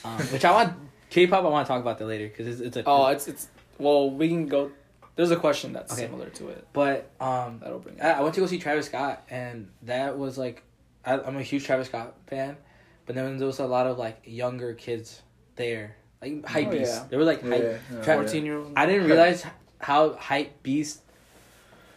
[0.06, 0.74] um, which I want
[1.10, 1.44] K-pop.
[1.44, 2.84] I want to talk about that later because it's, it's a.
[2.86, 4.72] Oh, it's it's well, we can go.
[5.16, 6.04] There's a question that's Okay.
[6.04, 6.68] similar to it.
[6.74, 8.02] but um, That'll bring.
[8.02, 10.64] I, I went to go see Travis Scott, and that was like,
[11.06, 12.58] I, I'm a huge Travis Scott fan,
[13.06, 15.22] but then there was a lot of like younger kids
[15.56, 17.06] there, like hype Oh, yeah.
[17.10, 17.62] There were like hype.
[17.62, 18.02] yeah, yeah.
[18.04, 18.74] Fourteen year old.
[18.76, 19.46] I didn't realize
[19.84, 21.02] how hype beast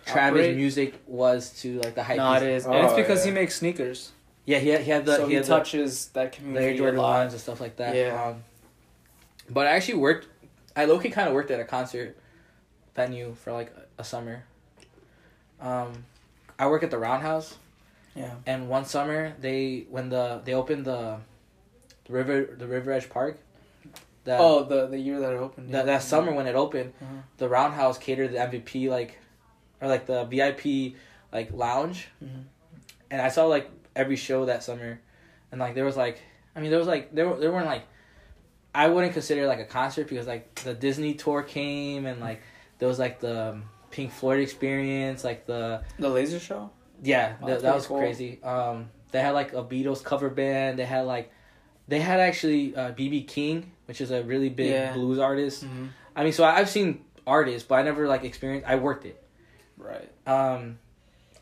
[0.04, 0.56] Travis Operate?
[0.56, 2.16] music was to like the hype.
[2.18, 2.48] No, it beast.
[2.50, 3.30] is, and it's Oh, because yeah.
[3.32, 4.12] he makes sneakers,
[4.44, 6.30] Yeah, he had, he had the so he he, had the- touches that the Air
[6.30, 7.10] community a Jordan lot.
[7.18, 7.94] lines and stuff like that.
[7.96, 8.22] Yeah.
[8.30, 8.44] Um,
[9.50, 10.28] but I actually worked.
[10.76, 12.16] I low key kind of worked at a concert
[12.94, 14.44] venue for like a, a summer.
[15.60, 16.04] Um,
[16.58, 17.56] I work at the Roundhouse,
[18.14, 18.34] Yeah.
[18.46, 21.18] and one summer they when the they opened the,
[22.04, 23.38] the river the River Edge Park.
[24.26, 25.72] That, oh, the the year that it opened.
[25.72, 27.12] that that summer when it opened, Uh-huh.
[27.38, 29.18] the Roundhouse catered the MVP like,
[29.80, 30.96] or like the VIP
[31.32, 32.44] like lounge, Mhm.
[33.10, 35.00] and I saw like every show that summer,
[35.50, 36.20] and like there was like
[36.54, 37.84] I mean there was like there there weren't like,
[38.74, 42.42] I wouldn't consider it, like a concert because like the Disney tour came and like
[42.78, 46.70] there was like the um, Pink Floyd experience like the The laser show.
[47.02, 47.98] yeah Oh, that, that was cool.
[47.98, 48.42] crazy.
[48.42, 50.78] Um, they had like a Beatles cover band.
[50.78, 51.30] They had like,
[51.88, 54.92] they had actually uh, BB King, which is a really big Yeah.
[54.92, 55.64] blues artist.
[55.64, 55.86] Mm-hmm.
[56.14, 58.68] I mean, so I've seen artists, but I never like experienced.
[58.68, 59.22] I worked it.
[59.76, 60.10] Right.
[60.26, 60.78] Um,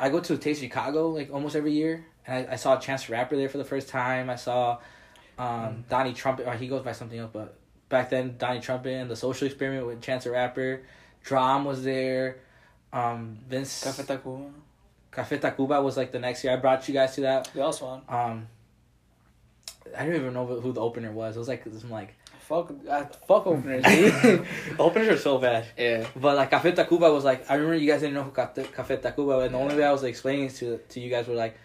[0.01, 3.13] I go to Taste Chicago like almost every year, and I, I saw Chance the
[3.13, 4.29] Rapper there for the first time.
[4.31, 4.79] I saw
[5.39, 5.89] um, Mm.
[5.89, 7.57] Donnie Trumpet, or he goes by something else, but
[7.89, 10.83] back then Donnie Trumpet and the Social Experiment with Chance the Rapper.
[11.25, 12.37] Drum was there.
[12.93, 14.51] Um, Vince Café Tacuba.
[15.13, 16.53] Café Tacuba was like the next year.
[16.53, 17.51] I brought you guys to that.
[17.55, 18.03] They also won.
[18.09, 18.49] Um,
[19.97, 21.37] I don't even know who the opener was.
[21.37, 22.73] It was like some like Fuck.
[22.87, 23.85] Uh, fuck openers.
[24.79, 25.67] openers are so bad.
[25.79, 26.07] yeah.
[26.15, 29.01] But like Café Tacuba was like I remember you guys didn't know who Café Café
[29.01, 31.27] Tacuba was, and the only way I was like, explaining it to to you guys
[31.27, 31.57] were like,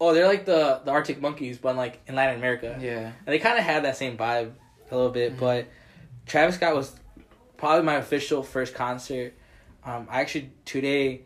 [0.00, 2.98] oh they're like the the Arctic Monkeys, but like in Latin America, Yeah.
[3.24, 4.52] and they kind of had that same vibe
[4.90, 5.36] a little bit.
[5.36, 5.40] Mhm.
[5.40, 5.68] But
[6.26, 6.92] Travis Scott was
[7.56, 9.32] probably my official first concert.
[9.84, 11.22] Um, I actually today,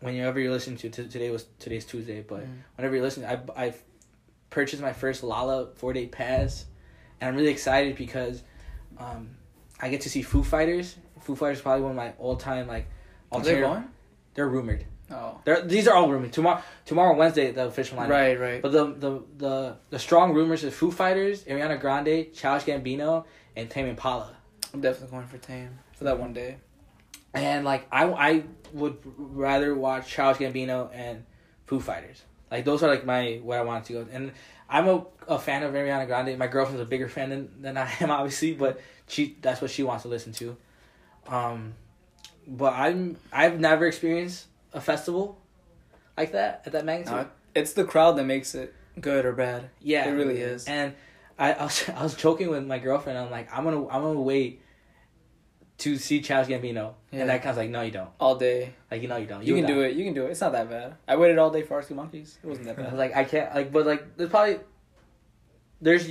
[0.00, 2.58] whenever you're listening to t- today was today's Tuesday, but Mm.
[2.76, 3.74] whenever you're listening, I I
[4.52, 6.64] purchased my first Lolla four day pass,
[7.20, 8.42] and I'm really excited because
[8.98, 9.30] um,
[9.80, 10.94] I get to see Foo Fighters.
[11.20, 12.86] Foo Fighters is probably one of my all time like.
[13.32, 13.84] Are they alternative- going?
[14.34, 14.86] They're rumored.
[15.10, 15.40] Oh.
[15.44, 16.32] They're, these are all rumored.
[16.32, 18.08] Tomorrow, tomorrow Wednesday, the official lineup.
[18.08, 18.62] Right, right.
[18.62, 23.24] But the the the the strong rumors is Foo Fighters, Ariana Grande, Childish Gambino,
[23.56, 24.34] and Tame Impala.
[24.72, 26.56] I'm definitely going for Tame for that one day.
[27.34, 31.24] And like I I would rather watch Childish Gambino and
[31.66, 32.22] Foo Fighters.
[32.52, 34.06] Like those are like my what I want to go.
[34.12, 34.32] And
[34.68, 36.38] I'm a, a fan of Ariana Grande.
[36.38, 39.82] My girlfriend's a bigger fan than, than I am, obviously, but she that's what she
[39.82, 40.56] wants to listen to.
[41.28, 41.74] Um,
[42.46, 45.38] but I'm I've never experienced a festival
[46.16, 47.28] like that at that magnitude.
[47.54, 49.70] It's the crowd that makes it good or bad.
[49.80, 50.66] Yeah, It really is.
[50.66, 50.94] And
[51.38, 53.18] I, I was I was joking with my girlfriend.
[53.18, 54.61] I'm like, I'm gonna I'm gonna wait
[55.82, 57.20] to see Childish Gambino, Yeah.
[57.20, 58.10] and that kind of like, no, you don't.
[58.20, 58.74] All day.
[58.90, 59.42] Like, you know, you don't.
[59.44, 59.94] You, can do it.
[59.96, 60.30] You can do it.
[60.30, 60.94] It's not that bad.
[61.08, 62.38] I waited all day for Arctic Monkeys.
[62.42, 62.86] It wasn't that bad.
[62.86, 63.54] I was like, I can't.
[63.54, 64.58] Like, but like, there's probably
[65.80, 66.08] there's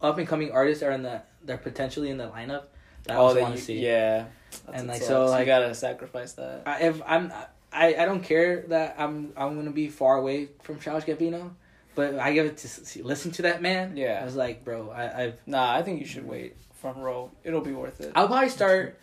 [0.00, 2.64] up and coming artists are in the they're potentially in the lineup
[3.04, 3.78] that I oh, that want to see.
[3.80, 4.26] yeah.
[4.66, 6.62] That's And, like, so, like- you gotta sacrifice that.
[6.66, 7.32] I, if I'm
[7.72, 11.50] I, I don't care that I'm I'm gonna be far away from Childish Gambino,
[11.94, 13.96] but I give it to see, listen to that man.
[13.96, 14.18] Yeah.
[14.22, 17.30] I was like, bro, I I've Nah, I think you should wait front row.
[17.44, 18.98] It'll be worth it, I'll probably start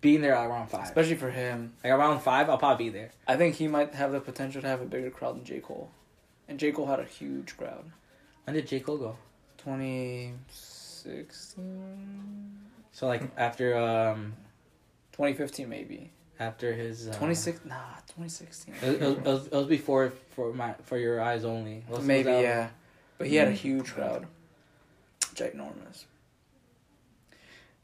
[0.00, 0.84] being there around five.
[0.84, 1.72] especially for him.
[1.82, 3.10] Like around five, I'll probably be there.
[3.26, 5.90] I think he might have the potential to have a bigger crowd than J Cole,
[6.48, 7.90] and J Cole had a huge crowd.
[8.44, 9.16] When did J Cole go?
[9.58, 12.58] Twenty sixteen.
[12.92, 14.34] So like after um
[15.12, 16.10] 2015 maybe.
[16.38, 17.74] after his uh, 26 nah,
[18.06, 18.74] 2016.
[18.82, 21.84] It, it, was, it, was, before for my for your eyes only.
[21.88, 22.68] What's- Maybe yeah.
[23.18, 23.56] But he had a Mhm.
[23.56, 24.26] huge crowd.
[25.34, 26.04] Ginormous.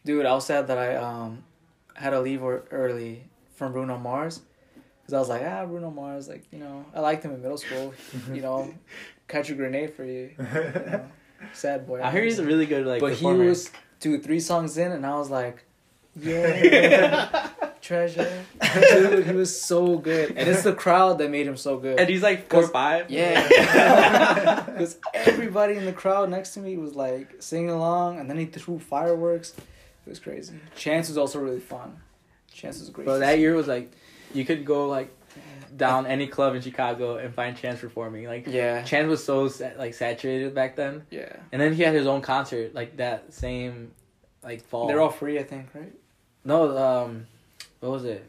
[0.07, 1.43] Dude, I was sad that I um
[1.95, 3.25] had to leave early
[3.57, 4.41] from Bruno Mars.
[5.05, 7.57] Cause I was like, ah, Bruno Mars, like you know, I liked him in middle
[7.59, 7.93] school.
[8.33, 8.73] you know,
[9.27, 10.31] catch a grenade for you.
[10.39, 11.05] you know.
[11.53, 12.01] Sad boy.
[12.03, 13.01] I hear he's a really good like.
[13.01, 13.43] but performer.
[13.43, 13.71] he was
[14.01, 15.65] dude three songs in, and I was like,
[16.19, 17.49] yeah,
[17.81, 18.31] treasure.
[18.91, 21.99] Dude, he was so good, and it's the crowd that made him so good.
[21.99, 23.11] and he's like four Cause- five.
[23.11, 24.63] Yeah.
[24.67, 28.47] Because everybody in the crowd next to me was like singing along, and then he
[28.47, 29.55] threw fireworks.
[30.07, 30.55] It was crazy.
[30.77, 31.97] Chance was also really fun.
[32.53, 33.07] Chance was great.
[33.07, 33.91] But that year was like,
[34.33, 35.13] you could go like
[35.77, 38.25] down any club in Chicago and find Chance performing.
[38.27, 38.83] Like Yeah.
[38.83, 41.37] Chance was so like saturated back then, Yeah.
[41.53, 43.91] and then he had his own concert like that same
[44.43, 44.87] like fall.
[44.87, 45.93] They're all free, I think, right?
[46.45, 47.27] no um,
[47.81, 48.25] what was it?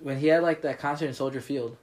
[0.00, 1.76] When he had like that concert in Soldier Field.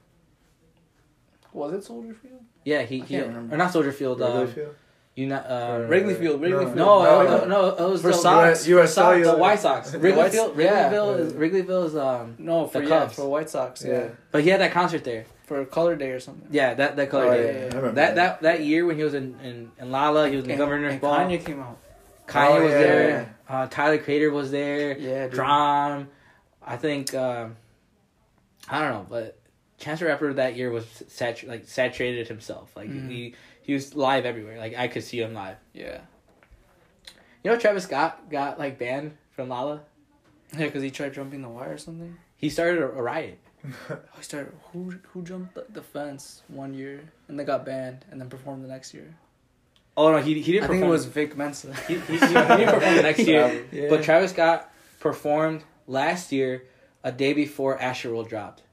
[1.53, 2.41] Was it Soldier Field?
[2.63, 3.55] Yeah, he I he can't remember.
[3.55, 4.19] or not Soldier Field.
[4.19, 4.75] Wrigley Um, Field?
[5.15, 6.39] You not um, Wrigley Field.
[6.41, 6.65] Wrigley No.
[6.65, 6.75] Field.
[6.77, 7.37] No, No, uh, no.
[7.39, 7.45] no,
[7.77, 8.65] no, it was For the Sox.
[8.67, 9.33] You are Sox, cellular.
[9.33, 9.91] the White Sox.
[9.91, 10.89] The Wrigley White- Field, yeah.
[10.89, 13.15] Wrigleyville is Wrigleyville is um, No, for The yeah, Cubs.
[13.15, 13.83] for White Sox.
[13.83, 13.91] Yeah.
[13.91, 14.07] Yeah.
[14.31, 15.25] but he had that concert there.
[15.45, 16.47] For Color Day or something.
[16.49, 17.43] Yeah, that that color Oh, day.
[17.43, 17.89] yeah, yeah, yeah.
[17.89, 20.51] I That that that year when he was in in, in Lolla, he was in
[20.51, 21.17] And- Governor's and Ball.
[21.19, 21.77] Kanye, Kanye came out.
[22.33, 23.35] Oh, was yeah, there.
[23.49, 24.97] Uh, Tyler Creator was there.
[24.97, 25.23] Yeah.
[25.25, 25.33] dude.
[25.33, 26.07] Drum.
[26.65, 27.57] I think um,
[28.69, 29.37] I don't know, but
[29.77, 32.71] Chance the Rapper that year was sat like saturated himself.
[32.77, 33.09] Like Mhm.
[33.09, 34.57] he he was live everywhere.
[34.57, 35.57] Like I could see him live.
[35.73, 36.01] Yeah.
[37.43, 39.81] You know, Travis Scott got like banned from Lolla.
[40.53, 42.17] Yeah, because he tried jumping the wire or something.
[42.35, 43.39] He started a, a riot.
[43.89, 44.53] Oh, he started.
[44.73, 48.63] Who who jumped the, the fence one year and then got banned and then performed
[48.63, 49.15] the next year?
[49.95, 50.63] Oh no, he he didn't.
[50.63, 51.73] I think it perform- was Vic Mensa.
[51.87, 53.65] He, he, he didn't perform the next year.
[53.71, 53.89] Yeah.
[53.89, 56.63] But Travis Scott performed last year,
[57.03, 58.63] a day before Astroworld dropped,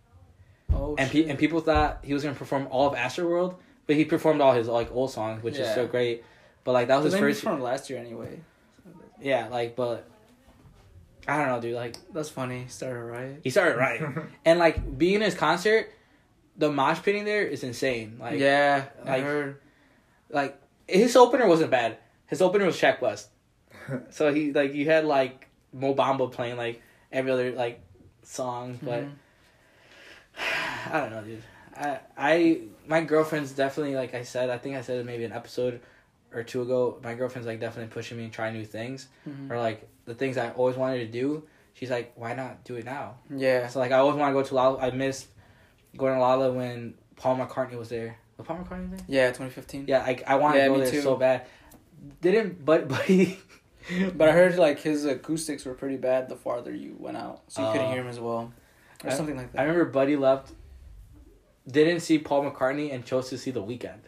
[0.73, 1.25] oh and shit.
[1.27, 3.57] pe- and people thought he was gonna perform all of Astroworld,
[3.89, 6.23] but he performed all his like old songs, which is so great.
[6.63, 7.43] But like that was But his then he first.
[7.45, 8.39] performed last year anyway.
[9.21, 10.07] Yeah, like but
[11.27, 11.75] I don't know, dude.
[11.75, 12.63] Like That's funny.
[12.65, 13.41] He started right.
[13.43, 14.01] he started right,
[14.45, 15.91] and like being in his concert,
[16.57, 18.19] the mosh pitting there is insane.
[18.21, 19.61] Like yeah, I like- heard.
[20.31, 21.99] like his opener wasn't bad.
[22.27, 23.29] His opener was Sheck Wes.
[24.11, 27.81] so he like you had like Mo Bamba playing like every other like
[28.23, 29.11] song, but Mhm.
[30.93, 31.43] I don't know, dude.
[31.79, 34.51] I I my girlfriend's definitely like I said.
[34.51, 35.81] I think I said it maybe an episode
[36.35, 36.99] or two ago.
[37.03, 39.51] My girlfriend's like definitely pushing me to try new things Mhm.
[39.51, 41.45] or like the things I always wanted to do.
[41.75, 43.17] She's like, why not do it now?
[43.31, 44.79] yeah, So like I always want to go to Lolla.
[44.81, 45.29] I missed
[45.97, 48.19] going to Lolla when Paul McCartney was there.
[48.37, 49.01] Was Paul McCartney there?
[49.07, 49.85] yeah, 2015.
[49.89, 51.03] Yeah, I I want to Yeah, go me there too.
[51.03, 51.47] so bad.
[52.21, 53.39] Didn't but but he
[54.15, 57.65] But I heard like his acoustics were pretty bad the farther you went out, so
[57.65, 57.93] you couldn't Oh.
[57.93, 58.53] hear him as well,
[59.05, 59.61] or I- something like that.
[59.61, 60.53] I remember Buddy left.
[61.71, 63.99] Didn't see Paul McCartney and chose to see the Weeknd.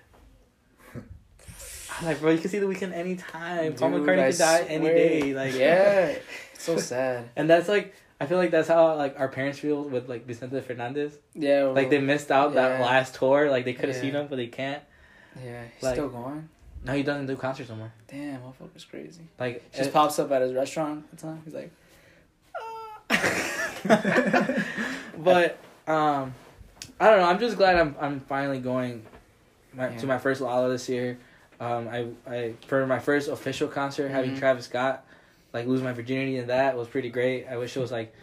[0.94, 3.74] I'm like, bro, you can see the Weeknd anytime.
[3.74, 5.34] Paul McCartney I could die any day.
[5.34, 6.24] Like yeah, it's
[6.64, 7.28] so sad.
[7.36, 10.60] and that's like I feel like that's how like our parents feel with like Vicente
[10.62, 11.18] Fernandez.
[11.34, 13.50] Yeah, Like they missed out that last tour.
[13.50, 14.02] Like they could have Yeah.
[14.02, 14.82] 'seen him, but they can't.
[15.44, 16.48] Yeah, he's like- still going.
[16.82, 17.92] No, he doesn't do concerts no more.
[18.08, 19.20] Damn, motherfucker's crazy.
[19.38, 21.42] Like Just uh, pops up at his restaurant at the time.
[21.44, 21.70] He's like,
[23.10, 24.64] "Ah."
[25.18, 26.32] but um,
[27.00, 27.24] I don't know.
[27.26, 29.04] I'm just glad I'm I'm finally going
[29.74, 29.98] my, Yeah.
[29.98, 31.18] to my first Lolla this year.
[31.58, 34.38] Um, I I for my first official concert having Mhm.
[34.38, 35.04] Travis Scott,
[35.52, 37.46] like lose my virginity and that was pretty great.
[37.46, 38.14] I wish it was like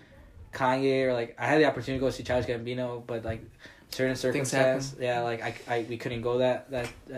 [0.54, 3.42] Kanye or like I had the opportunity to go see Childish Gambino, but like
[3.90, 6.88] certain circumstances, yeah, like I, I we couldn't go that that.
[7.12, 7.18] Uh,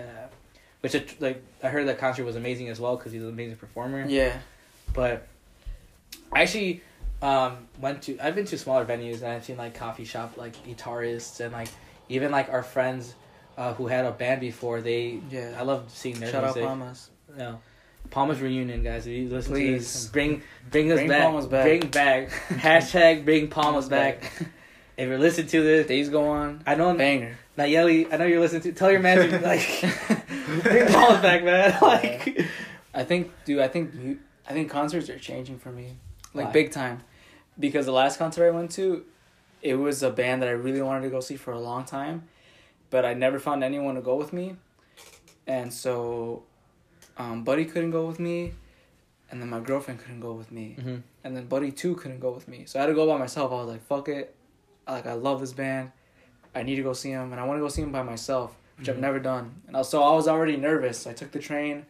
[0.81, 3.57] which it, like I heard that concert was amazing as well because he's an amazing
[3.57, 4.05] performer.
[4.07, 4.37] yeah,
[4.93, 5.27] But
[6.31, 6.81] I actually
[7.21, 10.55] um, went to I've been to smaller venues and I've seen like coffee shop like
[10.65, 11.69] guitarists and like
[12.07, 13.13] even like our friends
[13.57, 15.55] uh, who had a band before they yeah.
[15.57, 16.63] I love seeing their Shout out music.
[16.63, 17.09] Palmas.
[17.37, 17.59] No.
[18.09, 19.05] Palmas reunion, guys.
[19.05, 19.93] If you listen to Please.
[19.93, 20.41] this, bring
[20.71, 21.23] bring us Bring back.
[21.23, 21.63] Palmas back.
[21.65, 22.29] Bring back.
[22.49, 24.31] Hashtag bring Palmas back.
[24.97, 26.61] If you're listening to this, Days go on.
[26.67, 27.37] I know Banger.
[27.57, 28.11] Nayeli.
[28.11, 28.73] I know you're listening to.
[28.73, 29.65] Tell your manager like
[30.61, 31.77] bring Palmas back, man.
[31.81, 32.45] Like
[32.93, 33.59] I think, dude.
[33.59, 35.95] I think, I think concerts are changing for me,
[36.33, 36.51] like Why?
[36.51, 36.99] big time,
[37.59, 39.05] because the last concert I went to,
[39.61, 42.23] it was a band that I really wanted to go see for a long time,
[42.89, 44.55] but I never found anyone to go with me,
[45.45, 46.43] and so,
[47.17, 48.53] um, Buddy couldn't go with me,
[49.29, 51.03] and then my girlfriend couldn't go with me, Mhm.
[51.23, 53.51] and then Buddy too couldn't go with me, so I had to go by myself.
[53.51, 54.33] I was like, fuck it,
[54.87, 55.91] like I love this band,
[56.55, 58.55] I need to go see him, and I want to go see him by myself,
[58.77, 59.01] which I've Mhm.
[59.01, 61.05] never done, and so I was already nervous.
[61.05, 61.85] I took the train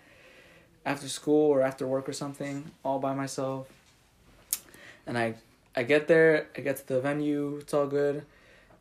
[0.86, 3.68] after school or after work or something, all by myself.
[5.06, 5.36] And I,
[5.76, 8.26] I get there, I get to the venue, it's all good,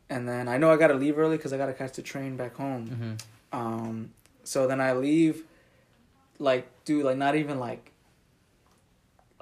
[0.09, 2.55] and then I know I gotta leave early because I gotta catch the train back
[2.55, 3.17] home.
[3.53, 3.57] Mhm.
[3.57, 4.11] Um,
[4.43, 5.43] so then I leave,
[6.39, 7.91] like, dude, like not even like.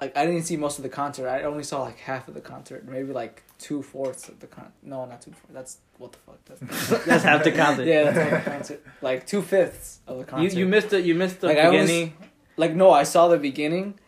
[0.00, 1.26] Like I didn't see most of the concert.
[1.28, 4.70] I only saw like half of the concert, maybe like two fourths of the con.
[4.80, 5.52] No, not two fourths.
[5.52, 6.38] That's what the fuck.
[6.44, 7.84] That's That's half the concert.
[7.86, 8.86] yeah, that's half the concert.
[9.02, 10.56] Like two fifths of the concert.
[10.56, 11.04] you missed it.
[11.04, 12.14] you missed the Like, I was- beginning.
[12.56, 13.98] like no, I saw the beginning,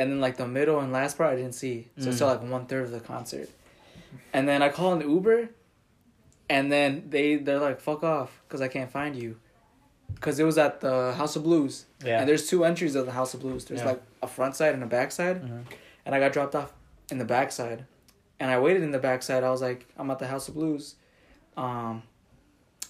[0.00, 1.88] and then like the middle and last part I didn't see.
[1.98, 2.18] So I Mm.
[2.18, 3.48] saw like one third of the concert,
[4.32, 5.48] and then I call an Uber,
[6.48, 9.36] and then they they're like fuck off because I can't find you,
[10.14, 12.18] because it was at the House of Blues, yeah.
[12.20, 13.64] and there's two entries of the House of Blues.
[13.66, 13.88] There's Yeah.
[13.92, 15.64] like a front side and a back side, Mhm.
[16.04, 16.72] and I got dropped off
[17.10, 17.84] in the back side,
[18.38, 19.42] and I waited in the back side.
[19.44, 20.96] I was like, I'm at the House of Blues,
[21.56, 22.02] um,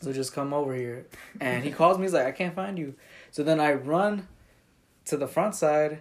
[0.01, 1.07] so just come over here.
[1.41, 2.05] And he calls me.
[2.05, 2.95] He's like, I can't find you.
[3.31, 4.29] So then I run
[5.07, 6.01] to the front side,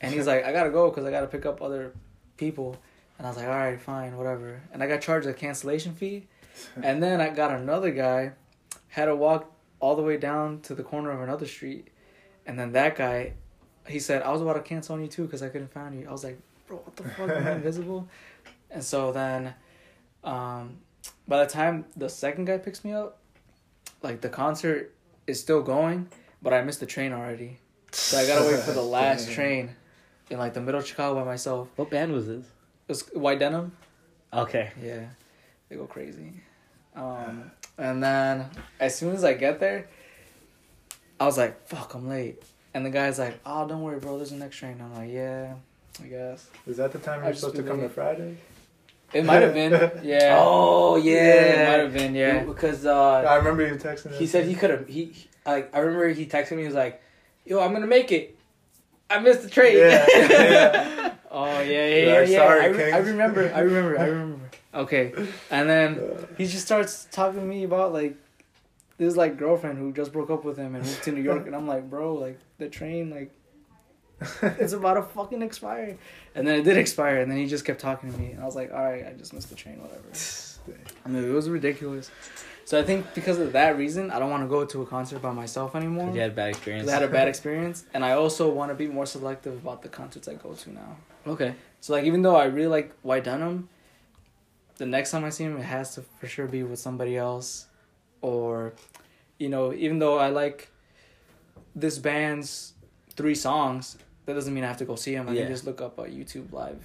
[0.00, 1.92] and he's like, I gotta go because I gotta pick up other
[2.36, 2.76] people.
[3.18, 4.60] And I was like, all right, fine, whatever.
[4.72, 6.26] And I got charged a cancellation fee,
[6.82, 8.32] and then I got another guy,
[8.88, 9.50] had to walk
[9.80, 11.88] all the way down to the corner of another street,
[12.44, 13.32] and then that guy,
[13.88, 16.06] he said, I was about to cancel on you too because I couldn't find you.
[16.08, 18.06] I was like, bro, what the fuck, am I invisible?
[18.70, 19.54] And so then,
[20.24, 20.76] um,
[21.26, 23.18] by the time the second guy picks me up,
[24.02, 24.92] like the concert
[25.26, 26.08] is still going,
[26.42, 27.58] but I missed the train already.
[27.92, 29.74] So I gotta wait for the last train
[30.30, 31.68] in like the middle of Chicago by myself.
[31.76, 32.44] What band was this?
[32.44, 33.72] It was White Denim.
[34.32, 34.70] Okay.
[34.82, 35.06] Yeah,
[35.68, 36.32] they go crazy.
[36.94, 38.46] Um, and then
[38.80, 39.88] as soon as I get there,
[41.20, 42.42] I was like, "Fuck, I'm late."
[42.74, 44.16] And the guy's like, "Oh, don't worry, bro.
[44.16, 45.54] There's the next train." I'm like, "Yeah,
[46.02, 47.88] I guess." Is that the time you're supposed to been come to.
[47.88, 48.36] Friday?
[49.12, 49.72] It might have been.
[50.02, 50.36] Yeah.
[50.38, 51.20] Oh Yeah, yeah.
[51.22, 52.14] it might have been.
[52.14, 52.44] Yeah.
[52.44, 54.12] Because uh, I remember you texting.
[54.14, 54.30] he us.
[54.30, 54.88] said he could have.
[54.88, 56.62] He, he like I remember he texted me.
[56.62, 57.00] He was like,
[57.44, 58.35] "Yo, I'm gonna make it.
[59.10, 61.12] I missed the train." Yeah, yeah.
[61.30, 62.20] Oh yeah, yeah, yeah.
[62.22, 62.36] yeah.
[62.38, 63.52] "Sorry, I, re- I remember.
[63.54, 63.98] I remember.
[63.98, 64.40] I remember.
[64.74, 65.14] Okay,
[65.50, 68.14] and then he just starts talking to me about like
[68.98, 71.56] this like girlfriend who just broke up with him and moved to New York, and
[71.56, 73.32] I'm like, bro, like the train, like
[74.42, 75.96] it's about to fucking expire,
[76.34, 78.44] and then it did expire, and then he just kept talking to me, and I
[78.44, 80.02] was like, all right, I just missed the train, whatever.
[81.04, 82.10] I mean, it was ridiculous.
[82.66, 85.22] So I think because of that reason, I don't want to go to a concert
[85.22, 86.12] by myself anymore.
[86.12, 86.88] You had a bad experience.
[86.88, 89.88] I had a bad experience, and I also want to be more selective about the
[89.88, 90.96] concerts I go to now.
[91.28, 91.54] Okay.
[91.80, 93.68] So like, even though I really like White Denim,
[94.78, 97.66] the next time I see him, it has to for sure be with somebody else,
[98.20, 98.74] or,
[99.38, 100.68] you know, even though I like
[101.76, 102.72] this band's
[103.14, 105.28] three songs, that doesn't mean I have to go see him.
[105.28, 105.42] I Yeah.
[105.42, 106.82] can just look up a YouTube live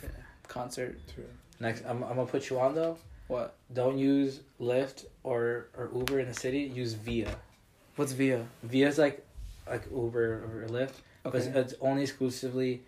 [0.47, 0.99] concert.
[1.11, 1.25] True.
[1.59, 2.99] Next, I'm, I'm gonna put you on though.
[3.27, 3.55] What?
[3.73, 6.61] Don't use Lyft or or Uber in the city.
[6.61, 7.35] Use Via.
[7.95, 8.45] What's Via?
[8.63, 9.25] Via's like
[9.69, 10.93] like Uber or Lyft,
[11.23, 12.83] but it's, it's only exclusively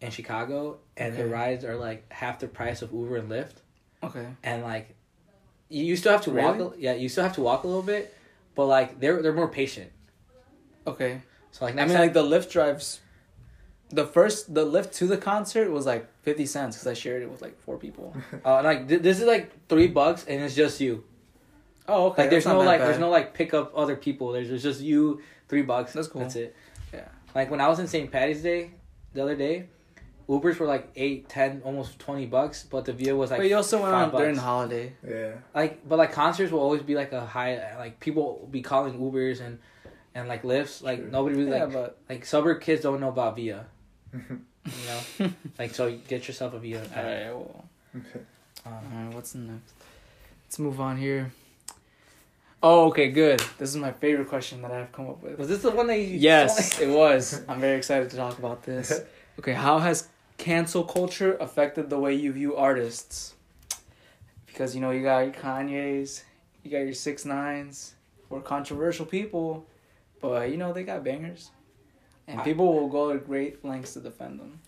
[0.00, 3.54] in Chicago, and the rides are like half the price of Uber and Lyft,
[4.02, 4.26] Okay.
[4.42, 4.94] and like
[5.68, 6.56] you, you still have to walk.
[6.56, 6.76] Really?
[6.76, 8.14] A, yeah, you still have to walk a little bit,
[8.54, 9.90] but like they're they're more patient.
[10.86, 11.20] Okay.
[11.52, 13.00] So like I mean, time, like the Lyft drives.
[13.90, 17.30] The first, the Lyft to the concert was like fifty cents because I shared it
[17.30, 18.16] with like four people.
[18.44, 21.04] uh, like th- this is like three bucks, and it's just you.
[21.88, 22.22] Oh, okay.
[22.22, 22.88] Like there's that's no that like bad.
[22.88, 24.32] there's no like pick up other people.
[24.32, 25.92] There's, there's just you three bucks.
[25.92, 26.22] That's cool.
[26.22, 26.56] That's it.
[26.92, 27.08] Yeah.
[27.34, 28.10] Like when I was in St.
[28.10, 28.70] Patty's Day
[29.12, 29.66] the other day,
[30.28, 33.40] Ubers were like eight, ten, almost twenty bucks, but the Via was like.
[33.40, 34.92] but you also went five on during the holiday.
[35.06, 35.32] Yeah.
[35.54, 38.98] like but like concerts will always be like a high like people will be calling
[38.98, 39.58] Ubers and
[40.14, 41.08] and like Lyfts like Sure.
[41.08, 43.66] nobody really Yeah, like but like suburb kids don't know about Via
[44.14, 44.22] you
[45.20, 47.26] know like so you get yourself a Via all right.
[47.26, 47.64] Well,
[47.96, 48.20] Okay.
[48.64, 49.14] um, all right.
[49.14, 49.74] What's next?
[50.46, 51.30] Let's move on here.
[52.66, 53.40] Oh, okay, good.
[53.58, 55.38] This is my favorite question that I've come up with.
[55.38, 57.42] was this the one that you Yes, it was.
[57.48, 59.02] I'm very excited to talk about this.
[59.36, 60.08] Okay, how has
[60.38, 63.34] cancel culture affected the way you view artists?
[64.46, 66.24] Because you know you got your Kanye's,
[66.62, 67.94] you got your six nines,
[68.30, 69.66] or controversial people,
[70.20, 71.50] but you know they got bangers,
[72.28, 74.60] and people will go to great lengths to defend them.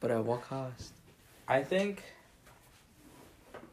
[0.00, 0.94] But at what cost?
[1.46, 2.02] I think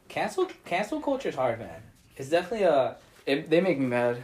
[0.10, 1.82] cancel cancel culture is hard man
[2.18, 2.96] it's definitely a
[3.26, 4.24] It, they make me mad,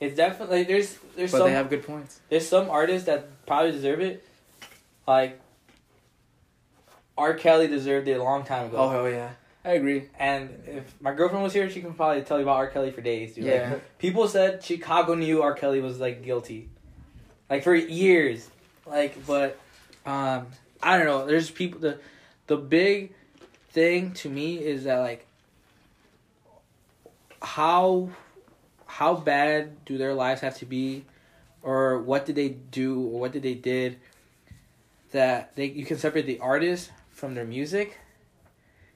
[0.00, 2.20] it's definitely there's there's but some they have good points.
[2.28, 4.24] there's some artists that probably deserve it
[5.06, 5.40] like
[7.16, 7.34] R.
[7.34, 9.30] Kelly deserved it a long time ago Oh hell yeah,
[9.64, 10.04] I agree.
[10.18, 12.68] And if my girlfriend was here, she can probably tell you about R.
[12.68, 13.44] Kelly for days, dude.
[13.44, 15.54] Like, Yeah, people said Chicago knew R.
[15.54, 16.68] Kelly was like guilty,
[17.50, 18.48] like for years.
[18.86, 19.58] Like, but
[20.06, 20.46] um,
[20.82, 21.26] I don't know.
[21.26, 21.80] There's people.
[21.80, 21.98] The
[22.46, 23.12] the big
[23.70, 25.26] thing to me is that like
[27.42, 28.10] how
[28.86, 31.04] how bad do their lives have to be,
[31.62, 33.98] or what did they do, or what did they did
[35.12, 37.98] that they you can separate the artist from their music.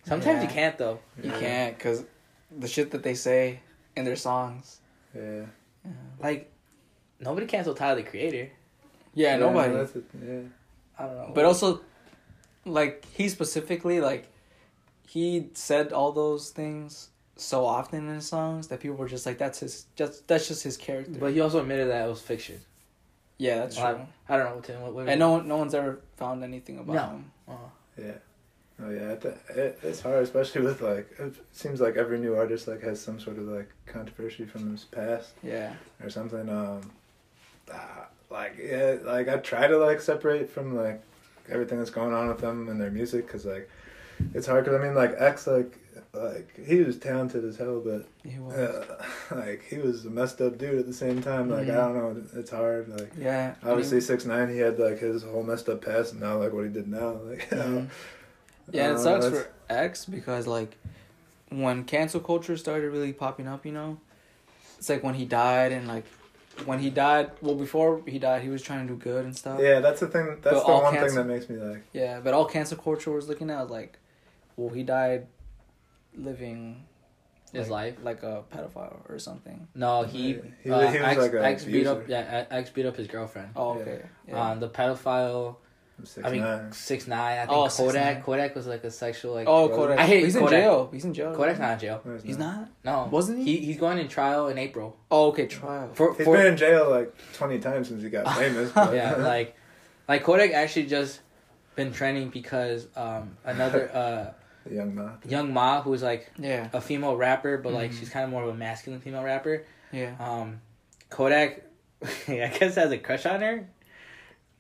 [0.05, 0.99] Sometimes you can't though.
[1.23, 1.41] you Yeah.
[1.41, 2.05] can't because
[2.51, 3.61] the shit that they say
[3.97, 4.81] in their songs.
[5.15, 5.47] Yeah.
[6.21, 6.51] Like
[7.21, 8.51] nobody canceled Tyler the Creator.
[9.15, 9.75] Yeah, nobody.
[9.75, 10.41] that's it, yeah.
[10.99, 11.31] I don't know.
[11.35, 11.81] But also,
[12.65, 14.29] like he specifically, like
[15.07, 17.09] he said all those things
[17.43, 20.63] so often in his songs that people were just like, "That's his, just that's just
[20.63, 22.61] his character." But he also admitted that it was fiction.
[23.39, 24.07] yeah, that's Well, true.
[24.29, 24.81] I don't know, Tim.
[24.83, 27.03] What, what And no, one- no one's ever found anything about No.
[27.09, 27.25] him.
[27.99, 28.13] Yeah.
[28.83, 32.67] Oh yeah, I it, it's hard, especially with like it seems like every new artist
[32.67, 36.49] like has some sort of like controversy from his past Yeah, or something.
[36.49, 36.91] Um,
[37.73, 41.01] ah, like yeah, like I try to like separate from like
[41.49, 43.69] everything that's going on with them and their music because like
[44.35, 44.65] it's hard.
[44.65, 45.79] Cause I mean like X like
[46.13, 48.55] like he was talented as hell, but he was.
[48.55, 49.05] uh,
[49.35, 51.51] like he was a messed up dude at the same time.
[51.51, 51.75] Like I Mhm.
[51.75, 51.95] don't
[52.33, 52.89] know, it's hard.
[52.89, 56.21] Like yeah, I obviously six nine, he had like his whole messed up past, and
[56.21, 57.65] now like what he did now, like you know.
[57.65, 57.89] mhm.
[58.73, 60.77] yeah, and it sucks that's- for X because like
[61.51, 63.99] when cancel culture started really popping up, you know,
[64.79, 66.05] it's like when he died and like
[66.67, 67.31] when he died.
[67.41, 69.59] Well, before he died, he was trying to do good and stuff.
[69.61, 70.27] Yeah, that's the thing.
[70.43, 71.83] That's But the one cancel- thing that makes me like.
[71.93, 73.99] Yeah, but all cancel culture was looking at was like,
[74.57, 75.27] well, he died
[76.17, 76.85] living
[77.53, 78.05] His like, life?
[78.05, 79.69] like a pedophile or something.
[79.75, 80.39] No, he.
[80.63, 82.09] He- uh, he was X, like a X beat up.
[82.09, 83.51] Yeah, X beat up his girlfriend.
[83.57, 84.03] Oh, okay.
[84.29, 84.51] Yeah.
[84.51, 85.57] Um, the pedophile.
[86.05, 86.73] Six I mean, nine.
[86.73, 87.39] six nine.
[87.39, 88.17] I think Oh, Kodak.
[88.19, 88.25] 6ix9ine.
[88.25, 89.47] Kodak was like a sexual like.
[89.47, 89.77] oh, Kodak.
[89.79, 89.99] Kodak.
[90.01, 90.89] I hate He's in jail.
[90.93, 91.33] He's in jail.
[91.33, 92.01] Kodak's not in jail.
[92.05, 92.69] No, he's He's not.
[92.85, 93.05] not.
[93.05, 93.45] No, Wasn't he?
[93.59, 95.47] He he's going in trial in April Oh, okay.
[95.47, 95.91] Trial.
[95.95, 98.73] for He's for been in jail like twenty times since he got famous.
[98.75, 99.55] But yeah, like,
[100.09, 101.21] like Kodak actually just
[101.77, 104.33] been trending because um another uh
[104.67, 105.11] the young ma.
[105.29, 106.69] young Ma who's like Yeah.
[106.73, 107.99] a female rapper, but like Mhm.
[107.99, 109.65] she's kind of more of a masculine female rapper.
[109.93, 110.13] Yeah.
[110.21, 110.61] Um,
[111.11, 111.63] Kodak,
[112.29, 113.69] I guess has a crush on her.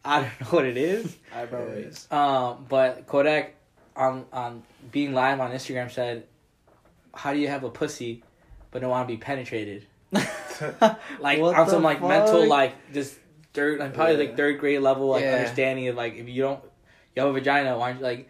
[0.04, 1.16] I don't know what it is.
[1.34, 1.72] Eyebrow Yeah.
[1.72, 2.12] raise.
[2.12, 3.54] Um, but Kodak
[3.96, 6.24] on on being live on Instagram said,
[7.14, 8.22] "How do you have a pussy,
[8.70, 9.86] but don't want to be penetrated?"
[11.20, 13.18] Like What on some like mental like just
[13.52, 14.20] third like probably Yeah.
[14.28, 15.34] like third grade level like Yeah.
[15.36, 16.60] understanding of like if you don't
[17.16, 18.28] you have a vagina, why aren't you like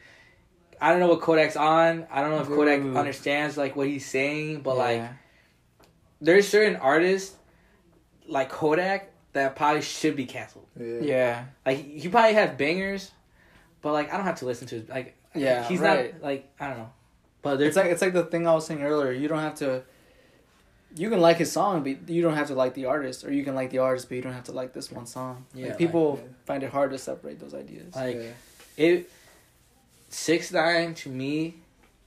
[0.82, 2.06] I don't know what Kodak's on.
[2.10, 5.02] I don't know if Kodak understands like what he's saying, but like
[6.20, 7.36] there's certain artists
[8.26, 10.66] like Kodak that probably should be canceled.
[10.78, 10.98] Yeah.
[11.00, 11.44] Yeah.
[11.64, 13.12] Like he probably has bangers,
[13.80, 15.62] but like I don't have to listen to his like Yeah.
[15.68, 16.14] he's right.
[16.14, 16.90] not like I don't know.
[17.42, 19.12] But It's like it's like the thing I was saying earlier.
[19.12, 19.84] You don't have to.
[20.94, 23.44] You can like his song, but you don't have to like the artist, or you
[23.44, 25.46] can like the artist, but you don't have to like this one song.
[25.54, 27.94] Yeah, Like, people like- find it hard to separate those ideas.
[27.96, 28.30] like Yeah.
[28.84, 29.10] it
[30.12, 31.56] six nine to me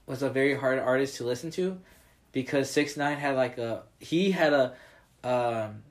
[0.06, 1.78] was a very hard artist to listen to
[2.32, 4.74] because six nine had like a he had a
[5.24, 5.82] um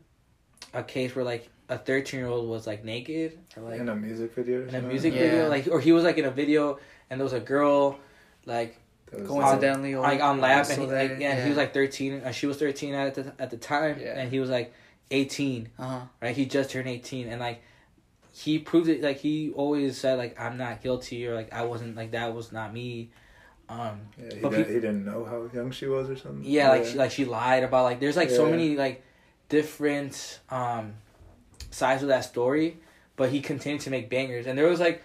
[0.73, 3.95] a case where like a 13 year old was like naked or like in a
[3.95, 4.59] music video.
[4.61, 5.19] Or in a music Yeah.
[5.21, 6.79] video like or he was like in a video
[7.09, 7.99] and there was a girl
[8.45, 8.79] like
[9.27, 12.31] Coincidentally, or like on lap and he, like, there, yeah, he was like 13 uh,
[12.31, 14.19] she was 13 at the at the time Yeah.
[14.19, 14.73] and he was like
[15.11, 15.99] 18 uh huh.
[16.21, 17.61] right he just turned 18 and like
[18.37, 21.95] he proved it like he always said like i'm not guilty or like i wasn't
[21.95, 23.09] like that was not me
[23.69, 26.43] um Yeah, he, but did, peop- he didn't know how young she was or something.
[26.43, 29.03] yeah like she like she lied about like there's like so many like
[29.49, 30.93] different um
[31.71, 32.77] sides of that story
[33.15, 34.45] but he continued to make bangers.
[34.45, 35.01] And there was like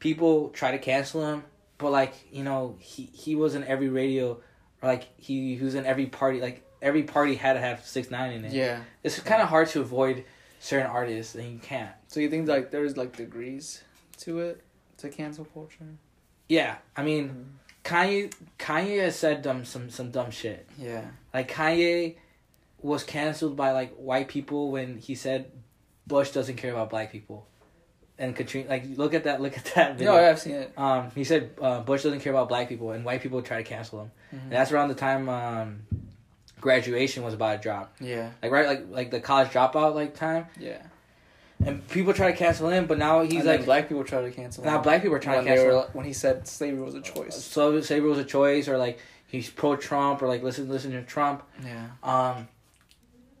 [0.00, 1.44] people try to cancel him,
[1.78, 4.32] but like you know he he was in every radio,
[4.82, 6.40] or like he, he was in every party.
[6.40, 8.52] Like every party had to have six nine in it.
[8.52, 8.80] Yeah.
[9.04, 10.24] It's kind of hard to avoid
[10.62, 11.90] certain artists, and you can't.
[12.06, 13.82] So you think like there's like degrees
[14.18, 14.62] to it
[14.98, 15.96] to cancel culture?
[16.48, 20.66] Yeah, I mean, Kanye Kanye has said dumb some some dumb shit.
[20.78, 21.04] Yeah.
[21.34, 22.16] Like Kanye
[22.80, 25.50] was canceled by like white people when he said
[26.06, 27.46] Bush doesn't care about black people,
[28.18, 28.68] and Katrina.
[28.68, 29.40] Like look at that.
[29.40, 30.12] Look at that video.
[30.14, 30.72] No, I've seen it.
[30.76, 33.64] Um, he said uh, Bush doesn't care about black people, and white people try to
[33.64, 34.10] cancel him.
[34.32, 34.42] Mhm.
[34.44, 35.82] And that's around the time um,
[36.62, 37.94] graduation was about to drop.
[38.00, 38.30] Yeah.
[38.42, 40.80] Like right, like like the college dropout like time, Yeah.
[41.62, 44.30] and people try to cancel him, but now he's and like black people try to
[44.30, 44.64] cancel.
[44.64, 45.66] now him black people are trying when to cancel.
[45.76, 45.90] were him.
[45.92, 47.36] when he said slavery was a choice.
[47.44, 51.02] So slavery was a choice, or like he's pro Trump, or like listen listen to
[51.02, 51.42] Trump.
[51.62, 51.88] Yeah.
[52.02, 52.48] Um,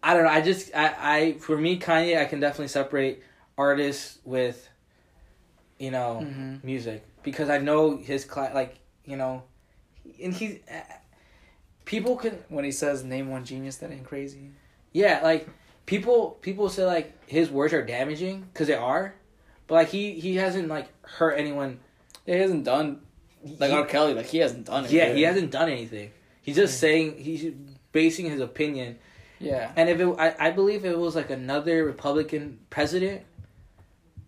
[0.02, 0.30] I don't know.
[0.30, 3.22] I just I, I for me Kanye, I can definitely separate
[3.56, 4.68] artists with,
[5.78, 9.44] you know, hmm music because I know his cla- like you know,
[10.22, 10.58] and he's
[11.92, 14.50] people can When he says name one genius that ain't crazy.
[14.92, 15.48] yeah like
[15.86, 19.14] people people say like his words are damaging because they are,
[19.66, 20.88] but like he he hasn't like
[21.18, 21.78] hurt anyone.
[22.26, 23.00] Yeah, he hasn't done
[23.58, 23.86] like He- R.
[23.86, 24.14] Kelly.
[24.14, 24.90] Like he hasn't done it.
[24.90, 26.10] yeah, he hasn't done anything.
[26.42, 27.52] He's just saying he's
[27.92, 28.98] basing his opinion
[29.38, 29.70] Yeah.
[29.76, 33.22] And if it, I, I believe it was like another Republican president,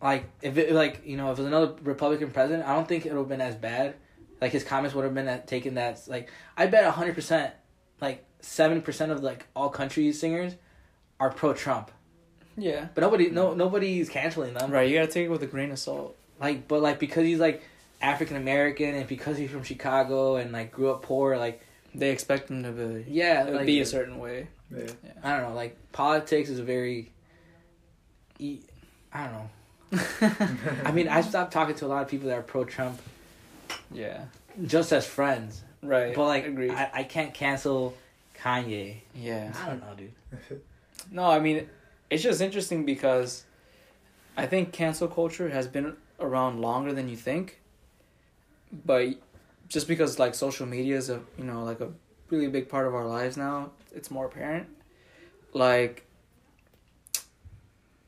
[0.02, 3.06] like if it like you know if it was another Republican president, I don't think
[3.06, 3.94] it would have been as bad.
[4.40, 7.52] Like his comments would have been that taken that like I bet hundred percent,
[8.00, 10.54] like seven percent of like all country singers,
[11.20, 11.90] are pro Trump,
[12.56, 12.88] Yeah.
[12.94, 14.70] but nobody no nobody's canceling them.
[14.70, 14.88] Right.
[14.90, 16.16] You gotta take it with a grain of salt.
[16.40, 17.62] Like but like because he's like
[18.02, 21.62] African American and because he's from Chicago and like grew up poor, like
[21.94, 24.48] They expect him to be yeah, like be a certain way.
[24.74, 24.88] Yeah.
[25.22, 27.12] I don't know, like politics is a very,
[28.40, 28.58] I
[29.12, 29.50] don't know.
[30.84, 33.00] I mean, I stopped talking to a lot of people that are pro Trump
[33.92, 34.24] yeah.
[34.66, 36.14] just as friends, Right.
[36.14, 36.70] but like Agreed.
[36.70, 37.94] I, I can't cancel
[38.38, 38.96] Kanye.
[39.14, 39.52] yeah.
[39.62, 40.60] I don't know, dude.
[41.10, 41.68] No, I mean,
[42.08, 43.44] it's just interesting because
[44.36, 47.60] I think cancel culture has been around longer than you think.
[48.86, 49.14] But
[49.68, 51.90] just because like social media is a you know like a
[52.30, 54.66] really big part of our lives now, it's more apparent.
[55.52, 56.06] Like,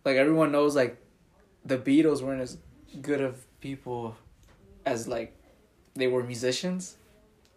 [0.04, 0.96] like everyone knows like
[1.64, 2.56] the Beatles weren't as
[3.02, 4.16] good of people
[4.84, 5.35] as like
[5.96, 6.96] they were musicians.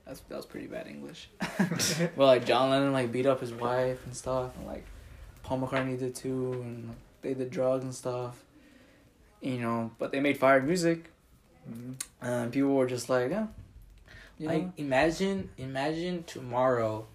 [0.05, 1.29] That's that was pretty bad English.
[2.15, 4.85] Well, like John Lennon like beat up his wife and stuff, and like
[5.43, 8.43] Paul McCartney did too, and they did drugs and stuff.
[9.41, 11.11] You know, but they made fire music,
[11.69, 12.01] Mhm.
[12.21, 13.47] and people were just like, yeah,
[14.37, 14.73] you Like know?
[14.77, 17.07] imagine, imagine tomorrow,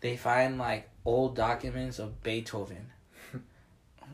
[0.00, 2.90] they find like old documents of Beethoven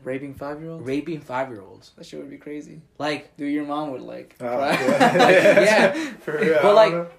[0.03, 0.85] raping five year olds.
[0.85, 1.91] raping five year olds.
[1.97, 2.81] That shit would be crazy.
[2.97, 4.35] Like Dude, your mom would like.
[4.39, 4.71] Oh, cry.
[4.73, 5.59] yeah.
[5.95, 6.11] yeah.
[6.21, 7.11] For real, But, like-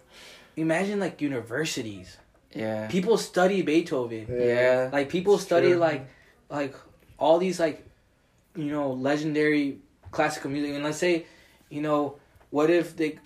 [0.57, 2.17] imagine like universities.
[2.55, 4.27] yeah, People study Beethoven.
[4.29, 5.77] yeah, Like people It's study true.
[5.79, 6.07] like
[6.51, 6.75] like
[7.19, 7.87] all these like
[8.57, 9.79] you know legendary
[10.11, 11.25] classical music and let's say
[11.71, 12.17] you know
[12.51, 13.19] what if they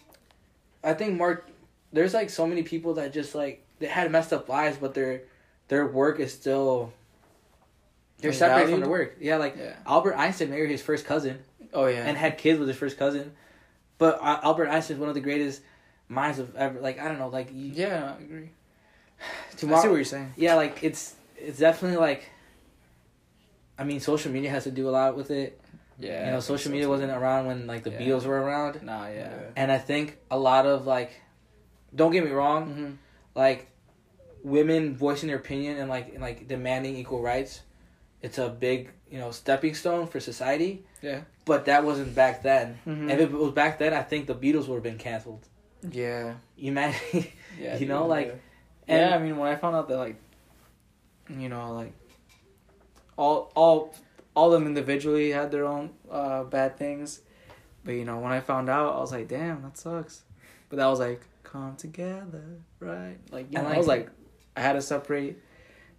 [0.85, 1.49] I think Mark
[1.93, 5.23] there's like so many people that just like they had messed up lives but their
[5.67, 6.93] their work is still
[8.19, 8.83] they're Like separated from valued?
[8.85, 9.17] their work.
[9.21, 9.75] Yeah, like yeah.
[9.87, 11.39] Albert Einstein married his first cousin
[11.75, 13.33] Oh yeah, and had kids with his first cousin.
[13.99, 15.61] But uh, Albert Einstein is one of the greatest
[16.09, 18.51] minds of ever like I don't know like you, yeah, I agree.
[19.57, 20.33] tomorrow I see what you're saying.
[20.37, 22.31] yeah, like it's it's definitely like.
[23.79, 25.61] I mean, social media has to do a lot with it.
[25.99, 28.01] Yeah, you know, social media wasn't around when like the Yeah.
[28.01, 29.15] Beatles were around, Nah, yeah.
[29.15, 29.31] Yeah.
[29.57, 31.11] and I think a lot of like,
[31.95, 32.91] don't get me wrong, Mm-hmm.
[33.35, 33.69] like,
[34.43, 37.61] women voicing their opinion and like and, like demanding equal rights,
[38.23, 40.85] it's a big you know stepping stone for society.
[41.03, 41.21] Yeah.
[41.45, 42.79] But that wasn't back then.
[42.87, 43.11] Mhm.
[43.11, 45.47] If it was back then, I think the Beatles would have been canceled.
[45.89, 47.27] Yeah, You imagine,
[47.61, 47.77] yeah.
[47.77, 48.09] you know, dude.
[48.11, 48.43] like,
[48.89, 50.17] yeah, and I mean, when I found out that like,
[51.31, 51.93] you know, like,
[53.17, 53.95] all all
[54.35, 57.21] all of them individually had their own uh, bad things,
[57.85, 60.23] but you know, when I found out, I was like, damn, that sucks.
[60.69, 62.45] But that was like, come together,
[62.81, 63.17] right?
[63.31, 64.11] Like, you And, know, I was like- like,
[64.57, 65.39] I had to separate,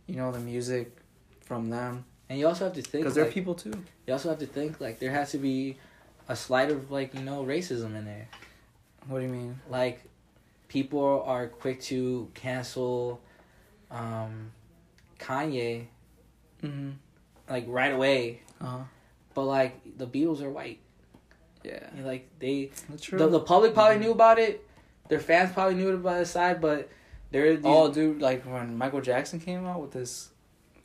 [0.07, 0.96] you know, the music
[1.47, 3.71] from them and you also have to think because they're people too.
[4.05, 5.77] You also have to think like there has to be
[6.27, 8.27] a slight of like you know racism in there.
[9.07, 9.59] What do you mean?
[9.69, 10.03] Like
[10.67, 13.21] people are quick to cancel
[13.89, 14.51] um,
[15.19, 15.85] Kanye
[16.63, 16.89] Mm-hmm.
[17.49, 18.77] like right away, Uh huh.
[19.35, 20.79] but like the Beatles are white.
[21.63, 23.19] Yeah, know, Like they that's true.
[23.19, 24.01] the, the public probably Mhm.
[24.01, 24.67] knew about it.
[25.07, 26.89] Their fans probably knew it about the side, but
[27.31, 27.55] there.
[27.55, 30.29] these- Oh, dude, like when Michael Jackson came out with this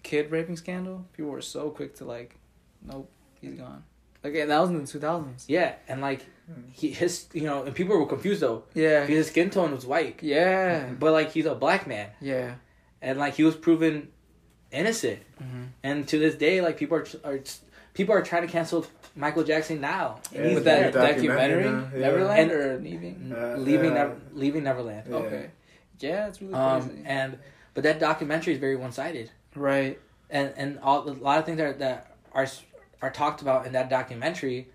[0.03, 2.37] kid raping scandal, people were so quick to like,
[2.85, 3.11] nope,
[3.41, 3.85] he's gone.
[4.25, 5.47] Like and that was in the two thousands.
[5.49, 6.25] Yeah, and like
[6.73, 9.01] he his you know, and people were confused though Yeah.
[9.01, 10.91] because his skin tone was white, Yeah.
[10.99, 12.55] but like he's a black man, Yeah.
[13.01, 14.09] and like he was proven
[14.71, 15.21] innocent.
[15.43, 15.63] Mm-hmm.
[15.83, 17.41] And to this day, like people are, are
[17.95, 20.21] people are trying to cancel Michael Jackson now.
[20.33, 22.07] Yeah, With that the documentary, documentary, yeah.
[22.07, 23.33] Neverland And- or leaving.
[23.37, 25.07] Uh, leaving uh, Never, leaving Neverland.
[25.11, 25.17] Yeah.
[25.17, 25.51] Okay.
[25.99, 27.03] Yeah, it's really Um, crazy.
[27.07, 27.39] and
[27.75, 29.99] but that documentary is very one sided, right.
[30.31, 32.47] and and all a lot of things that that are
[33.01, 34.69] are talked about in that documentary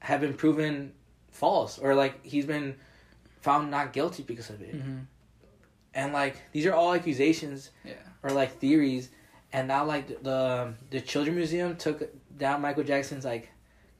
[0.00, 0.92] have been proven
[1.30, 2.76] false, or like he's been
[3.40, 4.74] found not guilty because of it.
[4.74, 4.98] Mm-hmm.
[5.94, 7.94] And like these are all accusations Yeah.
[8.22, 9.10] or like theories,
[9.52, 13.50] and now like the the Children Museum took down Michael Jackson's like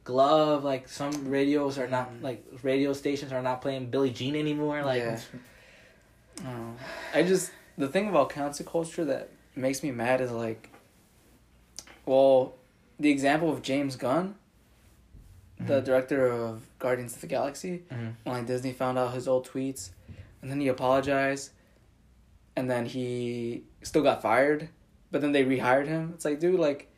[0.05, 0.65] glove.
[0.65, 4.83] Like some radios are not like radio stations are not playing Billie Jean anymore.
[4.83, 5.21] Like yeah.
[7.15, 10.71] I just the thing about cancel culture that makes me mad is like,
[12.07, 12.55] well,
[12.99, 14.35] the example of James Gunn,
[15.59, 15.85] the Mhm.
[15.85, 18.15] director of Guardians of the Galaxy, Mhm.
[18.25, 19.91] when like Disney found out his old tweets,
[20.43, 21.51] and then he apologized,
[22.57, 24.69] and then he still got fired,
[25.11, 26.13] but then they rehired him.
[26.15, 26.89] It's like, dude, like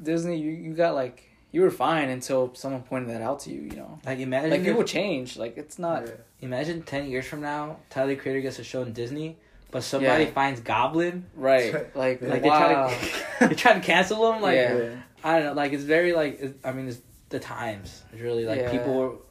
[0.00, 3.60] Disney, you you got like you were fine until someone pointed that out to you.
[3.62, 5.36] You know, like imagine like if- people change.
[5.36, 6.04] Like it's not.
[6.40, 9.38] Imagine ten years from now, Tyler the Creator gets a show in Disney,
[9.72, 10.30] but somebody Yeah.
[10.30, 11.26] finds Goblin.
[11.34, 11.74] Right.
[11.96, 12.28] Like, Yeah.
[12.28, 12.86] Like wow.
[12.88, 14.40] they try to they try to cancel him.
[14.40, 14.76] Like Yeah.
[14.76, 14.96] Yeah.
[15.24, 15.52] I don't know.
[15.54, 17.00] Like it's very like it, I mean it's
[17.30, 18.02] the times.
[18.12, 18.70] It's really like Yeah.
[18.70, 19.22] people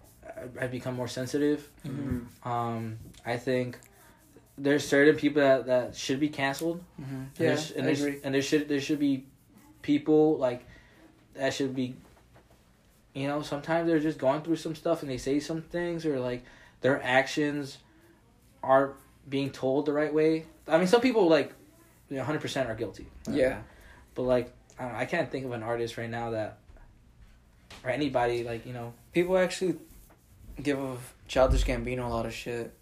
[0.59, 1.69] have become more sensitive.
[1.87, 2.25] Mhm.
[2.45, 3.77] Um, I think
[4.57, 6.83] there's certain people that, that should be canceled.
[6.99, 7.03] Mhm.
[7.09, 8.19] And Yeah, there's, and I there's, agree.
[8.23, 9.25] and there should there should be
[9.83, 10.65] people like
[11.35, 11.95] that should be.
[13.13, 16.17] You know, sometimes they're just going through some stuff and they say some things or
[16.19, 16.43] like
[16.79, 17.77] their actions
[18.63, 18.93] aren't
[19.27, 20.45] being told the right way.
[20.67, 21.53] I mean, some people like,
[22.09, 23.07] you know, hundred percent are guilty.
[23.29, 23.61] Yeah.
[24.15, 26.57] But like, I, don't know, I can't think of an artist right now that,
[27.83, 28.93] or anybody like you know.
[29.13, 29.75] People actually
[30.61, 30.79] give
[31.27, 32.73] Childish Gambino a lot of shit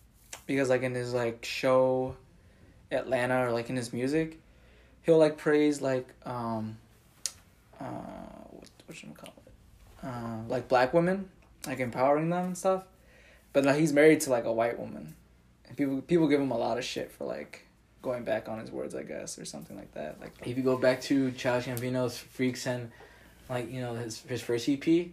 [0.46, 2.16] because like in his like show
[2.92, 4.40] Atlanta or like in his music,
[5.04, 6.78] he'll like praise like um
[7.80, 9.54] uh what what should call it?
[10.06, 11.30] Uh like black women,
[11.68, 12.84] like empowering them and stuff.
[13.54, 15.16] But like he's married to like a white woman.
[15.80, 17.66] And people people give him a lot of shit for like
[18.02, 20.20] going back on his words, I guess, or something like that.
[20.22, 22.92] Like If you go back to Childish Gambino's Freaks and,
[23.50, 25.08] like you know his his first EP,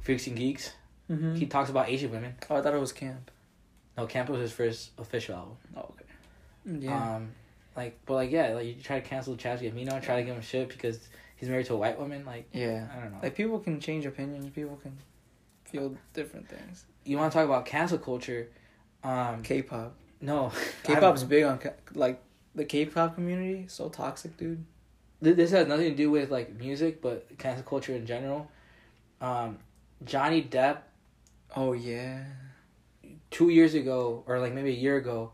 [0.00, 0.72] Freaks and Geeks,
[1.10, 1.34] mm-hmm.
[1.34, 2.34] he talks about Asian women.
[2.48, 3.30] Oh, I thought it was camp.
[3.96, 5.56] No, Camp was his first official album.
[5.76, 6.86] Oh, okay.
[6.86, 7.16] Yeah.
[7.16, 7.32] Um,
[7.76, 10.34] like, but like yeah, like you try to cancel Childish Gambino and try to give
[10.34, 10.98] him shit because
[11.36, 12.24] he's married to a white woman.
[12.24, 12.88] Like yeah.
[12.94, 13.18] I don't know.
[13.22, 14.48] Like people can change opinions.
[14.50, 14.96] People can
[15.64, 16.84] feel different things.
[17.04, 18.48] you want to talk about cancel culture?
[19.04, 19.94] Um, K-pop.
[20.20, 20.52] no,
[20.84, 21.58] K-pop's big on
[21.94, 22.22] like
[22.54, 23.64] the K-pop community.
[23.68, 24.64] So toxic, dude.
[25.20, 28.50] This has nothing to do with like music, but cancel culture in general.
[29.20, 29.58] Um,
[30.04, 30.78] Johnny Depp
[31.54, 32.24] Oh yeah.
[33.30, 35.32] two years ago, or like maybe a year ago,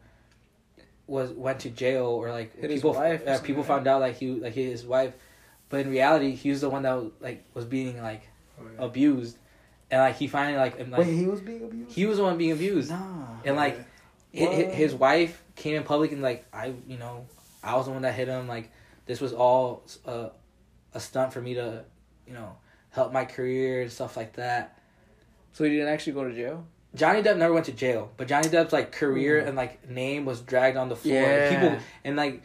[1.06, 4.18] was went to jail or like Hit his people wife uh, people found out like
[4.18, 5.14] he like his wife,
[5.70, 8.28] but in reality he was the one that was, like was being like
[8.60, 8.84] Oh, yeah.
[8.84, 9.38] abused,
[9.90, 11.92] and like he finally like, and, like he was being abused.
[11.94, 13.26] he was the one being abused, Nah.
[13.44, 13.76] and like
[14.34, 14.74] hi- hi- What?
[14.74, 17.26] his wife came in public and like I you know
[17.64, 18.70] I was the one that hit him like
[19.06, 20.30] this was all a,
[20.94, 21.84] a stunt for me to
[22.26, 22.56] you know
[22.90, 24.78] help my career and stuff like that.
[25.52, 26.66] So he didn't actually go to jail.
[26.94, 29.48] Johnny Depp never went to jail, but Johnny Depp's like career Mhm.
[29.48, 31.16] and like name was dragged on the floor.
[31.22, 31.60] And Yeah.
[31.60, 32.42] people and like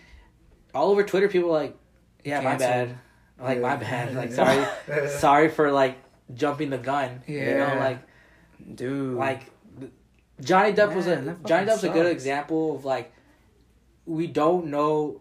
[0.73, 1.77] all over Twitter, people were like,
[2.23, 2.97] yeah, my bad,
[3.39, 4.65] like my bad, like sorry,
[5.09, 5.97] sorry for like
[6.33, 7.21] jumping the gun.
[7.27, 7.99] you know, like
[8.75, 9.17] Dude.
[9.17, 9.51] like
[10.41, 13.13] Johnny Depp was a Johnny Depp's a good example of like
[14.05, 15.19] we don't know.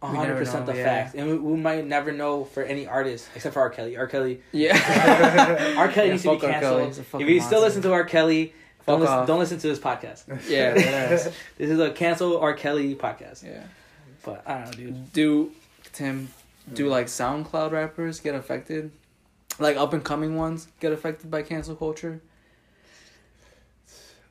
[0.00, 0.84] We hundred never percent know, the yeah.
[0.84, 3.70] facts, and we, we might never know for any artist except for R.
[3.70, 3.96] Kelly.
[3.96, 4.06] R.
[4.06, 5.74] Kelly, yeah.
[5.76, 5.88] R.
[5.88, 6.60] Kelly Yeah, needs to be fuck R.
[6.60, 6.84] Kelly.
[6.84, 7.22] canceled.
[7.22, 8.04] If you still listen to R.
[8.04, 8.54] Kelly,
[8.86, 10.22] don't listen, don't listen to this podcast.
[10.48, 10.74] Yeah.
[10.74, 12.54] This is a cancel R.
[12.54, 13.42] Kelly podcast.
[13.42, 13.64] yeah.
[14.24, 15.12] But I don't know, dude.
[15.12, 15.52] Do
[15.92, 16.28] Tim?
[16.72, 16.90] Do mm.
[16.90, 18.92] like SoundCloud rappers get affected?
[19.58, 22.20] Like up and coming ones get affected by cancel culture?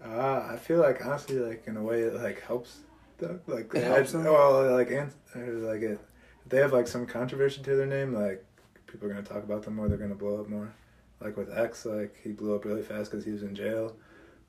[0.03, 2.77] Uh, I feel like honestly, like in a way, it like helps.
[3.17, 3.41] Them.
[3.47, 4.25] Like, It helps them?
[4.25, 5.11] well, like, and
[5.65, 5.99] like it,
[6.45, 8.45] if they have like some controversy to their name, like
[8.85, 9.87] people are gonna talk about them more.
[9.87, 10.71] They're gonna blow up more.
[11.19, 13.95] Like with X, like he blew up really fast because he was in jail.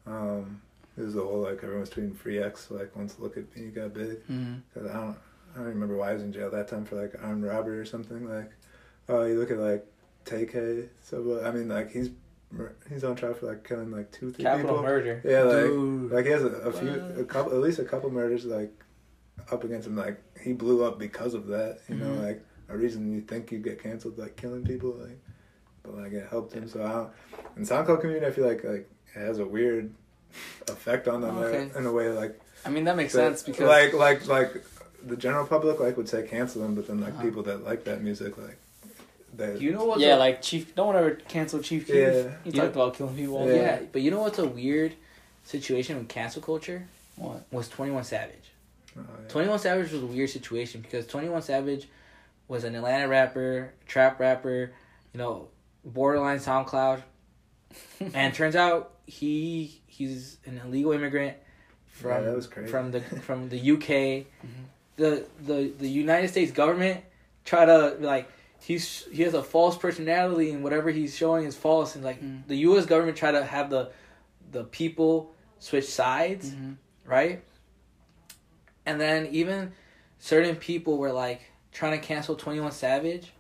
[0.07, 0.61] Um,
[0.99, 2.71] it was the whole like everyone's tweeting free X.
[2.71, 4.23] Like once look at me got big.
[4.29, 4.57] Mm-hmm.
[4.77, 5.17] I don't,
[5.55, 7.87] I don't remember why I was in jail that time for like armed robbery or
[7.87, 8.29] something.
[8.29, 8.51] Like,
[9.09, 9.87] oh, you look at like
[10.29, 10.85] Tay-K.
[11.03, 12.11] So I mean, like he's
[12.91, 14.83] he's on trial for like killing like two, three Capital people.
[14.83, 15.21] murder.
[15.25, 16.13] Yeah, like Dude.
[16.13, 18.73] like he has a, a few, a couple, at least a couple murders like
[19.51, 19.97] up against him.
[19.97, 21.81] Like he blew up because of that.
[21.89, 22.25] You know, Mhm.
[22.25, 24.93] like a reason you think you get canceled, like killing people.
[24.93, 25.19] Like,
[25.83, 26.69] but like it helped him.
[26.69, 27.11] So I don't,
[27.57, 29.93] in SoundCloud community, I feel like like it has a weird
[30.69, 31.71] effect on them Okay.
[31.77, 34.63] in a way like I mean that makes sense because like like like
[35.03, 37.23] the general public like would say cancel them, but then like Uh-huh.
[37.23, 38.59] people that like that music like
[39.37, 40.01] they You know what?
[40.01, 40.77] yeah, a, like Chief.
[40.77, 41.95] No one ever canceled Chief Keef.
[41.97, 42.31] Yeah.
[42.45, 43.37] He You talked about killing people.
[43.37, 43.81] all the yeah.
[43.93, 44.95] but you know what's a weird
[45.45, 46.87] situation with cancel culture
[47.17, 47.45] What?
[47.51, 48.53] was Twenty One Savage.
[48.97, 49.29] oh, yeah.
[49.29, 51.89] Twenty One Savage was a weird situation because Twenty One Savage
[52.49, 54.73] was an Atlanta rapper, trap rapper,
[55.13, 55.49] you know,
[55.85, 57.03] borderline SoundCloud,
[58.15, 61.37] and turns out he he's an illegal immigrant
[61.89, 62.71] from Yeah, that was crazy.
[62.71, 63.89] from the from the UK.
[63.89, 64.25] Mhm.
[64.97, 67.03] The the the United States government
[67.45, 68.29] try to like
[68.61, 72.47] he's he has a false personality and whatever he's showing is false and like Mm.
[72.47, 72.87] the U.S.
[72.87, 73.91] government try to have the
[74.51, 76.77] the people switch sides Mhm.
[77.05, 77.43] right?
[78.87, 79.73] And then even
[80.19, 83.33] certain people were like trying to cancel Twenty One Savage,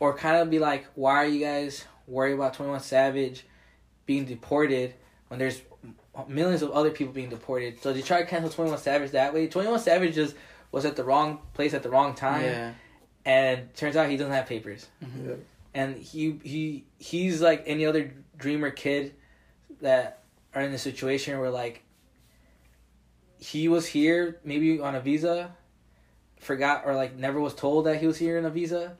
[0.00, 3.44] or kind of be like, "Why are you guys worried about Twenty One Savage
[4.06, 4.94] being deported
[5.28, 5.60] when there's
[6.28, 9.34] millions of other people being deported?" So they try to cancel Twenty One Savage that
[9.34, 9.48] way.
[9.48, 10.34] Twenty One Savage just
[10.70, 12.72] was at the wrong place at the wrong time, Yeah.
[13.28, 15.28] And turns out he doesn't have papers Mhm.
[15.28, 15.34] Yeah.
[15.74, 19.14] and he he he's like any other dreamer kid
[19.82, 20.22] that
[20.54, 21.82] are in a situation where like
[23.38, 25.52] he was here maybe on a visa
[26.40, 28.96] forgot or like never was told that he was here on a visa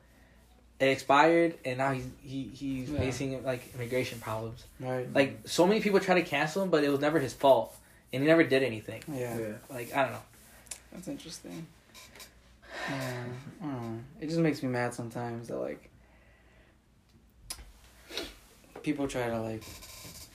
[0.81, 2.99] it expired and now he's he, he's Yeah.
[3.01, 5.13] facing like immigration problems Right.
[5.13, 7.75] like so many people try to cancel him but it was never his fault
[8.13, 9.37] and he never did anything yeah.
[9.39, 9.47] yeah.
[9.71, 10.23] like i don't know
[10.93, 11.67] That's interesting.
[12.91, 13.25] Yeah.
[13.63, 13.99] I don't know.
[14.21, 15.91] It just makes me mad sometimes that like
[18.83, 19.63] people try to like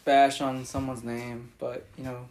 [0.06, 2.28] bash on someone's name, but you know,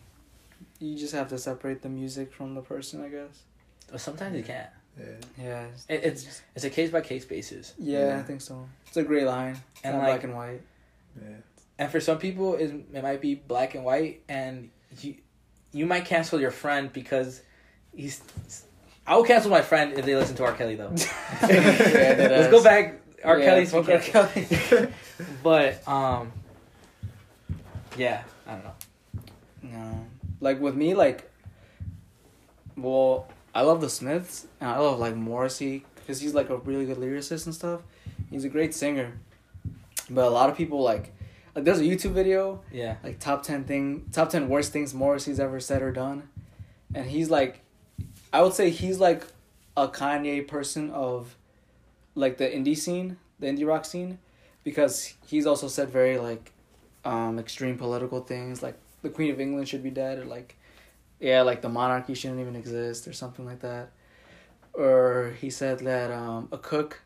[0.79, 3.43] you just have to separate the music from the person, I guess.
[3.91, 4.69] but sometimes you can't
[4.99, 5.07] Yeah.
[5.39, 5.67] Yeah.
[5.89, 8.19] It- it's it's a case by case basis Yeah, Yeah.
[8.19, 8.69] I think so.
[8.87, 9.57] It's a gray line.
[9.75, 10.63] It's And, not like- black and white.
[11.21, 11.37] Yeah.
[11.79, 14.71] and for some people it, it might be black and white and
[15.01, 15.17] you
[15.73, 17.41] you might cancel your friend because
[17.95, 18.21] he's
[19.07, 20.53] I will cancel my friend if they listen to R.
[20.53, 20.91] Kelly though.
[21.43, 23.39] Yeah, Let's go back R.
[23.39, 23.99] Yeah, Kelly's fuck R.
[23.99, 24.89] Kelly.
[25.43, 26.33] but um
[27.97, 28.73] yeah, I don't know.
[29.63, 30.07] No.
[30.41, 31.31] Like with me, like,
[32.77, 36.87] well, I love the Smiths and I love like Morrissey because he's like a really
[36.87, 37.81] good lyricist and stuff.
[38.31, 39.13] He's a great singer,
[40.11, 41.13] but a lot of people like,
[41.55, 42.97] like there's a YouTube video Yeah.
[43.05, 46.29] like top ten thing, top ten worst things Morrissey's ever said or done,
[46.95, 47.62] and he's like,
[48.33, 49.27] I would say he's like
[49.77, 51.37] a Kanye person of,
[52.15, 54.19] like the indie scene, the indie rock scene,
[54.65, 56.53] because he's also said very like,
[57.05, 60.57] um, extreme political things like the Queen of England should be dead or like,
[61.21, 63.91] yeah, like the monarchy shouldn't even exist or something like that,
[64.73, 67.03] or he said that um a cook.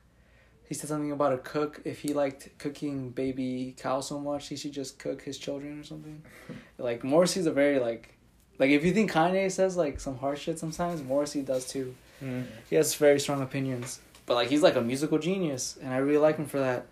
[0.69, 1.81] He said something about a cook.
[1.85, 5.85] If he liked cooking baby cow so much, he should just cook his children or
[5.85, 6.23] something.
[6.79, 8.16] like Morrissey's a very like,
[8.59, 11.95] like if you think Kanye says like some harsh shit sometimes, Morrissey does too.
[12.23, 12.47] Mm.
[12.71, 16.19] He has very strong opinions, but like he's like a musical genius, and I really
[16.19, 16.87] like him for that.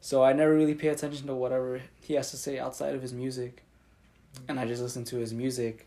[0.00, 3.12] So I never really pay attention to whatever he has to say outside of his
[3.12, 3.62] music,
[4.48, 5.86] and I just listen to his music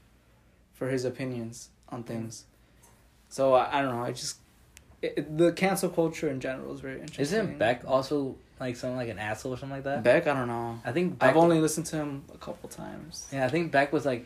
[0.74, 2.46] for his opinions on things.
[3.30, 4.04] So I, I don't know.
[4.04, 4.38] I just
[5.02, 7.24] it- the cancel culture in general is very interesting.
[7.24, 10.04] Isn't Beck also like something like an asshole or something like that?
[10.04, 10.26] Beck?
[10.28, 10.80] I don't know.
[10.86, 13.28] I think Beck, I've only listened to him a couple times.
[13.32, 14.26] Yeah, I think Beck was like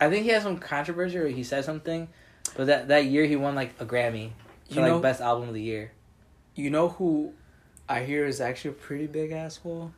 [0.00, 2.08] I think he has some controversy or he said something.
[2.56, 4.30] But that that year he won like a Grammy
[4.68, 5.92] for You like best album of the year.
[6.54, 7.32] You know who
[7.88, 9.92] I hear is actually a pretty big asshole?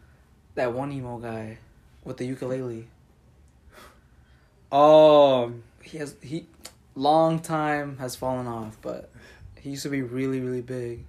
[0.55, 1.59] That one emo guy
[2.05, 2.89] with the ukulele.
[4.70, 5.53] Oh,
[5.83, 6.47] He has he
[6.95, 9.11] long time has fallen off, but
[9.61, 11.05] he used to be really really big.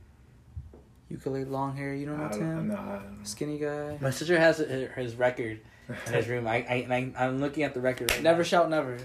[1.09, 2.67] Ukulele long hair, you don't know I don't, Tim?
[2.69, 3.19] no, I don't.
[3.23, 3.97] Skinny guy.
[4.01, 5.59] my sister has his, his record
[6.07, 6.47] in his room.
[6.47, 6.87] I I,
[7.17, 8.43] I I'm looking at the record right Never now.
[8.43, 8.97] shout never.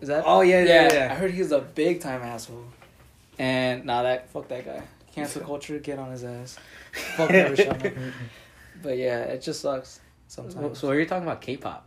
[0.00, 0.24] Is that?
[0.26, 1.12] Oh yeah, yeah, yeah.
[1.12, 2.64] I heard he's a big time asshole.
[3.38, 4.82] And nah, that fuck that guy.
[5.14, 6.58] Cancel culture, get on his ass.
[7.16, 8.12] Fuck never shout never.
[8.82, 10.78] But yeah, it just sucks So, sometimes.
[10.78, 11.86] so you're talking about K-pop?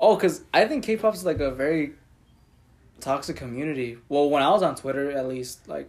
[0.00, 1.94] Oh, because I think K-pop is like a very
[3.00, 3.98] toxic community.
[4.08, 5.88] Well, when I was on Twitter, at least, like,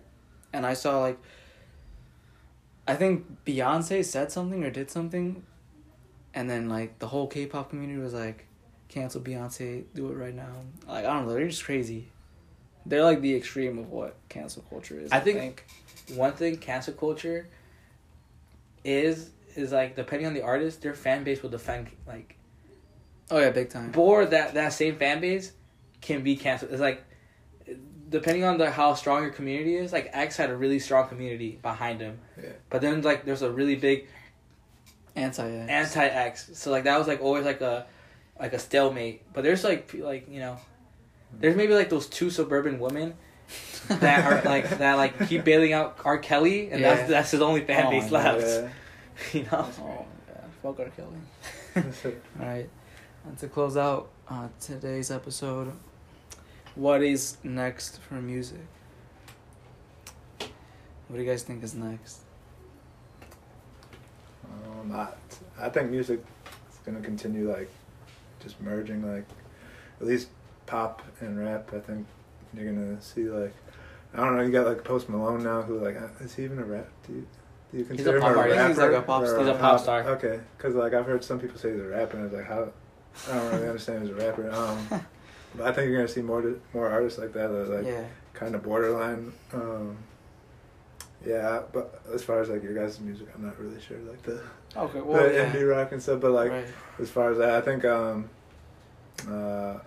[0.53, 1.19] and I saw like,
[2.87, 5.43] I think Beyonce said something or did something,
[6.33, 8.45] and then like the whole K-pop community was like,
[8.87, 10.53] cancel Beyonce, do it right now.
[10.87, 12.09] Like I don't know, they're just crazy.
[12.85, 15.11] They're like the extreme of what cancel culture is.
[15.11, 15.65] I I, think- think.
[16.17, 17.47] One thing cancel culture
[18.83, 22.35] is is like depending on the artist, their fan base will defend like
[23.31, 23.93] Oh yeah, big time.
[23.95, 25.51] or that that same fan base
[26.01, 26.71] can be canceled.
[26.71, 27.03] It's like
[28.09, 29.93] depending on the how strong your community is.
[29.93, 32.53] Like X had a really strong community behind him, Yeah.
[32.69, 34.07] but then like there's a really big
[35.15, 36.49] Anti anti X.
[36.53, 37.85] So like that was like always like a
[38.39, 39.23] like a stalemate.
[39.33, 40.57] But there's like like you know,
[41.39, 43.15] there's maybe like those two suburban women
[43.87, 46.17] that are like that like keep bailing out R.
[46.17, 46.95] Kelly, and Yeah.
[46.95, 48.41] that's that's his only fan Oh base left.
[48.41, 48.69] Yeah.
[49.33, 49.67] You know.
[49.81, 50.89] Oh my god, fuck R.
[50.95, 52.15] Kelly.
[52.39, 52.69] All right,
[53.25, 55.73] and to close out uh, today's episode,
[56.75, 58.61] what is next for music?
[60.39, 62.19] What do you guys think is next?
[64.49, 65.07] Um, I,
[65.59, 66.23] I think music
[66.71, 67.69] is gonna continue like
[68.41, 69.25] just merging like
[69.99, 70.29] at least
[70.65, 71.71] pop and rap.
[71.73, 72.07] I think
[72.53, 73.53] you're gonna see like
[74.13, 74.43] I don't know.
[74.43, 76.87] You got like Post Malone now, who like uh, is he even a rap?
[77.05, 77.27] Do you,
[77.71, 78.57] do you a consider him pop a artist.
[78.57, 78.69] rapper?
[78.69, 79.39] He's like a pop or star.
[79.39, 80.03] He's a pop star.
[80.03, 82.47] Okay, because like I've heard some people say he's a rapper, and I was like,
[82.47, 82.69] how?
[83.29, 84.51] I don't really understand he's a rapper.
[84.51, 84.87] Um,
[85.55, 87.85] but I think you're gonna see more to, more artists like that that are like
[87.85, 89.31] yeah, kind of borderline.
[89.53, 89.97] Um,
[91.25, 93.97] yeah, but as far as like your guys' music, I'm not really sure.
[93.99, 94.41] Like the,
[94.75, 95.51] okay, the well, yeah.
[95.51, 96.67] indie rock and stuff, but like right.
[96.99, 98.29] as far as that, I think um,
[99.27, 99.79] uh,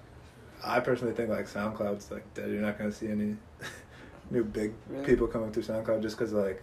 [0.63, 2.51] I personally think like SoundCloud's like dead.
[2.51, 3.37] You're not gonna see any
[4.31, 5.07] new big Really?
[5.07, 6.63] people coming through SoundCloud just because like,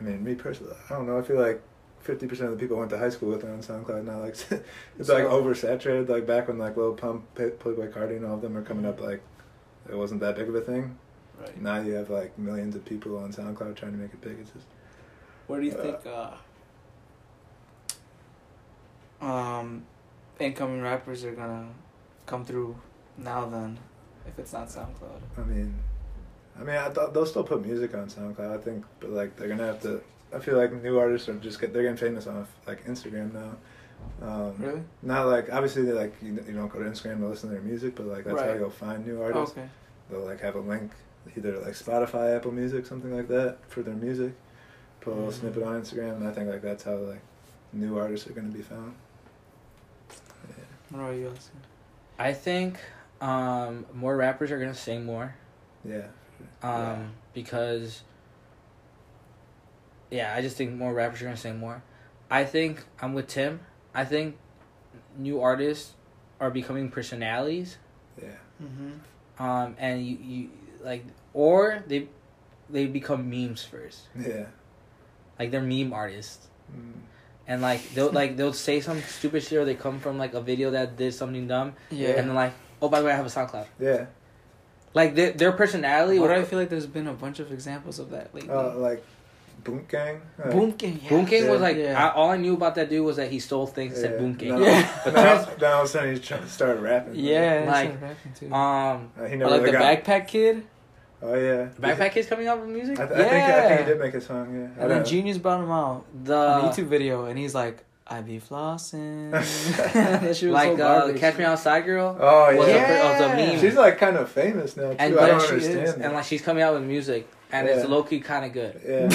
[0.00, 1.18] I mean, me personally, I don't know.
[1.18, 1.62] I feel like
[2.00, 4.20] fifty percent of the people I went to high school with are on SoundCloud now.
[4.20, 4.36] Like,
[4.98, 6.08] it's like oversaturated.
[6.08, 8.98] Like back when like Lil Pump, Playboi Carti, and all of them were coming up,
[8.98, 9.22] like
[9.90, 10.96] it wasn't that big of a thing.
[11.40, 11.60] Right.
[11.60, 14.38] Now you have like millions of people on SoundCloud trying to make it big.
[14.40, 14.66] It's just
[15.46, 16.30] Where do you Uh, think uh,
[19.24, 19.84] um,
[20.38, 21.68] incoming rappers are gonna
[22.26, 22.76] come through
[23.18, 23.46] now?
[23.46, 23.78] Then,
[24.26, 25.74] if it's not SoundCloud, I mean,
[26.58, 28.58] I mean, I thought they'll still put music on SoundCloud.
[28.58, 30.00] I think, but like they're gonna have to.
[30.34, 33.56] I feel like new artists are just get they're getting famous off like Instagram now.
[34.22, 34.82] Um, really?
[35.02, 37.62] Not like obviously they like you, you don't go to Instagram to listen to their
[37.64, 39.56] music, but like that's how you'll find new artists.
[39.56, 39.68] okay.
[40.10, 40.92] They'll like have a link,
[41.36, 44.32] either like Spotify, Apple Music, something like that for their music.
[45.00, 45.34] Put a little Mhm.
[45.34, 47.20] snippet on Instagram, and I think like that's how like
[47.72, 48.94] new artists are gonna be found.
[50.48, 50.64] Yeah.
[50.90, 51.52] What about you, Oscar?
[52.18, 52.78] I think
[53.20, 55.34] um, more rappers are gonna sing more.
[55.84, 56.08] Yeah.
[56.62, 57.06] Um, Yeah.
[57.34, 58.02] because
[60.10, 61.82] yeah, I just think more rappers are gonna sing more.
[62.30, 63.60] I think I'm with Tim.
[63.94, 64.36] I think
[65.16, 65.94] new artists
[66.40, 67.78] are becoming personalities.
[68.20, 68.28] Yeah.
[68.62, 69.42] Mm-hmm.
[69.42, 70.50] Um, and you, you
[70.86, 71.04] like
[71.34, 72.06] or they
[72.70, 74.06] they become memes first.
[74.18, 74.46] Yeah.
[75.38, 76.46] Like they're meme artists.
[76.72, 76.92] Mm.
[77.48, 80.40] And like they'll like they'll say some stupid shit or they come from like a
[80.40, 82.10] video that did something dumb Yeah.
[82.16, 83.66] and then like, oh by the way I have a SoundCloud.
[83.78, 84.06] Yeah.
[84.94, 87.98] Like their their personality What do I feel like there's been a bunch of examples
[87.98, 88.48] of that lately.
[88.50, 89.04] Uh, like
[89.62, 90.20] Boonk Gang.
[90.38, 91.00] Like, Boom King.
[91.02, 91.08] Yeah.
[91.10, 91.98] Boom King was like Yeah.
[92.08, 94.18] I, all I knew about that dude was that he stole things and said Yeah.
[94.18, 94.48] Boom King.
[94.50, 95.00] No, Yeah.
[95.04, 97.14] But now, then all of a sudden he's trying to start rapping.
[97.16, 98.52] Yeah, Like, like rapping too.
[98.52, 100.04] Um, Uh, he or never like really the got.
[100.04, 100.66] Backpack Kid,
[101.22, 101.68] Oh yeah.
[101.80, 102.98] Backpack Kid's coming out with music.
[103.00, 104.52] I, th- I think I think he did make a song.
[104.54, 104.60] Yeah.
[104.64, 105.04] And don't then know.
[105.04, 109.30] Genius brought him out the on YouTube video, and he's like, "I be flossing."
[109.94, 111.16] that was like so uh.
[111.16, 112.16] Catch Me Outside girl.
[112.20, 113.08] Oh was yeah.
[113.08, 113.60] a, was a meme.
[113.60, 114.96] She's like kind of famous now too.
[114.98, 115.78] And I don't understand.
[115.80, 118.78] is, and like she's coming out with music, and it's low key kind of good.
[118.86, 119.08] yeah.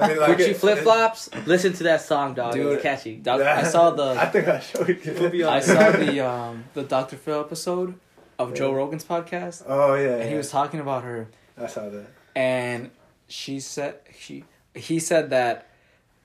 [0.00, 1.30] I mean, like Gucci flip flops.
[1.46, 2.52] Listen to that song, dog.
[2.52, 2.74] Dude.
[2.74, 3.16] it's catchy.
[3.16, 3.56] Doc- Yeah.
[3.60, 5.48] I saw the I think I showed you.
[5.48, 7.16] I saw the um the Dr.
[7.16, 7.94] Phil episode
[8.38, 10.16] of Joe Rogan's podcast, Oh yeah.
[10.18, 11.26] and he was talking about her,
[11.60, 12.06] I saw that.
[12.36, 12.90] and
[13.28, 14.44] she said she
[14.74, 15.68] he said that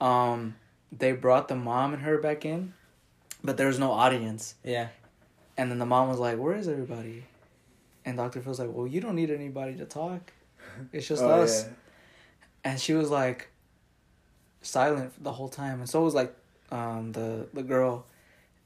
[0.00, 0.56] um
[0.92, 2.72] they brought the mom and her back in,
[3.42, 4.88] but there was no audience, Yeah,
[5.56, 7.24] and then the mom was like, "Where is everybody?"
[8.04, 8.40] And Dr.
[8.42, 10.32] Phil's like, "Well, you don't need anybody to talk.
[10.92, 12.70] It's just oh, us." Yeah.
[12.70, 13.48] and she was like
[14.62, 16.34] silent the whole time and so was like
[16.70, 18.06] um the the girl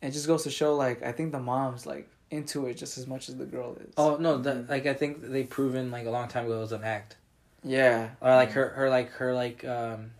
[0.01, 3.07] it just goes to show like i think the mom's like into it just as
[3.07, 6.11] much as the girl is Oh no, that like I think they proven like a
[6.11, 7.17] long time ago it was an act.
[7.65, 10.11] yeah Or like her, her like her like um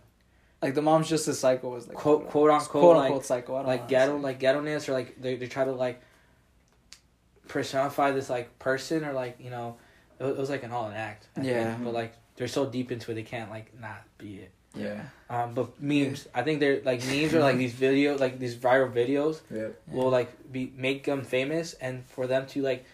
[0.61, 3.55] like the mom's just a psycho was like quote quote unquote, quote like unquote psycho
[3.55, 6.01] I don't like ghetto like ghetto ness or like they they try to like
[7.47, 9.77] personify this like person or like you know
[10.19, 11.27] it was, it was like an all an act.
[11.37, 11.71] I Yeah.
[11.73, 11.83] think.
[11.85, 14.51] but like they're so deep into it they can't like not be it.
[14.75, 15.01] Yeah.
[15.29, 18.91] Um, but memes, I think they're like memes are like these videos, like these viral
[18.91, 19.67] videos Yeah.
[19.87, 22.85] will like be make them famous, and for them to like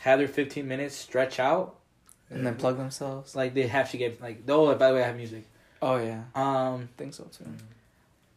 [0.00, 1.76] have their fifteen minutes stretch out,
[2.30, 3.34] and then plug themselves?
[3.34, 5.44] Like they have to get like oh by the way I have music.
[5.82, 6.22] oh yeah.
[6.34, 7.44] Um, i think so too.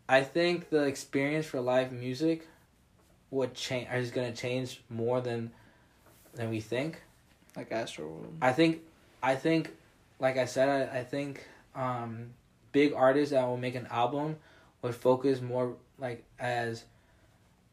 [0.10, 2.48] I think the experience for live music
[3.32, 5.52] would change is gonna change more than
[6.34, 7.02] than we think.
[7.56, 8.34] like Astroworld.
[8.42, 8.82] I think
[9.22, 9.72] I think
[10.20, 11.46] like I said I, I think
[11.76, 12.32] um
[12.74, 14.36] big artists that will make an album
[14.82, 16.84] would focus more like as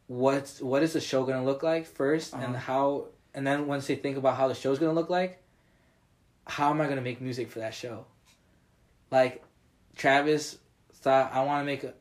[0.07, 2.59] what's what is the show gonna look like 1st and Uh-huh.
[2.59, 3.05] how
[3.35, 5.43] and then once they think about how the show's gonna look like
[6.47, 8.07] how am I gonna make music for that show
[9.11, 9.43] like
[9.97, 10.59] Travis
[10.93, 11.95] thought I want to make a,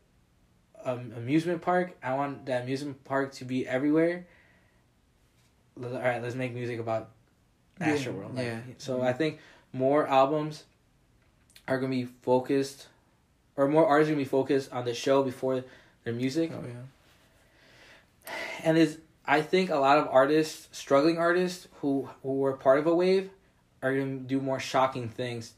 [1.18, 1.98] amusement park.
[2.04, 4.28] I want that amusement park to be everywhere.
[5.82, 7.10] All right, let's make music about
[7.80, 8.36] Yeah, Astroworld.
[8.36, 8.60] Like, yeah.
[8.78, 9.40] So I think
[9.74, 10.64] more albums
[11.70, 12.88] are gonna be focused,
[13.56, 15.64] or more artists are gonna be focused on the show before
[16.04, 16.52] their music.
[16.54, 18.34] Oh yeah.
[18.64, 22.88] And is I think a lot of artists, struggling artists who who were part of
[22.88, 23.30] a wave,
[23.82, 25.54] are gonna do more shocking things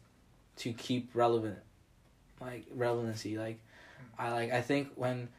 [0.58, 1.58] to keep relevant,
[2.40, 3.38] like relevancy.
[3.38, 3.60] Like
[4.20, 5.30] I like I think when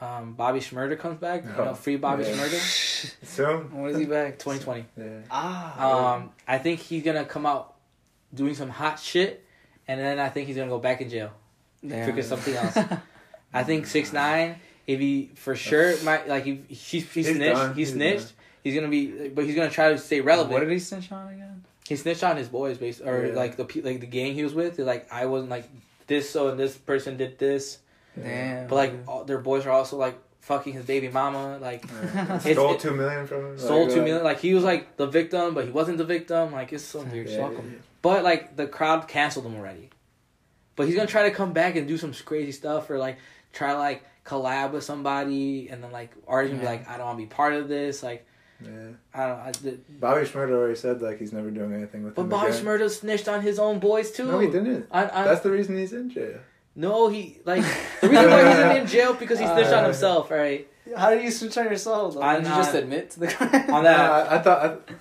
[0.00, 2.34] um, Bobby Shmurda comes back, you know, Oh, free Bobby yeah.
[2.34, 3.82] Shmurda, Soon.
[3.82, 4.38] When is he back?
[4.38, 4.84] twenty twenty.
[4.96, 5.20] Yeah.
[5.30, 6.14] Ah.
[6.14, 7.74] Um, I think he's gonna come out
[8.34, 9.44] doing some hot shit,
[9.88, 11.30] and then I think he's gonna go back in jail.
[11.86, 12.06] Damn.
[12.06, 12.76] Figure something else.
[13.54, 14.56] I think six nine.
[14.86, 17.54] If he for sure might like he he's he's, He's snitched.
[17.56, 17.68] done.
[17.74, 18.26] He's He's snitched.
[18.26, 18.36] done.
[18.64, 20.52] He's gonna be, but he's gonna try to stay relevant.
[20.52, 21.64] What did he snitch on again?
[21.88, 23.34] he snitched on his boys, based or Yeah.
[23.34, 24.78] like the pe- like the gang he was with.
[24.78, 25.68] Like I wasn't like
[26.06, 27.78] this, so and this person did this,
[28.20, 28.68] Damn.
[28.68, 31.58] but like all, their boys are also like fucking his baby mama.
[31.60, 32.22] Like Yeah.
[32.36, 33.58] It's- Stole it- two million from him.
[33.58, 34.22] stole like, two uh.
[34.22, 36.52] Like he was like the victim, but he wasn't the victim.
[36.52, 37.58] Like it's some weird Yeah, shit.
[38.04, 39.90] Yeah, But like the crowd canceled him already.
[40.76, 43.18] But he's gonna try to come back and do some crazy stuff or like
[43.52, 47.06] try to like collab with somebody and then like artists gonna be like, I don't
[47.06, 48.02] wanna be part of this.
[48.02, 48.26] Like
[48.64, 48.70] yeah.
[49.12, 52.22] I don't I, the, Bobby Shmurda already said like he's never doing anything with But
[52.22, 52.64] him Bobby again.
[52.64, 54.26] Shmurda snitched on his own boys too.
[54.26, 54.86] No, he didn't.
[54.90, 56.38] On, on, That's the reason he's in jail.
[56.76, 57.62] no, he like
[58.00, 60.68] the reason why he's in jail because he snitched on Uh, himself, right?
[60.96, 62.14] How did you switch on yourself?
[62.14, 62.22] Though?
[62.22, 63.50] I'm Did you just admit to the crime?
[63.72, 63.96] On that-
[64.28, 64.64] Nah, I, I thought.
[64.88, 64.92] I,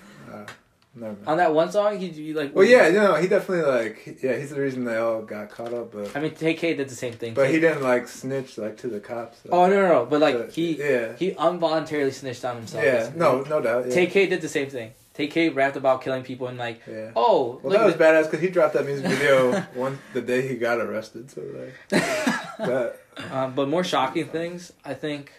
[0.96, 1.18] never.
[1.28, 2.56] On that one song, he, he like.
[2.56, 5.50] Well, yeah, you know, he definitely like, he- yeah, he's the reason they all got
[5.50, 7.34] caught up, but I mean, Tay-K did the same thing.
[7.34, 9.40] but he didn't like snitch like to the cops.
[9.44, 10.06] so- Oh no no no!
[10.06, 12.84] But like But, he yeah, he involuntarily snitched on himself.
[12.84, 13.20] yeah, basically.
[13.20, 13.88] no, no doubt.
[13.88, 13.94] Yeah.
[13.96, 14.92] Tay-K did the same thing.
[15.14, 17.12] Tay-K rapped about killing people and like, yeah.
[17.18, 20.48] oh, Well, look that was badass because he dropped that music video one the day
[20.48, 21.30] he got arrested.
[21.30, 22.98] So like, that,
[23.30, 25.34] Um, but more shocking things, I think,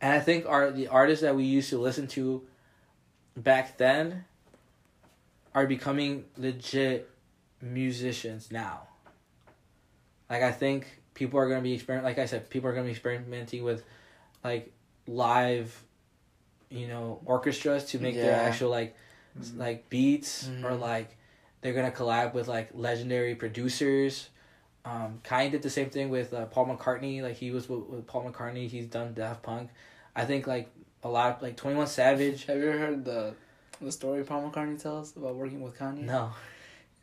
[0.00, 2.42] and I think are the artists that we used to listen to
[3.36, 4.24] back then
[5.54, 7.08] are becoming legit
[7.60, 8.82] musicians now.
[10.28, 12.04] Like I think people are gonna be experiment.
[12.04, 13.84] Like I said, people are gonna be experimenting with
[14.42, 14.72] like
[15.06, 15.82] live,
[16.70, 18.96] you know, orchestras to make their actual like
[19.38, 19.58] Mhm.
[19.58, 20.80] like beats or Mhm.
[20.80, 21.16] like
[21.60, 24.28] they're gonna collab with like legendary producers.
[24.84, 27.22] Um, Kanye did the same thing with uh, Paul McCartney.
[27.22, 28.68] Like he was with, with Paul McCartney.
[28.68, 29.70] He's done Daft Punk.
[30.14, 30.70] I think like
[31.04, 32.46] a lot like Twenty One Savage.
[32.46, 33.34] Have you ever heard the
[33.80, 36.02] the story Paul McCartney tells about working with Kanye?
[36.02, 36.30] No,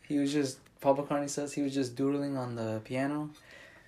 [0.07, 3.29] He was just Paul McCartney says he was just doodling on the piano,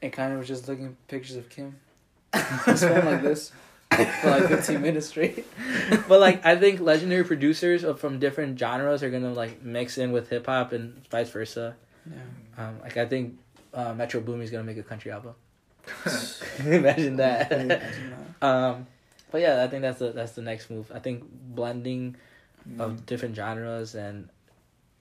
[0.02, 1.78] and Kanye was just looking at pictures of Kim.
[2.32, 3.52] Going like this
[3.92, 5.46] for like fifteen minutes straight.
[6.08, 10.12] but like I think legendary producers of, from different genres are gonna like mix in
[10.12, 11.76] with hip hop and vice versa.
[12.10, 12.68] Yeah.
[12.68, 13.38] Um, like I think
[13.74, 15.34] uh, Metro Boomin's gonna make a country album.
[16.66, 17.52] Imagine that.
[17.52, 18.46] Imagine that.
[18.48, 18.88] um,
[19.34, 20.92] but yeah, I think that's the that's the next move.
[20.94, 22.16] I think blending
[22.70, 22.80] Mm.
[22.80, 24.30] of different genres and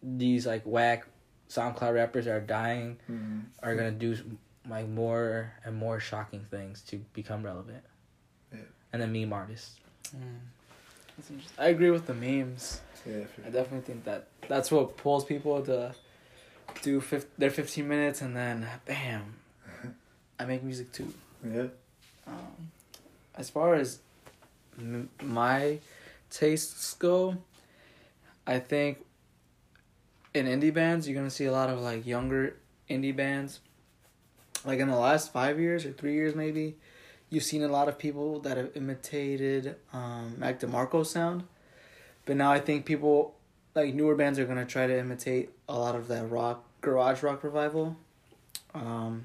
[0.02, 1.06] these like whack
[1.48, 3.42] SoundCloud rappers that are dying Mhm.
[3.62, 4.16] are gonna do
[4.68, 7.84] like more and more shocking things to become relevant.
[8.52, 8.58] Yeah.
[8.92, 9.78] And then meme artists.
[10.16, 10.40] Mm.
[11.56, 12.80] I agree with the memes.
[13.06, 15.94] yeah, for I definitely think that that's what pulls people to
[16.82, 19.34] do fif- their 15 minutes and then bam,
[20.40, 21.14] I make music too.
[21.44, 21.68] yeah.
[22.26, 22.72] Um,
[23.36, 24.00] as far as
[25.22, 25.78] my
[26.30, 27.36] tastes go,
[28.46, 29.04] I think
[30.34, 32.56] in indie bands you're gonna see a lot of like younger
[32.88, 33.60] indie bands.
[34.64, 36.76] Like in the last five years or three years maybe,
[37.30, 41.44] you've seen a lot of people that have imitated um, Mac DeMarco's sound,
[42.24, 43.34] but now I think people
[43.74, 47.42] like newer bands are gonna try to imitate a lot of that rock garage rock
[47.42, 47.96] revival,
[48.74, 49.24] um,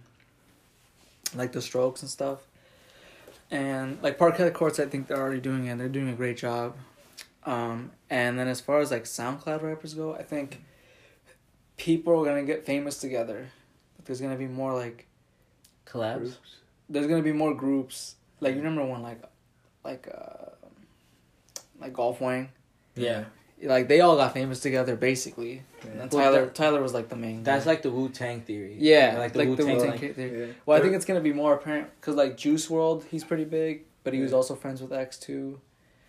[1.36, 2.47] like the Strokes and stuff.
[3.50, 5.78] And like Parquet Courts, I think they're already doing it.
[5.78, 6.76] They're doing a great job.
[7.46, 10.62] Um, and then as far as like SoundCloud rappers go, I think
[11.78, 13.48] people are gonna get famous together.
[14.04, 15.08] There's gonna be more like
[15.86, 16.18] Collabs.
[16.18, 16.38] Groups.
[16.90, 18.16] there's gonna be more groups.
[18.42, 19.22] Like you remember when like
[19.86, 20.52] like uh
[21.80, 22.50] like Golf Wang,
[22.96, 23.26] Yeah.
[23.64, 25.64] Like they all got famous together basically.
[25.84, 25.92] Yeah.
[26.04, 27.44] And Well, Tyler that- Tyler was like the main.
[27.44, 27.72] That's guy.
[27.72, 28.76] like the Wu Tang theory.
[28.80, 29.90] yeah, like like the the Wu Tang.
[29.92, 30.40] Like, theory.
[30.48, 30.54] Yeah.
[30.66, 33.86] Well, I think it's gonna be more apparent because like Juice WRLD, he's pretty big,
[34.04, 35.60] but he was also friends with X too.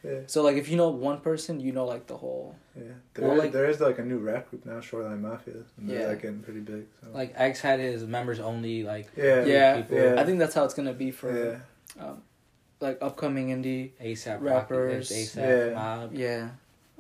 [0.05, 2.55] Yeah, So like if you know one person, you know like the whole.
[2.77, 2.83] yeah.
[3.15, 6.03] There, Well, like- there is like a new rap group now, Shoreline Mafia, and they're
[6.03, 6.07] Yeah.
[6.09, 6.85] like getting pretty big.
[7.03, 7.11] So.
[7.13, 9.97] like X had his members only like yeah, Yeah, people.
[9.97, 10.21] yeah.
[10.21, 11.61] I think that's how it's gonna be for
[11.99, 12.23] yeah, um,
[12.81, 13.91] like upcoming indie.
[14.01, 15.11] ASAP Rappers.
[15.11, 15.75] Rocky, ASAP Yeah.
[15.75, 16.15] Mob.
[16.15, 16.49] Yeah.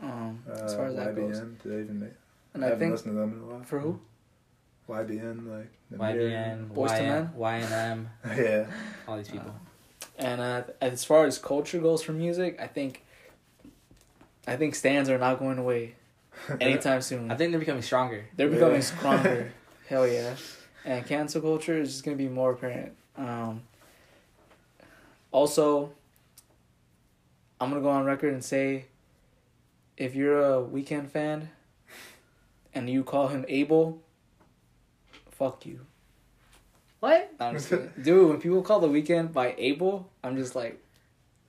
[0.03, 2.11] Um, Uh, as far as that goes, YBN, did they even make?
[2.55, 3.65] and I I haven't think listened to them in a while.
[3.65, 4.01] for who?
[4.89, 7.31] YBN, like the YBN, Boyz II Men?
[7.37, 8.07] YNM,
[8.37, 8.67] Yeah.
[9.07, 9.55] all these people.
[10.19, 13.05] And uh, as far as culture goes for music, I think
[14.47, 15.95] I think stands are not going away
[16.61, 17.31] anytime soon.
[17.31, 18.25] I think they're becoming stronger.
[18.37, 18.81] They're becoming Yeah.
[18.81, 19.53] stronger.
[19.89, 20.35] Hell yeah.
[20.85, 22.93] And cancel culture is just gonna be more apparent.
[23.17, 23.63] Um,
[25.33, 25.91] also,
[27.61, 28.87] I'm gonna go on record and say,
[29.99, 31.51] if you're a Weeknd fan,
[32.75, 34.01] and you call him Abel,
[35.31, 35.81] fuck you.
[37.01, 37.33] What?
[37.39, 37.69] I'm just.
[38.03, 40.81] Dude, when people call the Weeknd by Abel, I'm just like,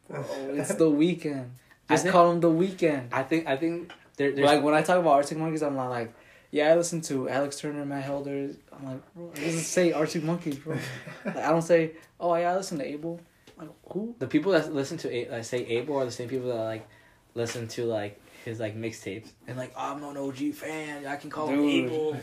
[0.10, 0.24] bro,
[0.54, 1.50] it's the Weeknd.
[1.90, 3.08] I Just think- call him the Weeknd.
[3.12, 5.90] I think I think there, there's Like when I talk about Arctic Monkeys, I'm not
[5.90, 6.14] like,
[6.52, 8.50] yeah, I listen to Alex Turner, Matt Helder.
[8.72, 10.78] I'm like, bro, it doesn't say Arctic Monkeys, bro.
[11.26, 13.20] like, I don't say, oh yeah, I listen to Abel.
[13.58, 14.16] Like who?
[14.20, 16.88] the people that listen to A- that say Abel are the same people that like
[17.36, 21.06] listen to like his like mixtapes and like oh, I'm an OG fan.
[21.06, 21.86] I can call him Dude.
[21.92, 22.18] Abel.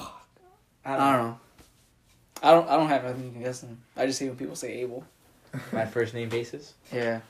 [0.84, 1.38] I don't know.
[2.42, 2.68] I don't.
[2.68, 3.78] I don't have anything against him.
[3.96, 5.04] I just hate when people say Abel.
[5.72, 6.74] My first name basis.
[6.92, 7.20] Yeah.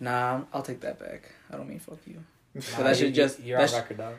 [0.00, 1.30] Nah, I'll take that back.
[1.52, 2.22] I don't mean fuck you.
[2.54, 4.14] Nah, that you- should just- you're on sh- record, dog.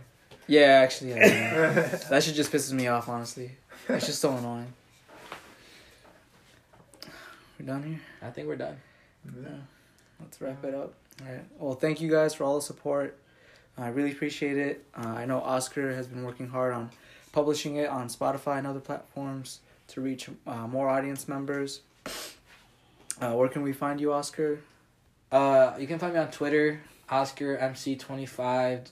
[0.48, 1.74] Yeah, actually, yeah.
[2.10, 3.08] that shit just pisses me off.
[3.10, 3.52] Honestly,
[3.90, 4.72] it's just so annoying.
[7.60, 8.00] We're done here.
[8.22, 8.78] I think we're done.
[9.26, 9.50] Yeah.
[10.20, 10.94] Let's wrap it up.
[11.22, 11.45] All right.
[11.60, 13.18] Well, thank you guys for all the support.
[13.77, 14.85] I really appreciate it.
[14.95, 16.91] Uh, I know Oscar has been working hard on
[17.31, 19.60] publishing it on Spotify and other platforms
[19.90, 21.81] to reach uh, more audience members.
[23.22, 24.60] Uh, where can we find you, Oscar?
[25.31, 28.88] Uh, you can find me on Twitter, Oscar MC twenty five.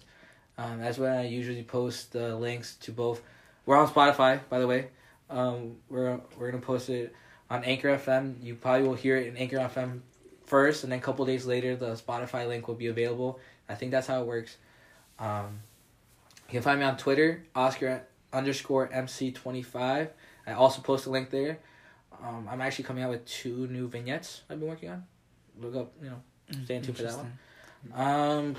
[0.58, 3.22] Um, that's when I usually post the links to both.
[3.66, 4.90] We're on Spotify, by the way.
[5.30, 7.16] Um, we're we're gonna post it
[7.50, 8.44] on Anchor FM.
[8.44, 10.02] You probably will hear it in Anchor FM
[10.52, 13.40] first, and then a couple days later, the Spotify link will be available.
[13.68, 14.58] I think that's how it works.
[15.18, 15.62] Um,
[16.48, 18.04] you can find me on Twitter, Oscar
[18.34, 20.10] underscore MC twenty five.
[20.46, 21.58] I also post a link there.
[22.22, 25.06] Um, I'm actually coming out with two new vignettes I've been working on.
[25.60, 26.22] Look up, you know,
[26.66, 27.34] Stay tuned for that one.
[27.94, 28.56] Um.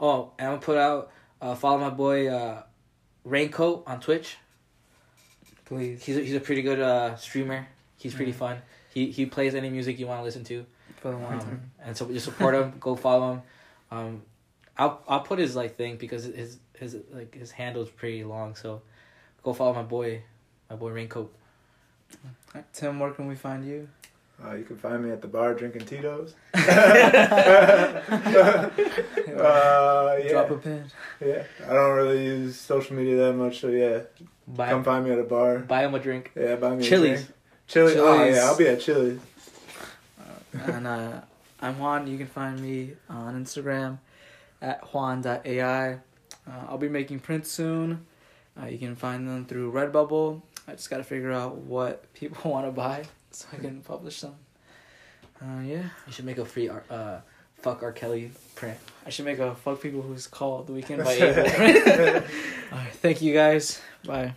[0.00, 1.10] Oh, and I'm gonna put out.
[1.40, 2.62] Uh, follow my boy uh,
[3.24, 4.36] Raincoat on Twitch.
[5.64, 6.04] Please.
[6.04, 7.66] He's a, he's a pretty good uh, streamer.
[7.96, 8.36] He's pretty Mhm.
[8.36, 8.58] fun.
[8.92, 10.64] He he plays any music you want to listen to.
[11.00, 11.70] For the one Um, time.
[11.84, 12.74] and so just support him.
[12.78, 13.42] Go follow him.
[13.90, 14.22] Um,
[14.78, 18.54] I'll I'll put his like thing because his his like his handle's pretty long.
[18.54, 18.82] So
[19.42, 20.22] go follow my boy,
[20.70, 21.32] my boy Raincoat.
[22.72, 23.88] Tim, where can we find you?
[24.44, 26.34] Uh, you can find me at the bar drinking Tito's.
[26.54, 26.60] uh,
[30.18, 30.28] yeah.
[30.30, 30.84] Drop a pin.
[31.24, 34.00] Yeah, I don't really use social media that much, so yeah,
[34.48, 35.58] Buy come him, find me at a bar.
[35.60, 36.32] buy him a drink.
[36.34, 37.20] Yeah, buy me Chili's.
[37.20, 37.36] a drink.
[37.72, 37.96] Chili's.
[37.96, 39.18] Oh yeah, I'll be at Chili.
[40.52, 41.20] and uh,
[41.60, 42.06] I'm Juan.
[42.06, 43.98] You can find me on Instagram
[44.60, 45.92] at juan.ai.
[45.94, 45.98] Uh,
[46.68, 48.04] I'll be making prints soon.
[48.60, 50.42] Uh, you can find them through Redbubble.
[50.68, 54.20] I just got to figure out what people want to buy so I can publish
[54.20, 54.34] them.
[55.40, 57.20] Uh, yeah, You should make a free R- uh,
[57.62, 58.78] fuck R Kelly print.
[59.06, 62.16] I should make a fuck people who's called the Weeknd by April.
[62.72, 63.80] All right, thank you guys.
[64.04, 64.34] Bye.